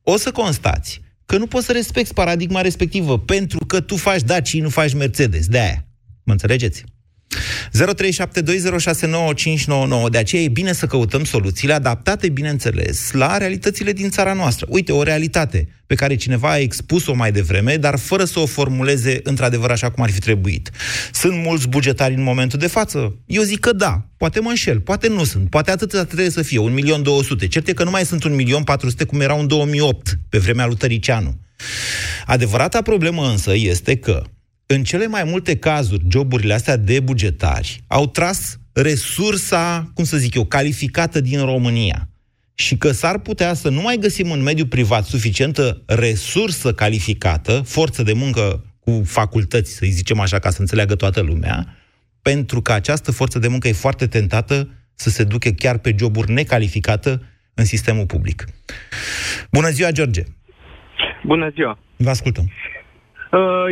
o 0.03 0.17
să 0.17 0.31
constați 0.31 1.01
că 1.27 1.37
nu 1.39 1.47
poți 1.47 1.67
să 1.67 1.73
respecti 1.73 2.15
paradigma 2.15 2.61
respectivă, 2.61 3.19
pentru 3.19 3.65
că 3.67 3.81
tu 3.81 3.97
faci 3.97 4.23
Daci, 4.23 4.61
nu 4.61 4.69
faci 4.69 4.95
Mercedes. 4.95 5.47
De 5.47 5.59
aia. 5.59 5.87
Mă 6.23 6.33
înțelegeți? 6.33 6.85
0372069599. 7.77 10.11
De 10.11 10.19
aceea 10.19 10.43
e 10.43 10.49
bine 10.49 10.73
să 10.73 10.87
căutăm 10.87 11.25
soluțiile 11.25 11.73
adaptate, 11.73 12.29
bineînțeles, 12.29 13.11
la 13.13 13.37
realitățile 13.37 13.93
din 13.93 14.11
țara 14.11 14.33
noastră. 14.33 14.67
Uite, 14.69 14.93
o 14.93 15.03
realitate 15.03 15.69
pe 15.87 15.95
care 15.95 16.17
cineva 16.17 16.51
a 16.51 16.59
expus-o 16.59 17.15
mai 17.15 17.33
devreme, 17.33 17.77
dar 17.77 17.99
fără 17.99 18.25
să 18.25 18.39
o 18.39 18.47
formuleze 18.47 19.21
într-adevăr 19.23 19.71
așa 19.71 19.91
cum 19.91 20.03
ar 20.03 20.11
fi 20.11 20.21
trebuit. 20.21 20.71
Sunt 21.13 21.43
mulți 21.43 21.69
bugetari 21.69 22.15
în 22.15 22.23
momentul 22.23 22.59
de 22.59 22.67
față? 22.67 23.17
Eu 23.27 23.43
zic 23.43 23.61
că 23.61 23.73
da. 23.73 24.07
Poate 24.17 24.41
mă 24.41 24.49
înșel, 24.49 24.81
poate 24.81 25.09
nu 25.09 25.25
sunt, 25.25 25.51
poate 25.51 25.71
atât 25.71 25.91
trebuie 25.91 26.31
să 26.31 26.43
fie, 26.43 26.59
1.200.000. 27.43 27.49
Cert 27.49 27.69
e 27.69 27.73
că 27.73 27.85
nu 27.85 27.91
mai 27.91 28.05
sunt 28.05 28.29
1.400.000 28.29 29.07
cum 29.07 29.21
erau 29.21 29.41
în 29.41 29.47
2008, 29.47 30.19
pe 30.29 30.39
vremea 30.39 30.67
lui 30.67 30.77
Tăricianu. 30.77 31.39
Adevărata 32.27 32.83
problemă 32.83 33.31
însă 33.31 33.53
este 33.55 33.97
că 33.97 34.23
în 34.67 34.83
cele 34.83 35.07
mai 35.07 35.25
multe 35.25 35.57
cazuri, 35.57 36.05
joburile 36.09 36.55
astea 36.55 36.77
de 36.77 37.01
bugetari 37.01 37.81
au 37.87 38.07
tras 38.07 38.61
resursa, 38.73 39.91
cum 39.95 40.05
să 40.05 40.17
zic 40.17 40.35
eu, 40.35 40.45
calificată 40.45 41.21
din 41.21 41.45
România. 41.45 42.09
Și 42.55 42.77
că 42.77 42.91
s-ar 42.91 43.19
putea 43.19 43.55
să 43.55 43.69
nu 43.69 43.81
mai 43.81 43.97
găsim 44.01 44.31
în 44.31 44.43
mediul 44.43 44.67
privat 44.67 45.05
suficientă 45.05 45.83
resursă 45.87 46.73
calificată, 46.73 47.63
forță 47.67 48.03
de 48.03 48.13
muncă 48.13 48.65
cu 48.81 49.03
facultăți, 49.05 49.73
să 49.73 49.87
zicem 49.89 50.21
așa, 50.21 50.39
ca 50.39 50.51
să 50.51 50.61
înțeleagă 50.61 50.95
toată 50.95 51.21
lumea, 51.21 51.77
pentru 52.23 52.63
că 52.63 52.73
această 52.73 53.13
forță 53.13 53.39
de 53.39 53.49
muncă 53.49 53.69
e 53.69 53.73
foarte 53.73 54.07
tentată 54.07 54.69
să 54.95 55.11
se 55.11 55.25
ducă 55.25 55.51
chiar 55.51 55.79
pe 55.79 55.95
joburi 55.99 56.33
necalificată 56.33 57.23
în 57.55 57.65
sistemul 57.65 58.07
public. 58.07 58.45
Bună 59.51 59.69
ziua, 59.69 59.91
George! 59.91 60.23
Bună 61.25 61.51
ziua! 61.55 61.79
Vă 61.97 62.11
ascultăm! 62.11 62.45
Uh, 62.45 62.76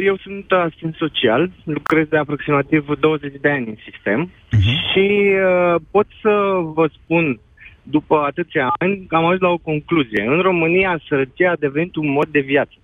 eu 0.02 0.16
sunt 0.16 0.52
asistent 0.52 0.94
social, 0.94 1.50
lucrez 1.64 2.06
de 2.08 2.16
aproximativ 2.16 2.86
20 3.00 3.32
de 3.40 3.50
ani 3.50 3.66
în 3.66 3.76
sistem 3.90 4.30
uh-huh. 4.30 4.92
și 4.92 5.32
uh, 5.32 5.74
pot 5.90 6.06
să 6.22 6.60
vă 6.74 6.88
spun, 6.92 7.40
după 7.82 8.16
atâția 8.16 8.72
ani, 8.78 9.06
că 9.08 9.16
am 9.16 9.24
ajuns 9.24 9.40
la 9.40 9.48
o 9.48 9.58
concluzie. 9.58 10.24
În 10.26 10.40
România, 10.40 11.00
sărăcia 11.08 11.50
a 11.50 11.56
devenit 11.66 11.96
un 11.96 12.10
mod 12.10 12.26
de 12.26 12.40
viață, 12.40 12.74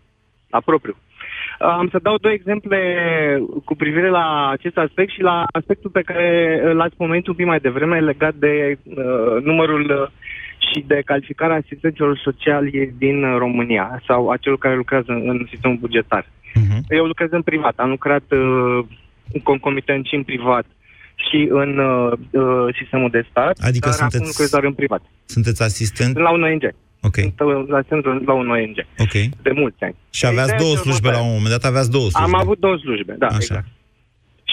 la 0.50 0.60
propriu. 0.60 0.96
Uh, 1.60 1.66
am 1.66 1.88
să 1.88 1.98
dau 2.02 2.16
două 2.16 2.34
exemple 2.34 2.78
cu 3.64 3.74
privire 3.74 4.08
la 4.08 4.48
acest 4.50 4.76
aspect 4.76 5.12
și 5.12 5.20
la 5.20 5.44
aspectul 5.52 5.90
pe 5.90 6.02
care 6.02 6.60
l-ați 6.72 6.96
pomenit 6.96 7.26
un 7.26 7.34
pic 7.34 7.46
mai 7.46 7.58
devreme 7.58 8.00
legat 8.00 8.34
de 8.34 8.78
uh, 8.84 9.42
numărul 9.42 9.80
uh, 9.90 10.08
și 10.70 10.84
de 10.86 11.02
calificarea 11.04 11.56
asistenților 11.56 12.20
sociali 12.24 12.94
din 12.98 13.36
România 13.38 14.02
sau 14.06 14.30
a 14.30 14.36
celor 14.36 14.58
care 14.58 14.76
lucrează 14.76 15.12
în 15.12 15.46
sistemul 15.50 15.76
bugetar. 15.76 16.24
Uh-huh. 16.24 16.80
Eu 16.88 17.04
lucrez 17.04 17.28
în 17.30 17.42
privat, 17.42 17.74
am 17.76 17.88
lucrat 17.88 18.22
uh, 18.30 18.84
concomitent 19.42 20.06
și 20.06 20.14
în 20.14 20.22
privat 20.22 20.66
și 21.28 21.48
în 21.50 21.78
uh, 21.78 22.12
uh, 22.30 22.74
sistemul 22.80 23.10
de 23.10 23.26
stat, 23.30 23.58
adică 23.60 23.88
dar 23.88 23.96
sunteți, 23.98 24.16
acum 24.16 24.26
lucrez 24.26 24.50
doar 24.50 24.64
în 24.64 24.72
privat. 24.72 25.02
Sunteți 25.24 25.62
asistent? 25.62 26.18
La 26.18 26.30
un 26.30 26.42
ONG. 26.42 26.64
Ok. 27.02 27.14
Sunt 27.14 27.40
uh, 27.40 27.74
asistent 27.78 28.26
la 28.26 28.32
un 28.32 28.48
ONG. 28.50 28.76
Ok. 28.98 29.14
De 29.42 29.52
mulți 29.54 29.82
ani. 29.82 29.96
Și 30.10 30.26
aveați 30.26 30.54
două 30.56 30.74
slujbe 30.76 31.10
la 31.10 31.22
un 31.22 31.32
moment 31.36 31.48
dat, 31.56 31.64
aveați 31.64 31.90
două 31.90 32.08
slujbe. 32.10 32.34
Am 32.34 32.40
avut 32.40 32.58
două 32.58 32.76
slujbe, 32.76 33.14
da, 33.18 33.26
Așa. 33.26 33.36
exact. 33.36 33.66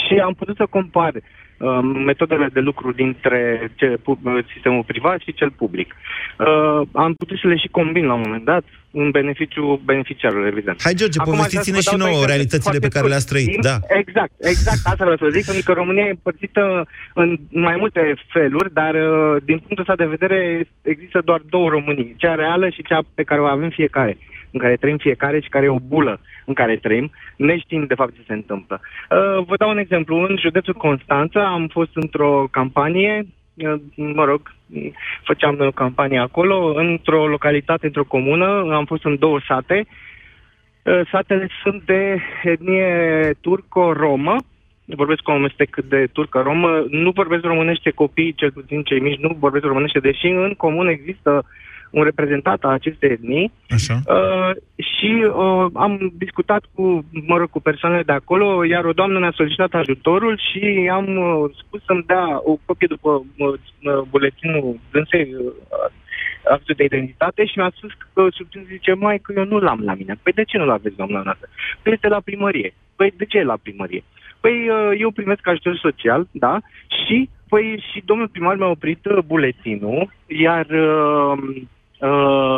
Și 0.07 0.19
am 0.19 0.33
putut 0.33 0.55
să 0.55 0.65
compar 0.69 1.13
uh, 1.15 1.79
metodele 2.05 2.49
de 2.53 2.59
lucru 2.59 2.91
dintre 2.91 3.71
ce, 3.75 3.87
pu- 4.03 4.19
sistemul 4.53 4.83
privat 4.83 5.19
și 5.19 5.33
cel 5.33 5.51
public. 5.51 5.95
Uh, 6.39 6.87
am 6.91 7.13
putut 7.13 7.37
să 7.39 7.47
le 7.47 7.57
și 7.57 7.67
combin 7.67 8.05
la 8.05 8.13
un 8.13 8.21
moment 8.25 8.45
dat, 8.45 8.63
în 8.91 9.11
beneficiu 9.11 9.81
beneficiarului, 9.85 10.47
evident. 10.47 10.81
Hai, 10.83 10.93
George, 10.93 11.19
Acum, 11.19 11.31
povestiți-ne 11.33 11.77
aș 11.77 11.83
vrea 11.83 11.85
și 11.85 11.89
să 11.89 11.95
vă 11.95 11.97
dau 11.97 12.07
nouă 12.07 12.19
două 12.19 12.31
realitățile 12.31 12.79
pe 12.79 12.85
exemple 12.85 12.99
care 12.99 13.07
le-ați 13.11 13.29
trăit. 13.31 13.49
foarte 13.53 13.67
Da. 13.69 13.75
scurt. 13.79 13.99
Exact, 14.01 14.33
exact, 14.53 14.81
asta 14.91 15.03
vreau 15.07 15.19
să 15.23 15.35
zic, 15.37 15.45
pentru 15.49 15.63
că 15.67 15.71
România 15.81 16.05
e 16.07 16.17
împărțită 16.17 16.63
în 17.21 17.29
mai 17.67 17.75
multe 17.83 18.01
feluri, 18.35 18.73
dar 18.81 18.93
uh, 18.95 19.35
din 19.49 19.57
punctul 19.63 19.85
ăsta 19.85 19.95
de 20.03 20.13
vedere 20.15 20.37
există 20.93 21.19
doar 21.29 21.41
două 21.55 21.67
Românii, 21.69 22.15
cea 22.17 22.35
reală 22.43 22.69
și 22.69 22.87
cea 22.89 22.99
pe 23.19 23.23
care 23.29 23.41
o 23.41 23.45
avem 23.55 23.69
fiecare, 23.79 24.17
în 24.51 24.59
care 24.59 24.75
trăim 24.75 24.97
fiecare 24.97 25.39
și 25.39 25.49
care 25.49 25.65
e 25.65 25.69
o 25.69 25.79
bulă 25.79 26.19
în 26.45 26.53
care 26.53 26.75
trăim, 26.75 27.11
neștiind 27.35 27.87
de 27.87 27.93
fapt 27.93 28.15
ce 28.15 28.21
se 28.27 28.33
întâmplă. 28.33 28.79
Uh, 28.81 29.45
vă 29.45 29.55
dau 29.57 29.69
un 29.69 29.77
exemplu. 29.77 30.15
În 30.15 30.37
județul 30.39 30.73
Constanța 30.73 31.47
am 31.47 31.67
fost 31.67 31.91
într-o 31.93 32.47
campanie 32.51 33.25
uh, 33.55 33.73
mă 33.95 34.23
rog, 34.23 34.41
făceam 35.23 35.57
o 35.59 35.71
campanie 35.71 36.19
acolo, 36.19 36.73
într-o 36.75 37.27
localitate, 37.27 37.85
într-o 37.85 38.03
comună, 38.03 38.73
am 38.73 38.85
fost 38.85 39.03
în 39.05 39.17
două 39.19 39.39
sate. 39.47 39.85
Uh, 40.83 41.01
Satele 41.11 41.47
sunt 41.63 41.81
de 41.85 42.21
etnie 42.43 43.31
turco-romă, 43.41 44.35
vorbesc 44.85 45.21
cu 45.21 45.31
un 45.31 45.37
amestec 45.37 45.75
de 45.75 46.07
turcă-romă, 46.13 46.85
nu 46.89 47.11
vorbesc 47.11 47.43
românește 47.43 47.89
copiii, 47.89 48.33
cel 48.33 48.51
puțin 48.51 48.83
cei 48.83 48.99
mici, 48.99 49.19
nu 49.19 49.35
vorbesc 49.39 49.65
românește, 49.65 49.99
deși 49.99 50.27
în 50.27 50.53
comun 50.57 50.87
există 50.87 51.45
un 51.91 52.03
reprezentant 52.03 52.63
al 52.63 52.71
acestei 52.71 53.09
etnii. 53.09 53.51
Așa. 53.69 53.99
Uh, 54.07 54.51
și 54.75 55.25
uh, 55.27 55.65
am 55.73 56.13
discutat 56.17 56.63
cu, 56.73 57.05
mă 57.25 57.38
rog, 57.38 57.49
cu 57.49 57.59
persoanele 57.59 58.03
de 58.03 58.11
acolo, 58.11 58.65
iar 58.65 58.85
o 58.85 58.91
doamnă 58.91 59.19
ne-a 59.19 59.33
solicitat 59.35 59.73
ajutorul 59.73 60.39
și 60.51 60.89
am 60.91 61.17
uh, 61.17 61.51
spus 61.65 61.83
să-mi 61.85 62.03
dea 62.07 62.41
o 62.43 62.57
copie 62.65 62.88
după 62.89 63.09
uh, 63.38 63.47
uh, 63.47 64.01
buletinul 64.09 64.79
dânsei 64.91 65.33
uh, 65.33 65.51
actul 66.51 66.75
de 66.77 66.83
identitate 66.83 67.45
și 67.45 67.57
mi-a 67.57 67.71
spus 67.75 67.91
că 68.13 68.27
surprins 68.29 68.67
zice, 68.67 68.93
mai 68.93 69.19
că 69.19 69.33
eu 69.35 69.45
nu 69.45 69.57
l-am 69.59 69.81
la 69.83 69.93
mine. 69.93 70.15
Păi 70.23 70.33
de 70.33 70.43
ce 70.43 70.57
nu-l 70.57 70.69
aveți, 70.69 70.95
doamna 70.95 71.21
noastră? 71.21 71.47
Păi 71.81 71.93
este 71.93 72.07
la 72.07 72.21
primărie. 72.23 72.73
Păi 72.95 73.13
de 73.17 73.25
ce 73.25 73.38
e 73.38 73.43
la 73.43 73.57
primărie? 73.61 74.03
Păi 74.39 74.69
uh, 74.69 74.91
eu 74.99 75.11
primesc 75.11 75.47
ajutor 75.47 75.77
social, 75.77 76.27
da, 76.31 76.59
și 77.05 77.29
păi 77.49 77.83
și 77.91 78.03
domnul 78.05 78.27
primar 78.27 78.55
mi-a 78.55 78.67
oprit 78.67 79.05
uh, 79.05 79.17
buletinul, 79.25 80.13
iar 80.27 80.65
uh, 80.65 81.61
uh, 81.99 82.55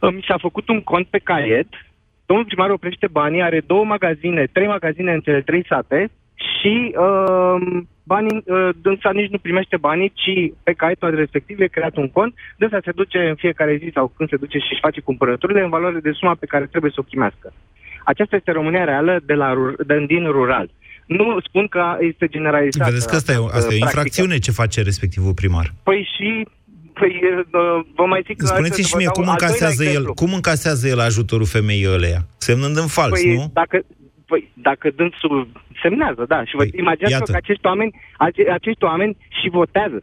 mi 0.00 0.24
s-a 0.28 0.36
făcut 0.40 0.68
un 0.68 0.82
cont 0.82 1.06
pe 1.06 1.18
caiet, 1.18 1.68
domnul 2.26 2.46
primar 2.46 2.70
oprește 2.70 3.06
banii, 3.10 3.42
are 3.42 3.60
două 3.66 3.84
magazine, 3.84 4.46
trei 4.52 4.66
magazine 4.66 5.12
în 5.12 5.20
cele 5.20 5.40
trei 5.40 5.64
sate 5.68 6.10
și 6.34 6.94
uh, 6.98 7.82
banii, 8.02 8.42
uh, 8.44 8.68
dânsa 8.82 9.10
nici 9.12 9.30
nu 9.30 9.38
primește 9.38 9.76
banii, 9.76 10.12
ci 10.14 10.52
pe 10.62 10.72
caietul 10.72 11.14
respectiv 11.14 11.60
e 11.60 11.66
creat 11.66 11.96
un 11.96 12.08
cont, 12.08 12.34
dânsa 12.58 12.78
se 12.84 12.90
duce 12.90 13.18
în 13.18 13.34
fiecare 13.34 13.76
zi 13.76 13.90
sau 13.94 14.12
când 14.16 14.28
se 14.28 14.36
duce 14.36 14.58
și 14.58 14.68
își 14.70 14.80
face 14.80 15.00
cumpărăturile 15.00 15.62
în 15.62 15.68
valoare 15.68 15.98
de 15.98 16.10
suma 16.12 16.34
pe 16.34 16.46
care 16.46 16.66
trebuie 16.66 16.90
să 16.94 17.00
o 17.00 17.08
primească. 17.10 17.52
Aceasta 18.04 18.36
este 18.36 18.50
România 18.50 18.84
reală 18.84 19.20
de 19.24 19.34
la, 19.34 19.52
rur- 19.52 19.84
de, 19.86 20.04
din 20.06 20.24
rural. 20.24 20.70
Nu 21.06 21.40
spun 21.40 21.66
că 21.66 21.96
este 22.00 22.26
generalizată. 22.26 22.90
Vedeți 22.90 23.08
că 23.08 23.14
asta 23.14 23.32
e, 23.32 23.36
o- 23.36 23.44
asta 23.44 23.56
e 23.56 23.60
o 23.60 23.60
practică. 23.60 23.84
infracțiune 23.84 24.38
ce 24.38 24.50
face 24.50 24.82
respectivul 24.82 25.32
primar. 25.34 25.74
Păi 25.82 26.08
și 26.16 26.46
Păi, 26.98 27.20
uh, 27.22 27.84
vă 27.94 28.04
mai 28.06 28.22
zic 28.26 28.36
că... 28.36 28.46
Spuneți-mi 28.46 28.84
să 28.84 28.90
și 28.90 28.92
vă 28.92 28.98
mie 29.02 29.10
dau 29.10 29.14
cum 29.14 29.28
al 29.28 29.36
doilea 29.38 29.46
încasează 29.46 29.82
el, 29.82 29.88
exemplu. 29.88 30.14
cum 30.14 30.30
încasează 30.34 30.88
el 30.88 31.00
ajutorul 31.00 31.46
femeii 31.56 31.88
ăleia? 31.96 32.20
Semnând 32.38 32.76
în 32.76 32.86
fals, 32.86 33.20
păi, 33.20 33.34
nu? 33.34 33.50
Dacă, 33.52 33.76
păi, 34.26 34.50
dacă 34.68 34.86
dânsul 34.98 35.48
semnează, 35.82 36.24
da, 36.28 36.44
și 36.44 36.54
vă 36.56 36.62
păi, 36.62 36.70
imaginați 36.84 37.12
iată. 37.12 37.30
că 37.30 37.36
acești 37.42 37.66
oameni, 37.66 37.92
ace- 38.16 38.50
acești 38.58 38.84
oameni 38.84 39.16
și 39.38 39.48
votează. 39.48 39.98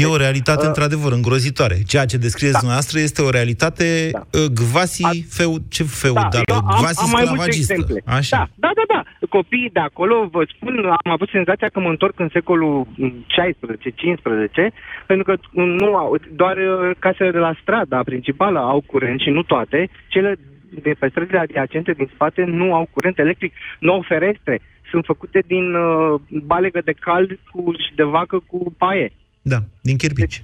E 0.00 0.06
o 0.06 0.16
realitate, 0.16 0.66
într-adevăr, 0.66 1.12
îngrozitoare. 1.12 1.76
Ceea 1.86 2.04
ce 2.04 2.16
descrieți 2.26 2.52
Da. 2.52 2.58
dumneavoastră 2.58 2.98
este 2.98 3.22
o 3.22 3.30
realitate 3.30 4.08
da. 4.12 4.22
gvasi, 4.62 5.26
feu, 5.38 5.52
ce 5.68 5.82
feudală, 5.82 6.42
eu 6.52 6.56
am, 6.56 6.76
gvasi 6.78 7.02
am 7.04 7.10
mai 7.10 7.24
multe 7.26 7.34
sclavagistă. 7.34 7.72
exemple. 7.72 8.02
Așa. 8.18 8.36
Da, 8.36 8.46
da, 8.54 8.72
da, 8.76 8.84
da. 8.94 9.00
Copiii 9.28 9.70
de 9.72 9.80
acolo, 9.80 10.28
vă 10.30 10.42
spun, 10.54 10.74
am 11.04 11.12
avut 11.12 11.28
senzația 11.28 11.68
că 11.68 11.80
mă 11.80 11.88
întorc 11.88 12.18
în 12.20 12.28
secolul 12.32 12.86
16-15, 12.86 14.72
pentru 15.06 15.24
că 15.28 15.34
nu 15.54 15.94
au, 15.96 16.16
doar 16.32 16.56
uh, 16.56 16.90
casele 16.98 17.30
de 17.30 17.38
la 17.38 17.52
strada 17.62 18.00
principală 18.04 18.58
au 18.58 18.80
curent 18.86 19.20
și 19.20 19.30
nu 19.30 19.42
toate. 19.42 19.88
Cele 20.08 20.38
de 20.82 20.94
pe 20.98 21.08
străzile 21.08 21.38
adiacente 21.38 21.92
din 21.92 22.10
spate 22.14 22.44
nu 22.44 22.74
au 22.74 22.88
curent 22.92 23.18
electric, 23.18 23.52
nu 23.78 23.92
au 23.92 24.04
ferestre. 24.08 24.60
Sunt 24.90 25.04
făcute 25.04 25.42
din 25.46 25.74
uh, 25.74 26.20
balegă 26.28 26.80
de 26.84 26.92
cald 26.92 27.38
cu, 27.50 27.72
și 27.72 27.94
de 27.94 28.02
vacă 28.02 28.42
cu 28.46 28.74
paie. 28.78 29.12
Da, 29.42 29.58
din 29.80 29.96
chirpici. 29.96 30.18
Deci, 30.36 30.42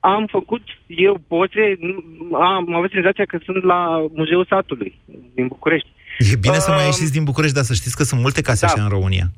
am 0.00 0.26
făcut 0.30 0.62
eu 0.86 1.20
poze, 1.28 1.76
nu- 1.80 2.36
am 2.36 2.74
avut 2.74 2.90
senzația 2.90 3.24
că 3.24 3.38
sunt 3.44 3.64
la 3.64 4.06
Muzeul 4.14 4.46
Satului 4.48 4.98
din 5.34 5.46
București. 5.46 5.88
E 6.32 6.36
bine 6.36 6.58
să 6.58 6.70
mai 6.70 6.78
Um, 6.80 6.84
ieșiți 6.86 7.12
din 7.12 7.24
București, 7.24 7.54
dar 7.56 7.64
să 7.64 7.74
știți 7.74 7.96
că 7.96 8.02
sunt 8.02 8.20
multe 8.20 8.40
case 8.40 8.66
da. 8.66 8.72
așa 8.72 8.82
în 8.82 8.88
România. 8.88 9.32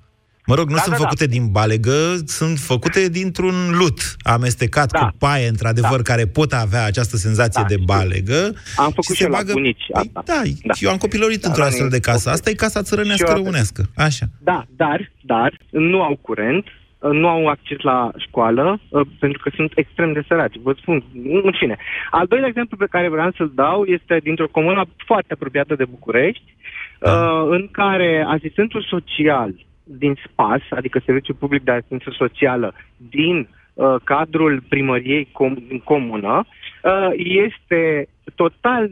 Mă 0.47 0.55
rog, 0.55 0.69
nu 0.69 0.75
Da, 0.75 0.81
sunt 0.81 0.95
da, 0.95 1.01
da. 1.01 1.05
făcute 1.09 1.27
din 1.27 1.51
balegă, 1.51 2.17
sunt 2.27 2.59
făcute 2.59 3.09
dintr-un 3.09 3.55
lut 3.79 4.17
amestecat 4.23 4.91
Da. 4.93 4.99
cu 4.99 5.15
paie, 5.19 5.49
într-adevăr, 5.49 6.03
care 6.03 6.27
pot 6.27 6.53
avea 6.53 6.85
această 6.85 7.17
senzație 7.17 7.65
de 7.69 7.77
balegă. 7.85 8.53
Am 8.77 8.89
făcut 8.91 9.05
și 9.05 9.11
și 9.13 9.17
se 9.19 9.25
eu 9.25 9.31
la 9.31 9.37
bagă... 9.37 9.53
bunici 9.53 9.83
Păi, 9.93 10.11
da, 10.25 10.43
eu 10.81 10.91
am 10.91 10.97
copilărit 10.97 11.41
Da, 11.41 11.47
într-o 11.49 11.63
la 11.63 11.69
astfel 11.69 11.87
mine 11.87 11.97
de 11.99 12.03
casă. 12.11 12.29
ok. 12.29 12.35
Asta 12.35 12.51
e 12.51 12.55
casa 12.55 12.83
țărănească 12.83 13.25
Și 13.27 13.31
eu- 13.31 13.37
românească. 13.37 13.91
Așa. 13.97 14.27
Da, 14.43 14.67
dar, 14.77 15.13
dar, 15.21 15.59
nu 15.71 16.03
au 16.03 16.17
curent, 16.21 16.65
nu 17.01 17.29
au 17.29 17.47
acces 17.47 17.81
la 17.81 18.11
școală, 18.17 18.81
uh, 18.89 19.07
pentru 19.19 19.43
că 19.43 19.51
sunt 19.55 19.73
extrem 19.75 20.13
de 20.13 20.25
săraci. 20.29 20.57
Vă 20.63 20.73
spun, 20.73 21.05
în 21.43 21.53
fine. 21.59 21.77
Al 22.11 22.27
doilea 22.27 22.49
exemplu 22.49 22.77
pe 22.77 22.87
care 22.91 23.09
vreau 23.09 23.31
să-l 23.37 23.51
dau 23.55 23.85
este 23.85 24.21
dintr-o 24.23 24.49
comună 24.49 24.85
foarte 25.07 25.33
apropiată 25.33 25.75
de 25.75 25.85
București, 25.85 26.55
uh, 27.01 27.47
în 27.49 27.69
care 27.71 28.25
asistentul 28.29 28.83
social 28.83 29.55
din 29.85 30.15
SPAS, 30.25 30.61
adică 30.71 31.01
Serviciul 31.05 31.35
Public 31.35 31.63
de 31.63 31.71
Asistență 31.71 32.11
Socială, 32.17 32.75
din 32.97 33.49
uh, 33.75 33.95
cadrul 34.05 34.63
primăriei 34.69 35.25
com- 35.25 35.69
din 35.69 35.81
comună, 35.85 36.45
uh, 36.83 37.11
este 37.15 38.09
total 38.35 38.89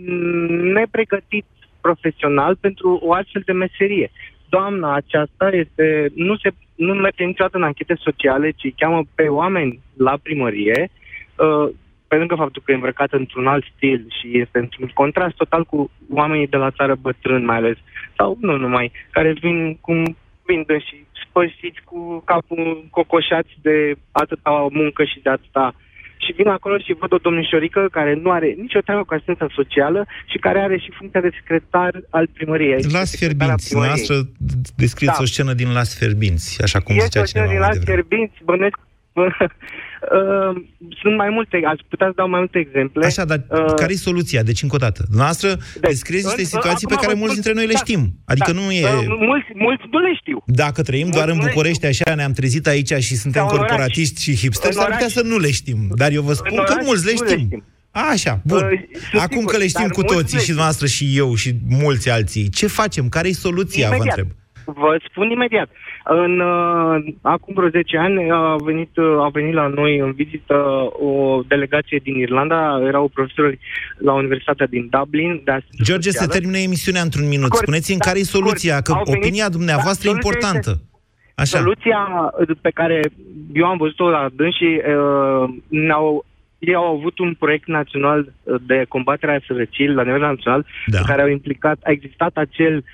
nepregătit 0.73 1.45
profesional 1.81 2.57
pentru 2.57 3.01
o 3.03 3.13
astfel 3.13 3.43
de 3.45 3.53
meserie. 3.53 4.11
Doamna 4.49 4.95
aceasta 4.95 5.49
este, 5.53 6.11
nu, 6.15 6.37
se, 6.37 6.51
nu 6.75 6.95
merge 6.95 7.25
niciodată 7.25 7.57
în 7.57 7.63
anchete 7.63 7.95
sociale, 7.99 8.51
ci 8.51 8.65
îi 8.65 8.75
cheamă 8.77 9.03
pe 9.15 9.23
oameni 9.23 9.81
la 9.97 10.19
primărie, 10.23 10.89
uh, 11.37 11.71
pe 12.09 12.17
lângă 12.17 12.35
faptul 12.35 12.63
că 12.65 12.71
e 12.71 12.75
îmbrăcată 12.75 13.17
într-un 13.17 13.47
alt 13.47 13.65
stil 13.77 14.07
și 14.21 14.39
este 14.39 14.59
într-un 14.59 14.91
contrast 14.95 15.37
total 15.37 15.65
cu 15.65 15.91
oamenii 16.11 16.47
de 16.47 16.57
la 16.57 16.71
țară 16.71 16.95
bătrâni 17.01 17.45
mai 17.45 17.57
ales, 17.57 17.77
sau 18.17 18.39
nu 18.41 18.57
numai, 18.57 18.93
care 19.11 19.33
vin 19.33 19.77
cum 19.81 20.17
vin 20.47 20.65
și 20.87 21.05
spășiți 21.29 21.81
cu 21.85 22.23
capul 22.25 22.87
cocoșați 22.91 23.59
de 23.63 23.95
atâta 24.13 24.67
muncă 24.71 25.05
și 25.05 25.21
de 25.23 25.31
atâta 25.31 25.75
și 26.25 26.33
vin 26.37 26.49
acolo 26.49 26.79
și 26.79 26.97
văd 26.99 27.13
o 27.13 27.17
domnișorică 27.17 27.89
care 27.91 28.15
nu 28.23 28.31
are 28.31 28.49
nicio 28.59 28.81
treabă 28.81 29.03
cu 29.05 29.15
asistența 29.15 29.47
socială 29.55 30.07
și 30.31 30.39
care 30.39 30.59
are 30.61 30.79
și 30.79 30.91
funcția 30.99 31.21
de 31.21 31.31
secretar 31.39 31.93
al 32.11 32.27
primăriei. 32.33 32.83
Las 32.99 33.17
fierbinți. 33.17 33.69
primăriei. 33.69 33.95
Noastră 33.95 34.15
descrieți 34.77 35.17
Da. 35.17 35.23
o 35.23 35.27
scenă 35.27 35.53
din 35.53 35.73
Las 35.73 35.97
fierbinți, 35.99 36.63
așa 36.63 36.79
cum 36.81 36.95
Este 36.95 37.07
zicea 37.09 37.21
o 37.21 37.25
scenă 37.25 37.45
cineva 37.45 37.53
din 37.53 37.61
mai 37.61 37.69
la 37.69 37.75
devreme. 37.79 38.03
fierbinți, 38.09 38.37
bănuiesc 38.45 38.79
Uh, 38.79 38.85
sunt 41.03 41.17
mai 41.17 41.29
multe, 41.31 41.61
aș 41.67 41.79
putea 41.89 42.07
să 42.07 42.13
dau 42.17 42.29
mai 42.29 42.39
multe 42.39 42.59
exemple. 42.59 43.07
Așa, 43.07 43.25
dar 43.25 43.45
Uh, 43.51 43.75
care 43.77 43.93
e 43.93 43.97
soluția? 43.97 44.43
Deci, 44.43 44.63
încă 44.63 44.75
o 44.75 44.79
dată, 44.79 45.05
noastră 45.11 45.49
descrieți 45.81 46.25
niște 46.25 46.41
în- 46.41 46.47
situații 46.47 46.87
pe 46.87 46.93
acum 46.95 47.05
care 47.05 47.13
vă 47.19 47.19
mulți 47.23 47.35
spun- 47.35 47.43
dintre 47.43 47.53
noi 47.53 47.67
le 47.67 47.73
da, 47.73 47.79
știm. 47.79 48.03
Adică 48.25 48.53
da, 48.53 48.59
nu 48.61 48.71
e... 48.71 48.85
uh, 48.85 48.91
Mulți, 49.31 49.47
mulți 49.55 49.83
nu 49.91 49.99
le 49.99 50.15
știu. 50.21 50.43
Dacă 50.47 50.83
trăim 50.83 51.09
doar 51.11 51.29
în 51.29 51.35
Mulți 51.35 51.39
nu 51.41 51.45
le 51.47 51.53
București, 51.55 51.87
așa 51.87 52.15
ne-am 52.15 52.33
trezit 52.33 52.67
aici 52.67 52.93
și 52.93 53.15
suntem 53.17 53.43
Sau 53.43 53.51
în 53.51 53.57
oraș. 53.57 53.69
corporatiști 53.69 54.23
și 54.23 54.37
hipsteri, 54.37 54.75
În 54.75 54.81
s-ar 54.81 54.91
putea 54.91 55.07
oraș. 55.11 55.13
să 55.13 55.23
nu 55.23 55.39
le 55.39 55.51
știm. 55.51 55.79
Dar 55.95 56.11
eu 56.13 56.23
vă 56.23 56.33
spun 56.33 56.59
În 56.59 56.65
că 56.65 56.73
oraș 56.73 56.85
mulți 56.87 57.05
le 57.05 57.13
nu 57.17 57.23
le 57.23 57.29
știm. 57.31 57.45
știm. 57.47 57.65
Așa, 57.91 58.41
bun. 58.45 58.59
Uh, 58.59 58.81
sunt 59.11 59.23
Acum 59.23 59.37
sigur, 59.37 59.53
că 59.53 59.59
le 59.59 59.67
știm 59.67 59.81
dar 59.87 59.91
cu 59.91 60.01
mulți 60.01 60.15
toții, 60.15 60.35
le 60.37 60.43
și 60.43 60.49
știu. 60.51 60.61
noastră 60.63 60.87
și 60.87 61.05
eu 61.17 61.35
și 61.35 61.51
mulți 61.69 62.11
alții, 62.11 62.49
ce 62.49 62.67
facem? 62.67 63.09
Care 63.09 63.29
e 63.29 63.33
soluția, 63.33 63.89
vă 63.89 63.95
Imediat. 63.95 64.17
întreb? 64.19 64.37
Vă 64.65 65.01
spun 65.11 65.31
imediat. 65.31 65.69
În, 66.09 66.41
uh, 66.41 67.15
acum 67.21 67.55
vreo 67.55 67.69
10 67.69 67.97
ani 67.99 68.31
a 68.31 68.57
venit, 68.65 68.97
uh, 68.97 69.05
a 69.25 69.29
venit 69.33 69.55
la 69.55 69.67
noi 69.67 69.99
în 69.99 70.13
vizită 70.13 70.55
o 70.99 71.41
delegație 71.49 72.01
din 72.03 72.15
Irlanda, 72.19 72.81
erau 72.87 73.09
profesori 73.15 73.59
la 73.99 74.13
Universitatea 74.13 74.67
din 74.67 74.89
Dublin. 74.91 75.41
De 75.45 75.51
asistență 75.51 75.83
George, 75.91 76.11
se 76.11 76.17
socială. 76.19 76.33
termină 76.39 76.59
emisiunea 76.59 77.03
într-un 77.03 77.29
minut. 77.29 77.47
Scurt, 77.47 77.63
Spuneți-mi 77.63 77.99
da, 77.99 78.05
care 78.05 78.19
e 78.19 78.23
soluția, 78.23 78.73
scurt. 78.77 78.85
că 78.87 78.93
Au 78.93 79.03
venit- 79.05 79.23
opinia 79.25 79.49
dumneavoastră 79.49 80.11
da, 80.11 80.17
e 80.17 80.21
soluția 80.21 80.31
importantă. 80.41 80.71
este- 80.71 80.91
Așa. 81.35 81.59
Soluția 81.59 82.01
uh, 82.41 82.57
pe 82.61 82.71
care 82.71 83.01
eu 83.53 83.65
am 83.67 83.77
văzut-o 83.77 84.09
la 84.09 84.29
dâns 84.37 84.55
și 84.57 84.81
uh, 84.81 85.49
ne-au, 85.69 86.25
ei 86.59 86.75
au 86.75 86.97
avut 86.97 87.19
un 87.19 87.35
proiect 87.35 87.67
național 87.67 88.33
uh, 88.43 88.55
de 88.67 88.85
combatere 88.89 89.35
a 89.35 89.41
sărăciei 89.47 89.89
la 89.95 90.03
nivel 90.03 90.21
național 90.21 90.67
Da. 90.87 90.99
în 90.99 91.05
care 91.05 91.23
au 91.23 91.29
implicat, 91.29 91.79
a 91.83 91.91
existat 91.91 92.37
acel 92.37 92.85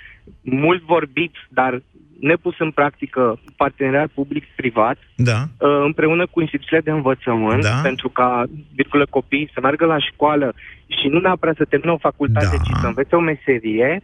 mult 0.40 0.82
vorbit, 0.82 1.32
dar 1.48 1.82
nepus 2.22 2.54
în 2.58 2.70
practică 2.70 3.38
parteneriat 3.56 4.08
public-privat 4.14 4.98
Da. 5.16 5.38
uh, 5.58 5.82
împreună 5.84 6.26
cu 6.26 6.40
instituțiile 6.40 6.80
de 6.80 6.90
învățământ 6.90 7.62
Da. 7.62 7.80
pentru 7.82 8.08
ca, 8.08 8.44
virgulă, 8.74 9.06
copiii 9.10 9.50
să 9.54 9.60
meargă 9.62 9.84
la 9.86 9.98
școală 9.98 10.54
și 10.86 11.06
nu 11.08 11.18
neapărat 11.20 11.56
să 11.56 11.64
termină 11.64 11.92
o 11.92 12.04
facultate, 12.08 12.56
Da. 12.56 12.62
ci 12.62 12.80
să 12.80 12.86
învețe 12.86 13.16
o 13.16 13.20
meserie. 13.20 14.02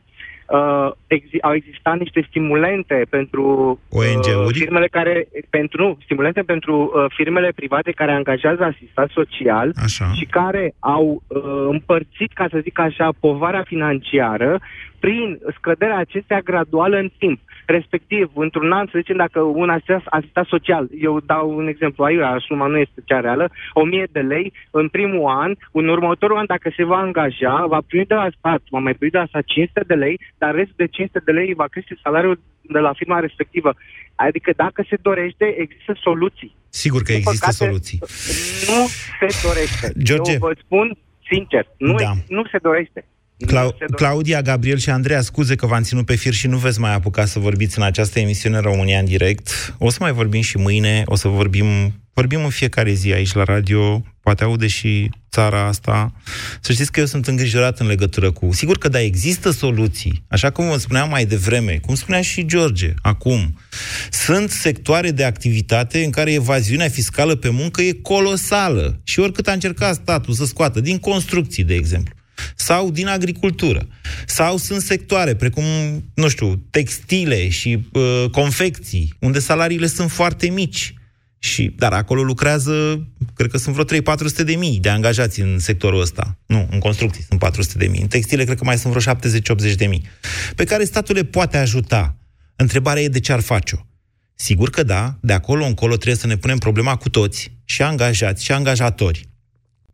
Uh, 0.48 0.90
exi- 1.06 1.40
au 1.42 1.54
existat 1.54 1.98
niște 1.98 2.26
stimulente 2.28 3.06
pentru 3.10 3.42
ONG-uri? 3.90 4.46
uh, 4.46 4.52
firmele 4.52 4.86
care 4.86 5.28
pentru 5.50 5.82
nu, 5.82 5.98
stimulente 6.04 6.40
pentru 6.42 6.74
uh, 6.94 7.04
firmele 7.16 7.52
private 7.54 7.90
care 7.90 8.12
angajează 8.12 8.62
asistat 8.64 9.10
social 9.10 9.72
Așa. 9.82 10.12
și 10.12 10.24
care 10.24 10.74
au 10.78 11.22
uh, 11.26 11.42
împărțit, 11.70 12.32
ca 12.32 12.46
să 12.50 12.58
zic 12.62 12.78
așa, 12.78 13.08
povara 13.20 13.62
financiară 13.62 14.60
prin 15.00 15.38
scăderea 15.56 15.96
acestea 15.96 16.40
graduală 16.40 16.96
în 16.96 17.10
timp. 17.18 17.40
Respectiv, 17.66 18.30
într-un 18.34 18.72
an, 18.72 18.86
să 18.86 18.98
zicem, 18.98 19.16
dacă 19.16 19.40
un 19.40 19.68
asistat, 19.70 20.02
asistat 20.04 20.46
social, 20.46 20.88
eu 21.00 21.20
dau 21.20 21.56
un 21.56 21.66
exemplu, 21.66 22.04
aiurea, 22.04 22.42
suma 22.46 22.66
nu 22.66 22.78
este 22.78 23.02
cea 23.04 23.20
reală, 23.20 23.50
1000 23.72 24.06
de 24.12 24.20
lei 24.20 24.52
în 24.70 24.88
primul 24.88 25.30
an, 25.30 25.54
în 25.72 25.88
următorul 25.88 26.36
an, 26.36 26.46
dacă 26.46 26.72
se 26.76 26.84
va 26.84 26.96
angaja, 26.96 27.66
va 27.68 27.80
primi 27.86 28.04
de 28.04 28.14
la 28.14 28.28
stat, 28.38 28.60
va 28.70 28.78
mai 28.78 28.94
primi 28.94 29.10
de 29.10 29.18
la 29.18 29.26
stat 29.26 29.44
500 29.44 29.84
de 29.86 29.94
lei, 29.94 30.20
dar 30.38 30.54
restul 30.54 30.74
de 30.76 30.86
500 30.86 31.22
de 31.24 31.32
lei 31.32 31.54
va 31.54 31.66
crește 31.66 31.98
salariul 32.02 32.40
de 32.60 32.78
la 32.78 32.92
firma 32.92 33.18
respectivă. 33.18 33.74
Adică 34.14 34.52
dacă 34.56 34.84
se 34.88 34.96
dorește, 35.02 35.54
există 35.58 35.96
soluții. 36.00 36.56
Sigur 36.68 37.02
că 37.02 37.12
Din 37.12 37.14
există 37.16 37.46
păcate, 37.46 37.64
soluții. 37.64 37.98
Nu 38.72 38.86
se 39.20 39.46
dorește. 39.46 39.92
George. 40.02 40.32
Eu 40.32 40.38
vă 40.38 40.52
spun 40.64 40.96
sincer, 41.30 41.66
nu, 41.76 41.94
Da. 41.94 42.12
nu 42.28 42.44
se 42.44 42.58
dorește. 42.62 43.04
Clau- 43.46 43.76
Claudia, 43.96 44.42
Gabriel 44.42 44.78
și 44.78 44.90
Andreea, 44.90 45.20
scuze 45.20 45.54
că 45.54 45.66
v-am 45.66 45.82
ținut 45.82 46.06
pe 46.06 46.14
fir 46.14 46.32
și 46.32 46.46
nu 46.46 46.56
veți 46.56 46.80
mai 46.80 46.94
apuca 46.94 47.24
să 47.24 47.38
vorbiți 47.38 47.78
în 47.78 47.84
această 47.84 48.18
emisiune 48.18 48.58
România 48.58 48.98
în 48.98 49.04
direct. 49.04 49.74
O 49.78 49.90
să 49.90 49.96
mai 50.00 50.12
vorbim 50.12 50.40
și 50.40 50.56
mâine, 50.56 51.02
o 51.06 51.16
să 51.16 51.28
vorbim, 51.28 51.66
vorbim 52.12 52.44
în 52.44 52.50
fiecare 52.50 52.92
zi 52.92 53.12
aici 53.12 53.32
la 53.32 53.44
radio, 53.44 54.02
poate 54.20 54.44
aude 54.44 54.66
și 54.66 55.10
țara 55.30 55.66
asta. 55.66 56.12
Să 56.60 56.72
știți 56.72 56.92
că 56.92 57.00
eu 57.00 57.06
sunt 57.06 57.26
îngrijorat 57.26 57.78
în 57.80 57.86
legătură 57.86 58.30
cu... 58.30 58.48
Sigur 58.52 58.78
că 58.78 58.88
da, 58.88 59.00
există 59.00 59.50
soluții, 59.50 60.24
așa 60.28 60.50
cum 60.50 60.68
vă 60.68 60.76
spuneam 60.76 61.08
mai 61.08 61.24
devreme, 61.24 61.78
cum 61.82 61.94
spunea 61.94 62.22
și 62.22 62.46
George 62.46 62.94
acum. 63.02 63.58
Sunt 64.10 64.50
sectoare 64.50 65.10
de 65.10 65.24
activitate 65.24 66.04
în 66.04 66.10
care 66.10 66.32
evaziunea 66.32 66.88
fiscală 66.88 67.34
pe 67.34 67.48
muncă 67.48 67.82
e 67.82 67.92
colosală 67.92 69.00
și 69.04 69.20
oricât 69.20 69.48
a 69.48 69.52
încercat 69.52 69.94
statul 69.94 70.34
să 70.34 70.44
scoată, 70.44 70.80
din 70.80 70.98
construcții, 70.98 71.64
de 71.64 71.74
exemplu, 71.74 72.16
sau 72.56 72.90
din 72.90 73.06
agricultură. 73.06 73.88
Sau 74.26 74.56
sunt 74.56 74.80
sectoare 74.80 75.34
precum, 75.34 75.64
nu 76.14 76.28
știu, 76.28 76.62
textile 76.70 77.48
și 77.48 77.88
uh, 77.92 78.24
confecții, 78.30 79.14
unde 79.18 79.38
salariile 79.38 79.86
sunt 79.86 80.10
foarte 80.10 80.48
mici. 80.48 80.92
Și, 81.40 81.74
dar 81.76 81.92
acolo 81.92 82.22
lucrează, 82.22 83.06
cred 83.34 83.50
că 83.50 83.58
sunt 83.58 83.74
vreo 83.74 84.00
3-400 84.00 84.44
de 84.44 84.54
mii 84.54 84.78
de 84.80 84.88
angajați 84.88 85.40
în 85.40 85.58
sectorul 85.58 86.00
ăsta. 86.00 86.38
Nu, 86.46 86.68
în 86.70 86.78
construcții 86.78 87.24
sunt 87.28 87.38
400 87.38 87.78
de 87.78 87.86
mii. 87.86 88.00
În 88.00 88.06
textile 88.06 88.44
cred 88.44 88.58
că 88.58 88.64
mai 88.64 88.78
sunt 88.78 88.94
vreo 88.94 89.14
70-80 89.14 89.74
de 89.74 89.86
mii. 89.86 90.02
Pe 90.54 90.64
care 90.64 90.84
statul 90.84 91.14
le 91.14 91.24
poate 91.24 91.56
ajuta. 91.56 92.16
Întrebarea 92.56 93.02
e 93.02 93.08
de 93.08 93.20
ce 93.20 93.32
ar 93.32 93.40
face-o. 93.40 93.78
Sigur 94.34 94.70
că 94.70 94.82
da, 94.82 95.18
de 95.20 95.32
acolo 95.32 95.64
încolo 95.64 95.94
trebuie 95.94 96.16
să 96.16 96.26
ne 96.26 96.36
punem 96.36 96.58
problema 96.58 96.96
cu 96.96 97.08
toți, 97.08 97.52
și 97.64 97.82
angajați, 97.82 98.44
și 98.44 98.52
angajatori. 98.52 99.28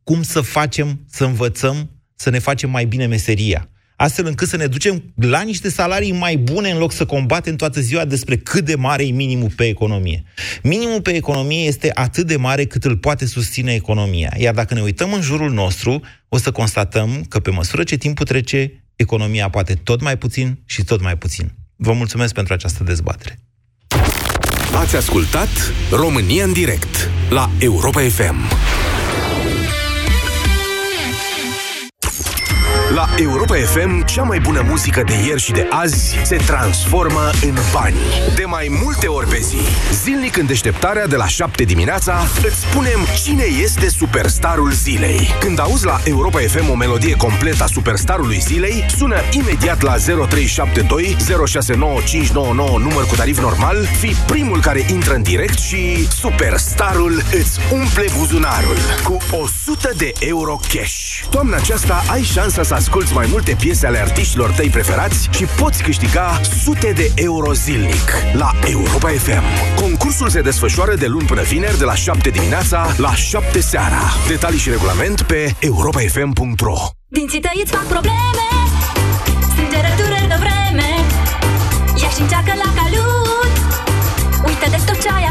Cum 0.02 0.22
să 0.22 0.40
facem, 0.40 1.00
să 1.10 1.24
învățăm, 1.24 1.90
să 2.14 2.30
ne 2.30 2.38
facem 2.38 2.70
mai 2.70 2.84
bine 2.84 3.06
meseria? 3.06 3.68
Astfel 3.96 4.26
încât 4.26 4.48
să 4.48 4.56
ne 4.56 4.66
ducem 4.66 5.12
la 5.16 5.42
niște 5.42 5.70
salarii 5.70 6.12
mai 6.12 6.36
bune 6.36 6.70
în 6.70 6.78
loc 6.78 6.92
să 6.92 7.06
combatem 7.06 7.56
toată 7.56 7.80
ziua 7.80 8.04
despre 8.04 8.36
cât 8.36 8.64
de 8.64 8.74
mare 8.74 9.06
e 9.06 9.10
minimul 9.10 9.50
pe 9.56 9.64
economie. 9.64 10.24
Minimul 10.62 11.00
pe 11.00 11.10
economie 11.10 11.66
este 11.66 11.90
atât 11.94 12.26
de 12.26 12.36
mare 12.36 12.64
cât 12.64 12.84
îl 12.84 12.96
poate 12.96 13.26
susține 13.26 13.74
economia. 13.74 14.34
Iar 14.38 14.54
dacă 14.54 14.74
ne 14.74 14.80
uităm 14.80 15.12
în 15.12 15.20
jurul 15.20 15.52
nostru, 15.52 16.00
o 16.28 16.36
să 16.36 16.50
constatăm 16.50 17.24
că 17.28 17.40
pe 17.40 17.50
măsură 17.50 17.82
ce 17.82 17.96
timpul 17.96 18.26
trece, 18.26 18.84
economia 18.96 19.48
poate 19.48 19.74
tot 19.74 20.00
mai 20.00 20.18
puțin 20.18 20.62
și 20.64 20.84
tot 20.84 21.02
mai 21.02 21.16
puțin. 21.16 21.52
Vă 21.76 21.92
mulțumesc 21.92 22.34
pentru 22.34 22.52
această 22.52 22.84
dezbatere. 22.84 23.38
Ați 24.74 24.96
ascultat 24.96 25.48
România 25.90 26.44
în 26.44 26.52
direct 26.52 27.10
la 27.30 27.50
Europa 27.58 28.00
FM. 28.00 28.36
La 32.94 33.08
Europa 33.16 33.54
FM, 33.54 34.04
cea 34.04 34.22
mai 34.22 34.40
bună 34.40 34.64
muzică 34.68 35.02
de 35.06 35.12
ieri 35.26 35.40
și 35.40 35.52
de 35.52 35.66
azi 35.70 36.18
se 36.22 36.36
transformă 36.36 37.30
în 37.42 37.54
bani. 37.72 37.96
De 38.34 38.44
mai 38.44 38.78
multe 38.82 39.06
ori 39.06 39.28
pe 39.28 39.38
zi. 39.38 39.56
Zilnic 39.92 40.36
în 40.36 40.46
deșteptarea 40.46 41.06
de 41.06 41.16
la 41.16 41.26
7 41.26 41.64
dimineața, 41.64 42.26
îți 42.42 42.60
spunem 42.60 42.98
cine 43.24 43.44
este 43.62 43.88
superstarul 43.88 44.72
zilei. 44.72 45.28
Când 45.40 45.60
auzi 45.60 45.84
la 45.84 46.00
Europa 46.04 46.38
FM 46.38 46.70
o 46.70 46.74
melodie 46.74 47.16
completă 47.16 47.62
a 47.62 47.66
superstarului 47.66 48.38
zilei, 48.40 48.86
sună 48.96 49.16
imediat 49.30 49.82
la 49.82 49.96
0372 49.96 51.16
069599 51.46 52.78
număr 52.78 53.06
cu 53.06 53.14
tarif 53.14 53.40
normal, 53.40 53.88
fii 53.98 54.16
primul 54.26 54.60
care 54.60 54.86
intră 54.90 55.14
în 55.14 55.22
direct 55.22 55.58
și 55.58 56.08
superstarul 56.08 57.22
îți 57.32 57.58
umple 57.72 58.04
buzunarul 58.18 58.76
cu 59.04 59.16
100 59.30 59.90
de 59.96 60.12
euro 60.18 60.60
cash. 60.72 61.24
Toamna 61.30 61.56
aceasta 61.56 62.04
ai 62.06 62.22
șansa 62.22 62.62
să 62.62 62.74
asculti 62.84 63.12
mai 63.12 63.26
multe 63.30 63.56
piese 63.58 63.86
ale 63.86 63.98
artiștilor 63.98 64.50
tăi 64.50 64.68
preferați 64.68 65.28
și 65.32 65.44
poți 65.44 65.82
câștiga 65.82 66.40
sute 66.62 66.92
de 66.92 67.12
euro 67.14 67.52
zilnic 67.52 68.08
la 68.32 68.50
Europa 68.64 69.08
FM. 69.08 69.44
Concursul 69.80 70.28
se 70.28 70.40
desfășoară 70.40 70.94
de 70.94 71.06
luni 71.06 71.26
până 71.26 71.42
vineri 71.42 71.78
de 71.78 71.84
la 71.84 71.94
7 71.94 72.30
dimineața 72.30 72.94
la 72.96 73.14
7 73.14 73.60
seara. 73.60 74.02
Detalii 74.28 74.58
și 74.58 74.70
regulament 74.70 75.22
pe 75.22 75.54
europafm.ro 75.58 76.76
Dinții 77.06 77.40
tăi 77.40 77.60
îți 77.62 77.72
fac 77.72 77.86
probleme 77.86 78.46
Strângere, 79.50 79.94
dureri 79.96 80.28
de 80.28 80.38
vreme 80.44 80.88
Ia 82.02 82.08
și 82.08 82.20
încearcă 82.20 82.52
la 82.64 82.68
calut 82.78 83.52
Uită 84.46 84.66
de 84.70 84.78
tot 84.86 85.00
ce 85.02 85.08
ai 85.08 85.14
avut 85.14 85.24